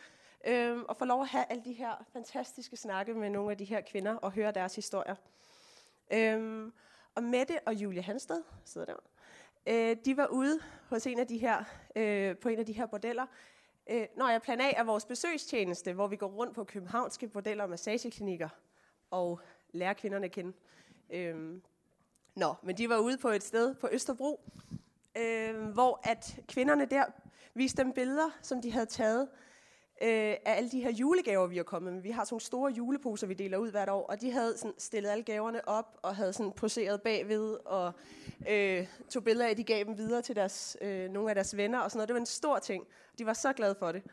Øh, 0.45 0.77
og 0.87 0.97
få 0.97 1.05
lov 1.05 1.21
at 1.21 1.27
have 1.27 1.45
alle 1.49 1.63
de 1.65 1.73
her 1.73 2.05
fantastiske 2.13 2.77
snakke 2.77 3.13
med 3.13 3.29
nogle 3.29 3.51
af 3.51 3.57
de 3.57 3.65
her 3.65 3.81
kvinder 3.81 4.15
og 4.15 4.31
høre 4.31 4.51
deres 4.51 4.75
historier. 4.75 5.15
Øh, 6.13 6.71
og 7.15 7.23
Mette 7.23 7.59
og 7.65 7.73
Julie 7.73 8.01
Hansted 8.01 8.43
sidder 8.65 8.85
der. 8.85 8.95
Øh, 9.67 9.97
de 10.05 10.17
var 10.17 10.27
ude 10.27 10.59
hos 10.89 11.07
en 11.07 11.19
af 11.19 11.27
de 11.27 11.37
her, 11.37 11.63
øh, 11.95 12.37
på 12.37 12.49
en 12.49 12.59
af 12.59 12.65
de 12.65 12.73
her 12.73 12.85
bordeller. 12.85 13.25
Øh, 13.89 14.07
når 14.17 14.29
jeg 14.29 14.41
plan 14.41 14.61
A 14.61 14.71
er 14.71 14.83
vores 14.83 15.05
besøgstjeneste, 15.05 15.93
hvor 15.93 16.07
vi 16.07 16.15
går 16.15 16.27
rundt 16.27 16.55
på 16.55 16.63
københavnske 16.63 17.27
bordeller 17.27 17.63
og 17.63 17.69
massageklinikker 17.69 18.49
og 19.11 19.39
lærer 19.71 19.93
kvinderne 19.93 20.25
at 20.25 20.31
kende. 20.31 20.53
Øh, 21.09 21.61
nå, 22.35 22.55
men 22.63 22.77
de 22.77 22.89
var 22.89 22.97
ude 22.97 23.17
på 23.17 23.29
et 23.29 23.43
sted 23.43 23.75
på 23.75 23.89
Østerbro, 23.91 24.51
øh, 25.17 25.67
hvor 25.67 25.99
at 26.03 26.39
kvinderne 26.47 26.85
der 26.85 27.05
viste 27.53 27.83
dem 27.83 27.93
billeder, 27.93 28.29
som 28.41 28.61
de 28.61 28.71
havde 28.71 28.85
taget 28.85 29.29
øh, 30.01 30.09
af 30.09 30.39
alle 30.45 30.69
de 30.69 30.81
her 30.81 30.91
julegaver, 30.91 31.47
vi 31.47 31.57
har 31.57 31.63
kommet 31.63 31.93
med. 31.93 32.01
Vi 32.01 32.09
har 32.09 32.23
sådan 32.23 32.33
nogle 32.33 32.41
store 32.41 32.71
juleposer, 32.71 33.27
vi 33.27 33.33
deler 33.33 33.57
ud 33.57 33.71
hvert 33.71 33.89
år, 33.89 34.05
og 34.05 34.21
de 34.21 34.31
havde 34.31 34.57
sådan 34.57 34.73
stillet 34.77 35.09
alle 35.09 35.23
gaverne 35.23 35.67
op, 35.67 35.99
og 36.01 36.15
havde 36.15 36.33
sådan 36.33 36.51
poseret 36.51 37.01
bagved, 37.01 37.57
og 37.65 37.93
øh, 38.49 38.87
tog 39.09 39.23
billeder 39.23 39.49
af, 39.49 39.55
de 39.55 39.63
gav 39.63 39.83
dem 39.83 39.97
videre 39.97 40.21
til 40.21 40.35
deres, 40.35 40.77
øh, 40.81 41.09
nogle 41.09 41.29
af 41.29 41.35
deres 41.35 41.57
venner, 41.57 41.79
og 41.79 41.91
sådan 41.91 41.97
noget. 41.97 42.07
Det 42.07 42.13
var 42.13 42.19
en 42.19 42.25
stor 42.25 42.59
ting. 42.59 42.83
De 43.17 43.25
var 43.25 43.33
så 43.33 43.53
glade 43.53 43.75
for 43.79 43.91
det. 43.91 44.03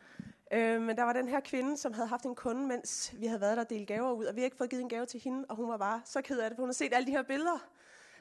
Øh, 0.53 0.81
men 0.81 0.97
der 0.97 1.03
var 1.03 1.13
den 1.13 1.27
her 1.27 1.39
kvinde, 1.39 1.77
som 1.77 1.93
havde 1.93 2.07
haft 2.07 2.25
en 2.25 2.35
kunde, 2.35 2.67
mens 2.67 3.13
vi 3.19 3.25
havde 3.25 3.41
været 3.41 3.57
der 3.57 3.63
og 3.63 3.69
delt 3.69 3.87
gaver 3.87 4.11
ud, 4.11 4.25
og 4.25 4.35
vi 4.35 4.39
havde 4.39 4.45
ikke 4.45 4.57
fået 4.57 4.69
givet 4.69 4.81
en 4.81 4.89
gave 4.89 5.05
til 5.05 5.19
hende, 5.19 5.45
og 5.49 5.55
hun 5.55 5.69
var 5.69 5.77
bare 5.77 6.01
så 6.05 6.21
ked 6.21 6.39
af 6.39 6.49
det, 6.49 6.57
for 6.57 6.61
hun 6.61 6.67
havde 6.67 6.77
set 6.77 6.93
alle 6.93 7.07
de 7.07 7.11
her 7.11 7.23
billeder, 7.23 7.67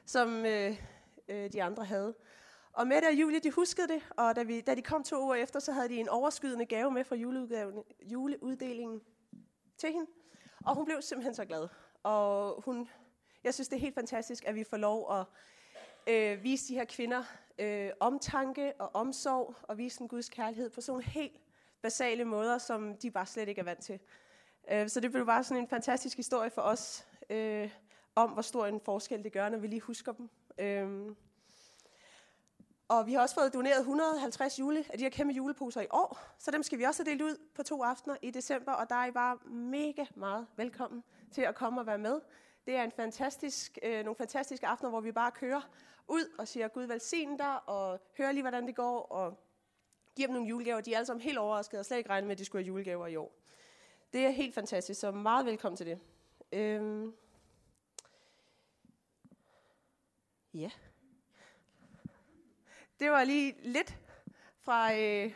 som 0.06 0.46
øh, 0.46 0.76
øh, 1.28 1.52
de 1.52 1.62
andre 1.62 1.84
havde. 1.84 2.14
Og 2.73 2.87
Mette 2.87 3.07
og 3.07 3.14
Julie, 3.14 3.41
de 3.41 3.51
huskede 3.51 3.89
det, 3.89 4.03
og 4.11 4.37
da, 4.37 4.43
vi, 4.43 4.61
da 4.61 4.75
de 4.75 4.83
kom 4.83 5.05
to 5.05 5.25
uger 5.25 5.35
efter, 5.35 5.61
så 5.61 5.73
havde 5.73 5.89
de 5.89 5.97
en 5.97 6.09
overskydende 6.09 6.66
gave 6.66 6.91
med 6.91 7.05
fra 7.05 7.16
juleuddelingen 8.11 9.01
til 9.79 9.93
hende. 9.93 10.11
Og 10.66 10.75
hun 10.75 10.85
blev 10.85 11.03
simpelthen 11.03 11.35
så 11.35 11.45
glad. 11.45 11.68
Og 12.03 12.62
hun, 12.64 12.89
jeg 13.45 13.55
synes, 13.55 13.68
det 13.68 13.77
er 13.77 13.81
helt 13.81 13.95
fantastisk, 13.95 14.45
at 14.45 14.55
vi 14.55 14.64
får 14.64 14.77
lov 14.77 15.16
at 15.18 15.27
øh, 16.07 16.43
vise 16.43 16.68
de 16.68 16.75
her 16.75 16.85
kvinder 16.85 17.25
øh, 17.59 17.91
omtanke 18.01 18.73
og 18.79 18.91
omsorg, 18.95 19.55
og 19.62 19.79
vise 19.79 20.03
en 20.03 20.09
Guds 20.09 20.29
kærlighed 20.29 20.70
på 20.70 20.81
sådan 20.81 20.93
nogle 20.93 21.05
helt 21.05 21.41
basale 21.83 22.25
måder, 22.25 22.59
som 22.59 22.97
de 22.97 23.11
bare 23.11 23.27
slet 23.27 23.49
ikke 23.49 23.61
er 23.61 23.64
vant 23.64 23.83
til. 23.83 24.01
Øh, 24.70 24.89
så 24.89 25.01
det 25.01 25.11
blev 25.11 25.27
bare 25.27 25.45
sådan 25.45 25.62
en 25.62 25.68
fantastisk 25.68 26.16
historie 26.16 26.51
for 26.51 26.62
os, 26.62 27.07
øh, 27.31 27.70
om 28.14 28.31
hvor 28.31 28.43
stor 28.43 28.66
en 28.66 28.81
forskel 28.81 29.25
det 29.25 29.33
gør, 29.33 29.49
når 29.49 29.59
vi 29.59 29.66
lige 29.66 29.81
husker 29.81 30.12
dem. 30.12 30.31
Øh, 30.59 31.14
og 32.93 33.07
vi 33.07 33.12
har 33.12 33.20
også 33.20 33.34
fået 33.34 33.55
doneret 33.55 33.78
150 33.78 34.59
jule 34.59 34.84
af 34.90 34.99
de 34.99 35.05
her 35.05 35.11
kæmpe 35.11 35.34
juleposer 35.34 35.80
i 35.80 35.86
år, 35.90 36.18
så 36.38 36.51
dem 36.51 36.62
skal 36.62 36.78
vi 36.78 36.84
også 36.84 37.03
have 37.05 37.11
delt 37.11 37.22
ud 37.22 37.36
på 37.55 37.62
to 37.62 37.82
aftener 37.82 38.16
i 38.22 38.30
december, 38.30 38.72
og 38.72 38.88
der 38.88 38.95
er 38.95 39.07
I 39.07 39.11
bare 39.11 39.38
mega 39.51 40.05
meget 40.14 40.47
velkommen 40.57 41.05
til 41.30 41.43
at 41.43 41.55
komme 41.55 41.80
og 41.80 41.86
være 41.86 41.99
med. 41.99 42.20
Det 42.66 42.76
er 42.76 42.82
en 42.82 42.93
fantastisk, 42.93 43.78
øh, 43.82 44.05
nogle 44.05 44.16
fantastiske 44.16 44.66
aftener, 44.66 44.90
hvor 44.90 45.01
vi 45.01 45.12
bare 45.12 45.30
kører 45.30 45.70
ud 46.09 46.34
og 46.38 46.49
siger, 46.49 46.68
Gud 46.68 46.84
velsigne 46.84 47.38
dig, 47.38 47.68
og 47.68 48.01
hører 48.18 48.32
lige, 48.32 48.43
hvordan 48.43 48.66
det 48.66 48.76
går, 48.76 49.01
og 49.01 49.38
giver 50.16 50.28
dem 50.28 50.34
nogle 50.34 50.49
julegaver. 50.49 50.80
De 50.80 50.93
er 50.93 50.97
alle 50.97 51.07
sammen 51.07 51.22
helt 51.22 51.38
overraskede 51.38 51.80
og 51.80 51.86
slet 51.86 51.99
ikke 51.99 52.11
regnet 52.11 52.26
med, 52.26 52.32
at 52.32 52.38
de 52.38 52.45
skulle 52.45 52.64
have 52.64 52.68
julegaver 52.68 53.07
i 53.07 53.16
år. 53.16 53.32
Det 54.12 54.26
er 54.26 54.30
helt 54.30 54.55
fantastisk, 54.55 55.01
så 55.01 55.11
meget 55.11 55.47
velkommen 55.47 55.76
til 55.76 55.86
det. 55.86 55.99
Øhm. 56.53 57.14
Ja 60.55 60.70
det 63.03 63.11
var 63.11 63.24
lige 63.24 63.55
lidt 63.62 63.98
fra, 64.61 64.94
øh, 64.94 65.34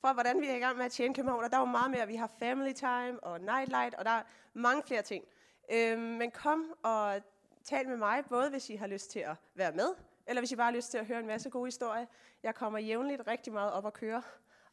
fra, 0.00 0.12
hvordan 0.12 0.40
vi 0.40 0.46
er 0.46 0.54
i 0.54 0.58
gang 0.58 0.76
med 0.76 0.84
at 0.84 0.92
tjene 0.92 1.14
København. 1.14 1.44
Og 1.44 1.50
der 1.50 1.58
var 1.58 1.64
meget 1.64 1.90
mere. 1.90 2.06
Vi 2.06 2.16
har 2.16 2.30
family 2.38 2.72
time 2.72 3.24
og 3.24 3.40
nightlight, 3.40 3.94
og 3.94 4.04
der 4.04 4.10
er 4.10 4.22
mange 4.54 4.82
flere 4.82 5.02
ting. 5.02 5.24
Øh, 5.72 5.98
men 5.98 6.30
kom 6.30 6.72
og 6.82 7.20
tal 7.64 7.88
med 7.88 7.96
mig, 7.96 8.24
både 8.28 8.50
hvis 8.50 8.70
I 8.70 8.74
har 8.74 8.86
lyst 8.86 9.10
til 9.10 9.18
at 9.18 9.36
være 9.54 9.72
med, 9.72 9.88
eller 10.26 10.40
hvis 10.40 10.52
I 10.52 10.56
bare 10.56 10.64
har 10.64 10.76
lyst 10.76 10.90
til 10.90 10.98
at 10.98 11.06
høre 11.06 11.18
en 11.18 11.26
masse 11.26 11.50
gode 11.50 11.66
historier. 11.66 12.06
Jeg 12.42 12.54
kommer 12.54 12.78
jævnligt 12.78 13.22
rigtig 13.26 13.52
meget 13.52 13.72
op 13.72 13.84
og 13.84 13.92
køre 13.92 14.22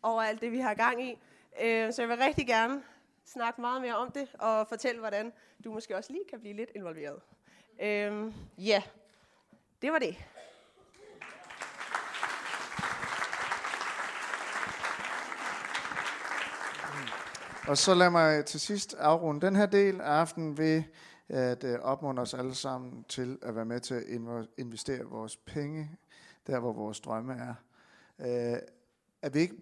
over 0.02 0.22
alt 0.22 0.42
det, 0.42 0.52
vi 0.52 0.60
har 0.60 0.74
gang 0.74 1.04
i. 1.04 1.18
Øh, 1.64 1.94
så 1.94 2.02
jeg 2.02 2.10
vil 2.10 2.18
rigtig 2.18 2.48
gerne 2.48 2.84
snakke 3.26 3.62
meget 3.62 3.82
mere 3.82 3.96
om 3.96 4.12
det, 4.12 4.36
og 4.40 4.68
fortælle, 4.68 5.00
hvordan 5.00 5.34
du 5.64 5.74
måske 5.74 5.98
også 5.98 6.14
lige 6.14 6.26
kan 6.30 6.40
blive 6.40 6.54
lidt 6.54 6.72
involveret. 6.76 7.22
Øh, 7.82 8.34
ja, 8.58 8.84
det 9.82 9.92
var 9.92 10.00
det. 10.00 10.16
Og 17.68 17.78
så 17.78 17.94
lad 17.94 18.10
mig 18.10 18.46
til 18.46 18.60
sidst 18.60 18.96
afrunde 19.00 19.46
den 19.46 19.56
her 19.56 19.66
del 19.66 20.02
af 20.02 20.12
aftenen 20.12 20.58
ved 20.58 20.84
at 21.30 21.64
øh, 21.64 21.80
opmuntre 21.80 22.22
os 22.22 22.34
alle 22.34 22.56
sammen 22.56 23.04
til 23.10 23.38
at 23.42 23.56
være 23.56 23.66
med 23.66 23.80
til 23.80 23.94
at 23.94 24.04
investere 24.58 25.04
vores 25.04 25.38
penge 25.38 25.92
der, 26.48 26.60
hvor 26.60 26.74
vores 26.74 27.00
drømme 27.00 27.34
er. 27.34 27.54
Øh, 28.20 28.60
at 29.22 29.34
vi 29.34 29.40
ikke 29.40 29.56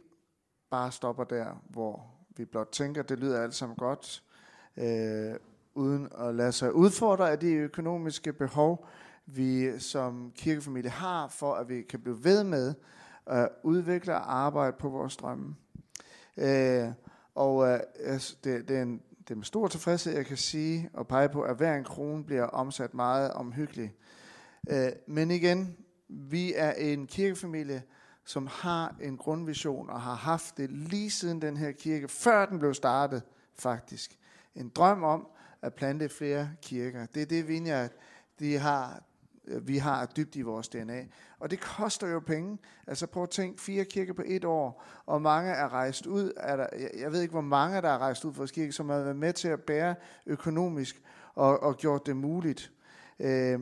bare 0.69 0.91
stopper 0.91 1.23
der, 1.23 1.61
hvor 1.69 2.05
vi 2.37 2.45
blot 2.45 2.69
tænker, 2.71 3.01
det 3.01 3.19
lyder 3.19 3.43
alt 3.43 3.55
sammen 3.55 3.77
godt, 3.77 4.23
øh, 4.77 5.35
uden 5.73 6.09
at 6.19 6.35
lade 6.35 6.51
sig 6.51 6.73
udfordre 6.73 7.31
af 7.31 7.39
de 7.39 7.53
økonomiske 7.53 8.33
behov, 8.33 8.87
vi 9.25 9.79
som 9.79 10.31
kirkefamilie 10.35 10.89
har, 10.89 11.27
for 11.27 11.53
at 11.53 11.69
vi 11.69 11.81
kan 11.81 11.99
blive 11.99 12.23
ved 12.23 12.43
med 12.43 12.73
at 13.25 13.49
udvikle 13.63 14.13
og 14.13 14.37
arbejde 14.37 14.77
på 14.79 14.89
vores 14.89 15.17
drømme. 15.17 15.55
Øh, 16.37 16.91
og 17.39 17.67
øh, 17.67 17.79
det, 18.43 18.67
det, 18.67 18.77
er 18.77 18.81
en, 18.81 19.01
det 19.19 19.31
er 19.31 19.35
med 19.35 19.45
stor 19.45 19.67
tilfredshed, 19.67 20.13
jeg 20.13 20.25
kan 20.25 20.37
sige 20.37 20.89
og 20.93 21.07
pege 21.07 21.29
på, 21.29 21.41
at 21.41 21.57
hver 21.57 21.75
en 21.75 21.83
krone 21.83 22.23
bliver 22.23 22.43
omsat 22.43 22.93
meget 22.93 23.31
omhyggeligt. 23.31 23.91
Øh, 24.69 24.91
men 25.07 25.31
igen, 25.31 25.77
vi 26.07 26.53
er 26.53 26.71
en 26.71 27.07
kirkefamilie, 27.07 27.83
som 28.25 28.47
har 28.51 28.95
en 29.01 29.17
grundvision 29.17 29.89
og 29.89 30.01
har 30.01 30.15
haft 30.15 30.57
det 30.57 30.71
lige 30.71 31.09
siden 31.09 31.41
den 31.41 31.57
her 31.57 31.71
kirke, 31.71 32.07
før 32.07 32.45
den 32.45 32.59
blev 32.59 32.73
startet 32.73 33.23
faktisk. 33.59 34.17
En 34.55 34.69
drøm 34.69 35.03
om 35.03 35.27
at 35.61 35.73
plante 35.73 36.09
flere 36.09 36.49
kirker. 36.61 37.05
Det 37.05 37.21
er 37.21 37.25
det, 37.25 37.47
Vineyard 37.47 37.91
de 38.39 38.57
har 38.57 39.03
Øh, 39.49 39.67
vi 39.67 39.77
har 39.77 40.05
dybt 40.05 40.35
i 40.35 40.41
vores 40.41 40.69
DNA. 40.69 41.05
Og 41.39 41.51
det 41.51 41.59
koster 41.59 42.07
jo 42.07 42.19
penge. 42.19 42.57
Altså 42.87 43.07
prøv 43.07 43.23
at 43.23 43.29
tænke, 43.29 43.61
fire 43.61 43.85
kirker 43.85 44.13
på 44.13 44.23
et 44.25 44.45
år, 44.45 44.83
og 45.05 45.21
mange 45.21 45.51
er 45.51 45.73
rejst 45.73 46.05
ud. 46.05 46.33
Er 46.37 46.55
der, 46.55 46.67
jeg 46.97 47.11
ved 47.11 47.21
ikke, 47.21 47.31
hvor 47.31 47.41
mange 47.41 47.81
der 47.81 47.89
er 47.89 47.97
rejst 47.97 48.25
ud 48.25 48.33
fra 48.33 48.45
kirke, 48.45 48.71
som 48.71 48.89
har 48.89 48.99
været 48.99 49.15
med 49.15 49.33
til 49.33 49.47
at 49.47 49.61
bære 49.61 49.95
økonomisk 50.25 51.01
og, 51.35 51.63
og 51.63 51.77
gjort 51.77 52.05
det 52.05 52.17
muligt. 52.17 52.71
Øh, 53.19 53.59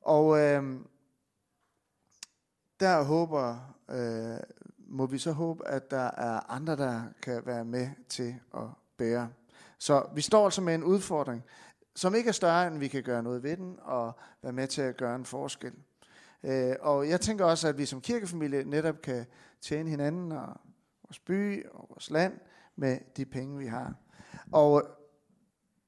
og 0.00 0.38
øh, 0.38 0.80
der 2.80 3.02
håber, 3.02 3.74
øh, 3.90 4.38
må 4.78 5.06
vi 5.06 5.18
så 5.18 5.32
håbe, 5.32 5.68
at 5.68 5.90
der 5.90 6.10
er 6.16 6.50
andre, 6.50 6.76
der 6.76 7.02
kan 7.22 7.42
være 7.46 7.64
med 7.64 7.88
til 8.08 8.34
at 8.54 8.66
bære. 8.96 9.28
Så 9.78 10.06
vi 10.14 10.20
står 10.20 10.44
altså 10.44 10.60
med 10.60 10.74
en 10.74 10.84
udfordring 10.84 11.44
som 12.00 12.14
ikke 12.14 12.28
er 12.28 12.32
større, 12.32 12.66
end 12.66 12.78
vi 12.78 12.88
kan 12.88 13.02
gøre 13.02 13.22
noget 13.22 13.42
ved 13.42 13.56
den, 13.56 13.78
og 13.82 14.12
være 14.42 14.52
med 14.52 14.66
til 14.66 14.82
at 14.82 14.96
gøre 14.96 15.16
en 15.16 15.24
forskel. 15.24 15.72
Øh, 16.42 16.74
og 16.80 17.08
jeg 17.08 17.20
tænker 17.20 17.44
også, 17.44 17.68
at 17.68 17.78
vi 17.78 17.86
som 17.86 18.00
kirkefamilie 18.00 18.64
netop 18.64 19.02
kan 19.02 19.26
tjene 19.60 19.90
hinanden 19.90 20.32
og 20.32 20.60
vores 21.02 21.18
by 21.18 21.66
og 21.66 21.86
vores 21.88 22.10
land 22.10 22.32
med 22.76 22.98
de 23.16 23.24
penge, 23.24 23.58
vi 23.58 23.66
har. 23.66 23.94
Og 24.52 24.82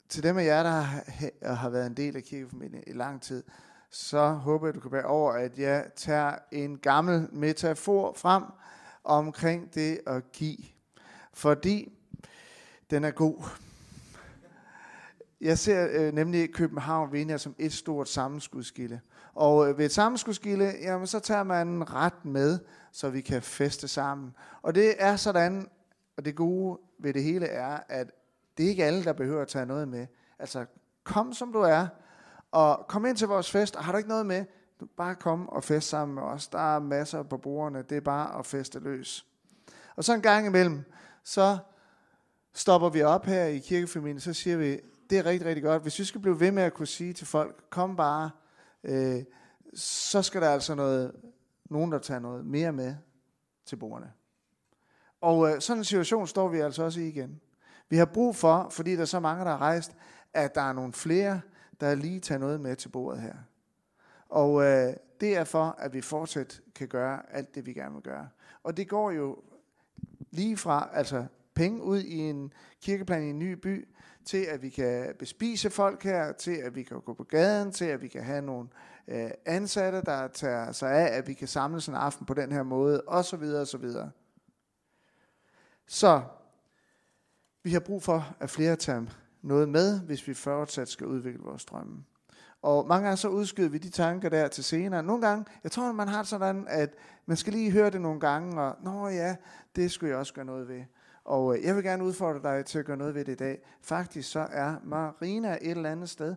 til 0.09 0.23
dem 0.23 0.39
af 0.39 0.45
jer, 0.45 0.63
der 0.63 0.71
har, 0.71 1.55
har 1.55 1.71
været 1.71 1.87
en 1.87 1.97
del 1.97 2.17
af 2.17 2.23
kirkefamilien 2.23 2.85
i 2.87 2.93
lang 2.93 3.23
tid, 3.23 3.45
så 3.91 4.29
håber 4.29 4.67
jeg, 4.67 4.75
du 4.75 4.81
kan 4.81 4.93
være 4.93 5.07
over, 5.07 5.33
at 5.33 5.59
jeg 5.59 5.87
tager 5.97 6.35
en 6.51 6.79
gammel 6.79 7.29
metafor 7.33 8.13
frem 8.17 8.45
omkring 9.05 9.75
det 9.75 10.01
at 10.07 10.33
give. 10.33 10.65
Fordi 11.33 11.99
den 12.91 13.05
er 13.05 13.11
god. 13.11 13.63
Jeg 15.43 15.59
ser 15.59 15.89
øh, 15.91 16.15
nemlig 16.15 16.55
København 16.55 17.13
Vineyard 17.13 17.39
som 17.39 17.55
et 17.59 17.73
stort 17.73 18.09
sammenskudskilde. 18.09 19.01
Og 19.35 19.69
øh, 19.69 19.79
ved 19.79 19.85
et 19.85 19.93
sammenskudskilde, 19.93 20.75
jamen, 20.83 21.07
så 21.07 21.21
tager 21.21 21.43
man 21.43 21.69
en 21.69 21.95
ret 21.95 22.25
med, 22.25 22.59
så 22.93 23.11
vi 23.11 23.21
kan 23.21 23.43
feste 23.43 23.89
sammen. 23.89 24.35
Og 24.63 24.75
det 24.75 24.95
er 24.99 25.17
sådan, 25.17 25.69
og 26.17 26.25
det 26.25 26.37
gode 26.37 26.79
ved 26.99 27.15
det 27.15 27.23
hele 27.23 27.47
er, 27.47 27.81
at 27.89 28.11
det 28.59 28.65
er 28.65 28.71
ikke 28.71 28.85
alle, 28.85 29.05
der 29.05 29.13
behøver 29.13 29.43
at 29.43 29.49
tage 29.49 29.67
noget 29.67 29.89
med. 29.89 30.07
Altså, 30.39 30.67
kom 31.05 31.33
som 31.33 31.53
du 31.53 31.61
er, 31.61 31.87
og 32.51 32.85
kom 32.89 33.07
ind 33.07 33.17
til 33.17 33.29
vores 33.29 33.51
fest, 33.51 33.77
og 33.77 33.85
har 33.85 33.93
du 33.93 33.99
ikke 33.99 34.09
noget 34.09 34.27
med, 34.27 34.45
du 34.81 34.87
Bare 34.97 35.15
kom 35.15 35.49
og 35.49 35.65
fest 35.65 35.89
sammen 35.89 36.15
med 36.15 36.23
os. 36.23 36.49
Der 36.49 36.75
er 36.77 36.81
masser 36.81 37.23
på 37.23 37.37
bordene. 37.37 37.83
Det 37.83 37.97
er 37.97 38.01
bare 38.01 38.39
at 38.39 38.47
feste 38.47 38.79
løs. 38.79 39.27
Og 39.97 40.05
så 40.05 40.15
en 40.15 40.23
gang 40.23 40.47
imellem, 40.47 40.83
så 41.25 41.59
stopper 42.55 42.89
vi 42.89 43.03
op 43.03 43.27
her 43.27 43.45
i 43.45 43.59
kirkefamilien, 43.59 44.21
så 44.21 44.33
siger 44.33 44.57
vi, 44.57 44.81
det 45.13 45.19
er 45.19 45.27
rigtig, 45.27 45.49
rigtig 45.49 45.63
godt. 45.63 45.83
Hvis 45.83 45.99
vi 45.99 46.05
skal 46.05 46.21
blive 46.21 46.41
ved 46.41 46.51
med 46.51 46.63
at 46.63 46.75
kunne 46.75 46.87
sige 46.87 47.13
til 47.13 47.27
folk, 47.27 47.65
kom 47.71 47.97
bare, 47.97 48.31
øh, 48.85 49.23
så 49.75 50.23
skal 50.23 50.43
der 50.43 50.51
altså 50.51 50.75
noget, 50.75 51.13
nogen, 51.65 51.93
der 51.93 51.99
tager 51.99 52.21
noget 52.21 52.47
mere 52.47 52.73
med 52.73 52.95
til 53.67 53.77
bordene. 53.77 54.13
Og 55.21 55.51
øh, 55.51 55.61
sådan 55.61 55.81
en 55.81 55.85
situation 55.85 56.27
står 56.27 56.49
vi 56.49 56.61
altså 56.61 56.83
også 56.83 57.01
i 57.01 57.09
igen. 57.09 57.41
Vi 57.89 57.97
har 57.97 58.05
brug 58.05 58.37
for, 58.37 58.69
fordi 58.71 58.95
der 58.95 59.01
er 59.01 59.05
så 59.05 59.21
mange, 59.21 59.45
der 59.45 59.51
har 59.51 59.59
rejst, 59.59 59.93
at 60.35 60.55
der 60.55 60.61
er 60.61 60.73
nogle 60.73 60.93
flere, 60.93 61.41
der 61.81 61.95
lige 61.95 62.21
tager 62.21 62.39
noget 62.39 62.61
med 62.61 62.77
til 62.77 62.89
bordet 62.89 63.23
her. 63.23 63.35
Og 64.29 64.63
øh, 64.65 64.95
det 65.21 65.37
er 65.37 65.45
for, 65.45 65.77
at 65.79 65.93
vi 65.93 66.01
fortsat 66.01 66.61
kan 66.75 66.89
gøre 66.89 67.33
alt 67.33 67.55
det, 67.55 67.67
vi 67.67 67.73
gerne 67.73 67.95
vil 67.95 68.03
gøre. 68.03 68.29
Og 68.63 68.77
det 68.77 68.89
går 68.89 69.11
jo 69.11 69.39
lige 70.31 70.57
fra 70.57 70.91
altså 70.93 71.27
penge 71.55 71.83
ud 71.83 72.01
i 72.01 72.19
en 72.19 72.53
kirkeplan 72.81 73.23
i 73.23 73.31
en 73.31 73.39
ny 73.39 73.53
by, 73.53 73.89
til 74.25 74.45
at 74.45 74.63
vi 74.63 74.69
kan 74.69 75.15
bespise 75.19 75.71
folk 75.71 76.03
her, 76.03 76.33
til 76.33 76.57
at 76.57 76.75
vi 76.75 76.83
kan 76.83 77.01
gå 77.01 77.15
på 77.15 77.25
gaden, 77.25 77.73
til 77.73 77.85
at 77.85 78.03
vi 78.03 78.09
kan 78.09 78.25
have 78.25 78.43
nogle 78.43 78.69
øh, 79.09 79.31
ansatte, 79.47 80.03
der 80.07 80.29
tager 80.29 80.73
sig 80.73 80.91
af, 80.91 81.19
at 81.19 81.29
vi 81.29 81.35
kan 81.35 81.49
samles 81.49 81.89
en 81.89 81.95
aften 81.95 82.27
på 82.27 82.35
den 82.35 82.53
her 82.53 82.63
måde, 82.63 83.03
osv. 83.07 83.43
osv. 83.43 83.91
Så 85.87 86.23
vi 87.63 87.73
har 87.73 87.81
brug 87.81 88.03
for, 88.03 88.37
at 88.41 88.51
flere 88.51 88.77
tager 88.77 89.07
noget 89.43 89.69
med, 89.69 90.01
hvis 90.01 90.29
vi 90.29 90.35
fortsat 90.35 90.89
skal 90.89 91.07
udvikle 91.07 91.43
vores 91.43 91.65
drømme. 91.65 92.05
Og 92.63 92.87
mange 92.87 93.05
gange 93.05 93.17
så 93.17 93.29
udskyder 93.29 93.69
vi 93.69 93.79
de 93.79 93.91
tanker 93.91 94.29
der 94.29 94.49
til 94.49 94.65
senere. 94.65 95.03
Nogle 95.03 95.27
gange, 95.27 95.45
jeg 95.65 95.73
tror, 95.73 95.93
man 95.93 96.09
har 96.09 96.23
sådan, 96.23 96.67
at 96.69 96.95
man 97.27 97.37
skal 97.37 97.53
lige 97.53 97.71
høre 97.71 97.91
det 97.91 98.01
nogle 98.01 98.21
gange, 98.21 98.63
og 98.63 98.77
nå 98.83 99.09
ja, 99.09 99.37
det 99.77 99.91
skulle 99.91 100.11
jeg 100.11 100.19
også 100.19 100.35
gøre 100.35 100.45
noget 100.45 100.69
ved. 100.69 100.83
Og 101.25 101.57
øh, 101.57 101.65
jeg 101.65 101.77
vil 101.77 101.85
gerne 101.85 102.05
udfordre 102.05 102.57
dig 102.57 102.65
til 102.65 102.79
at 102.79 102.85
gøre 102.85 102.97
noget 102.97 103.15
ved 103.15 103.25
det 103.25 103.33
i 103.33 103.37
dag. 103.37 103.59
Faktisk 103.83 104.31
så 104.31 104.47
er 104.51 104.77
Marina 104.85 105.59
et 105.61 105.71
eller 105.71 105.91
andet 105.91 106.11
sted. 106.11 106.35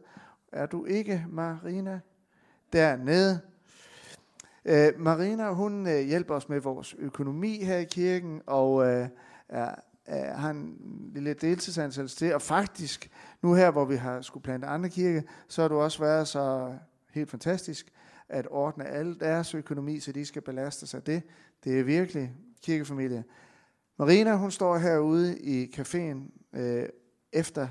Er 0.51 0.65
du 0.65 0.85
ikke 0.85 1.25
Marina? 1.29 1.99
Dernede. 2.73 3.39
Øh, 4.65 4.99
Marina, 4.99 5.51
hun 5.51 5.87
øh, 5.87 6.01
hjælper 6.01 6.35
os 6.35 6.49
med 6.49 6.59
vores 6.59 6.95
økonomi 6.99 7.63
her 7.63 7.77
i 7.77 7.83
kirken, 7.83 8.41
og 8.45 8.87
øh, 8.87 9.07
er, 9.49 9.75
er, 10.05 10.33
har 10.37 10.49
en 10.49 10.77
lille 11.13 11.33
deltidsansættelse 11.33 12.17
til. 12.17 12.33
Og 12.33 12.41
faktisk, 12.41 13.11
nu 13.41 13.53
her, 13.53 13.71
hvor 13.71 13.85
vi 13.85 13.95
har 13.95 14.21
skulle 14.21 14.43
plante 14.43 14.67
andre 14.67 14.89
kirke, 14.89 15.23
så 15.47 15.61
har 15.61 15.67
du 15.67 15.79
også 15.79 15.99
været 15.99 16.27
så 16.27 16.73
helt 17.11 17.29
fantastisk, 17.29 17.91
at 18.29 18.47
ordne 18.51 18.85
alle 18.85 19.15
deres 19.19 19.55
økonomi, 19.55 19.99
så 19.99 20.11
de 20.11 20.25
skal 20.25 20.41
belaste 20.41 20.87
sig 20.87 21.05
det. 21.05 21.23
Det 21.63 21.79
er 21.79 21.83
virkelig 21.83 22.33
kirkefamilie. 22.61 23.23
Marina, 23.97 24.35
hun 24.35 24.51
står 24.51 24.77
herude 24.77 25.39
i 25.39 25.73
caféen, 25.77 26.49
øh, 26.59 26.89
efter 27.33 27.67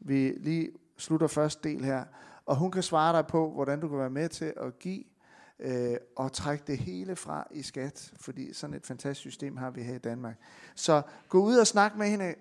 vi 0.00 0.30
lige 0.30 0.70
slutter 0.98 1.26
første 1.26 1.68
del 1.68 1.84
her, 1.84 2.04
og 2.46 2.56
hun 2.56 2.70
kan 2.70 2.82
svare 2.82 3.16
dig 3.16 3.26
på, 3.26 3.50
hvordan 3.50 3.80
du 3.80 3.88
kan 3.88 3.98
være 3.98 4.10
med 4.10 4.28
til 4.28 4.52
at 4.56 4.78
give 4.78 5.04
øh, 5.58 5.96
og 6.16 6.32
trække 6.32 6.64
det 6.66 6.78
hele 6.78 7.16
fra 7.16 7.46
i 7.50 7.62
skat, 7.62 8.12
fordi 8.20 8.52
sådan 8.52 8.76
et 8.76 8.86
fantastisk 8.86 9.20
system 9.20 9.56
har 9.56 9.70
vi 9.70 9.82
her 9.82 9.94
i 9.94 9.98
Danmark. 9.98 10.36
Så 10.74 11.02
gå 11.28 11.42
ud 11.42 11.56
og 11.56 11.66
snak 11.66 11.96
med 11.96 12.06
hende 12.06 12.34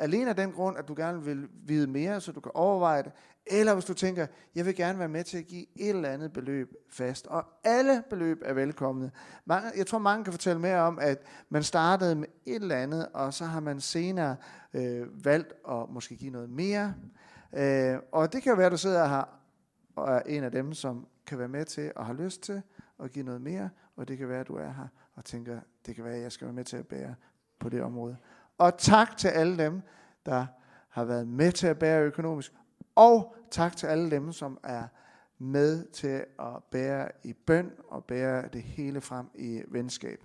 alene 0.00 0.30
af 0.30 0.36
den 0.36 0.52
grund, 0.52 0.78
at 0.78 0.88
du 0.88 0.94
gerne 0.96 1.22
vil 1.22 1.48
vide 1.66 1.86
mere, 1.86 2.20
så 2.20 2.32
du 2.32 2.40
kan 2.40 2.52
overveje 2.54 3.02
det, 3.02 3.12
eller 3.46 3.74
hvis 3.74 3.84
du 3.84 3.94
tænker, 3.94 4.26
jeg 4.54 4.66
vil 4.66 4.76
gerne 4.76 4.98
være 4.98 5.08
med 5.08 5.24
til 5.24 5.38
at 5.38 5.46
give 5.46 5.66
et 5.76 5.88
eller 5.88 6.08
andet 6.08 6.32
beløb 6.32 6.74
fast. 6.90 7.26
Og 7.26 7.44
alle 7.64 8.02
beløb 8.10 8.42
er 8.44 8.52
velkomne. 8.52 9.10
Mange, 9.44 9.70
jeg 9.76 9.86
tror, 9.86 9.98
mange 9.98 10.24
kan 10.24 10.32
fortælle 10.32 10.60
mere 10.60 10.78
om, 10.78 10.98
at 10.98 11.22
man 11.48 11.62
startede 11.62 12.14
med 12.14 12.28
et 12.46 12.62
eller 12.62 12.76
andet, 12.76 13.08
og 13.14 13.34
så 13.34 13.44
har 13.44 13.60
man 13.60 13.80
senere 13.80 14.36
øh, 14.74 15.24
valgt 15.24 15.52
at 15.68 15.88
måske 15.88 16.16
give 16.16 16.30
noget 16.30 16.50
mere. 16.50 16.94
Øh, 17.52 17.98
og 18.12 18.32
det 18.32 18.42
kan 18.42 18.50
jo 18.50 18.56
være, 18.56 18.66
at 18.66 18.72
du 18.72 18.78
sidder 18.78 19.08
her 19.08 19.38
og 19.96 20.14
er 20.14 20.20
en 20.26 20.44
af 20.44 20.50
dem, 20.50 20.72
som 20.72 21.06
kan 21.26 21.38
være 21.38 21.48
med 21.48 21.64
til 21.64 21.92
og 21.96 22.06
har 22.06 22.14
lyst 22.14 22.42
til 22.42 22.62
at 23.02 23.10
give 23.10 23.24
noget 23.24 23.40
mere, 23.40 23.70
og 23.96 24.08
det 24.08 24.18
kan 24.18 24.28
være, 24.28 24.40
at 24.40 24.48
du 24.48 24.56
er 24.56 24.72
her 24.72 24.86
og 25.14 25.24
tænker, 25.24 25.60
det 25.86 25.94
kan 25.94 26.04
være, 26.04 26.14
at 26.14 26.22
jeg 26.22 26.32
skal 26.32 26.44
være 26.44 26.54
med 26.54 26.64
til 26.64 26.76
at 26.76 26.86
bære 26.86 27.14
på 27.58 27.68
det 27.68 27.82
område. 27.82 28.16
Og 28.60 28.78
tak 28.78 29.16
til 29.16 29.28
alle 29.28 29.58
dem, 29.58 29.82
der 30.26 30.46
har 30.88 31.04
været 31.04 31.28
med 31.28 31.52
til 31.52 31.66
at 31.66 31.78
bære 31.78 32.02
økonomisk, 32.02 32.52
og 32.94 33.36
tak 33.50 33.76
til 33.76 33.86
alle 33.86 34.10
dem, 34.10 34.32
som 34.32 34.58
er 34.64 34.86
med 35.38 35.84
til 35.84 36.24
at 36.38 36.64
bære 36.70 37.08
i 37.24 37.32
bøn 37.32 37.72
og 37.88 38.04
bære 38.04 38.48
det 38.52 38.62
hele 38.62 39.00
frem 39.00 39.26
i 39.34 39.62
venskab. 39.68 40.24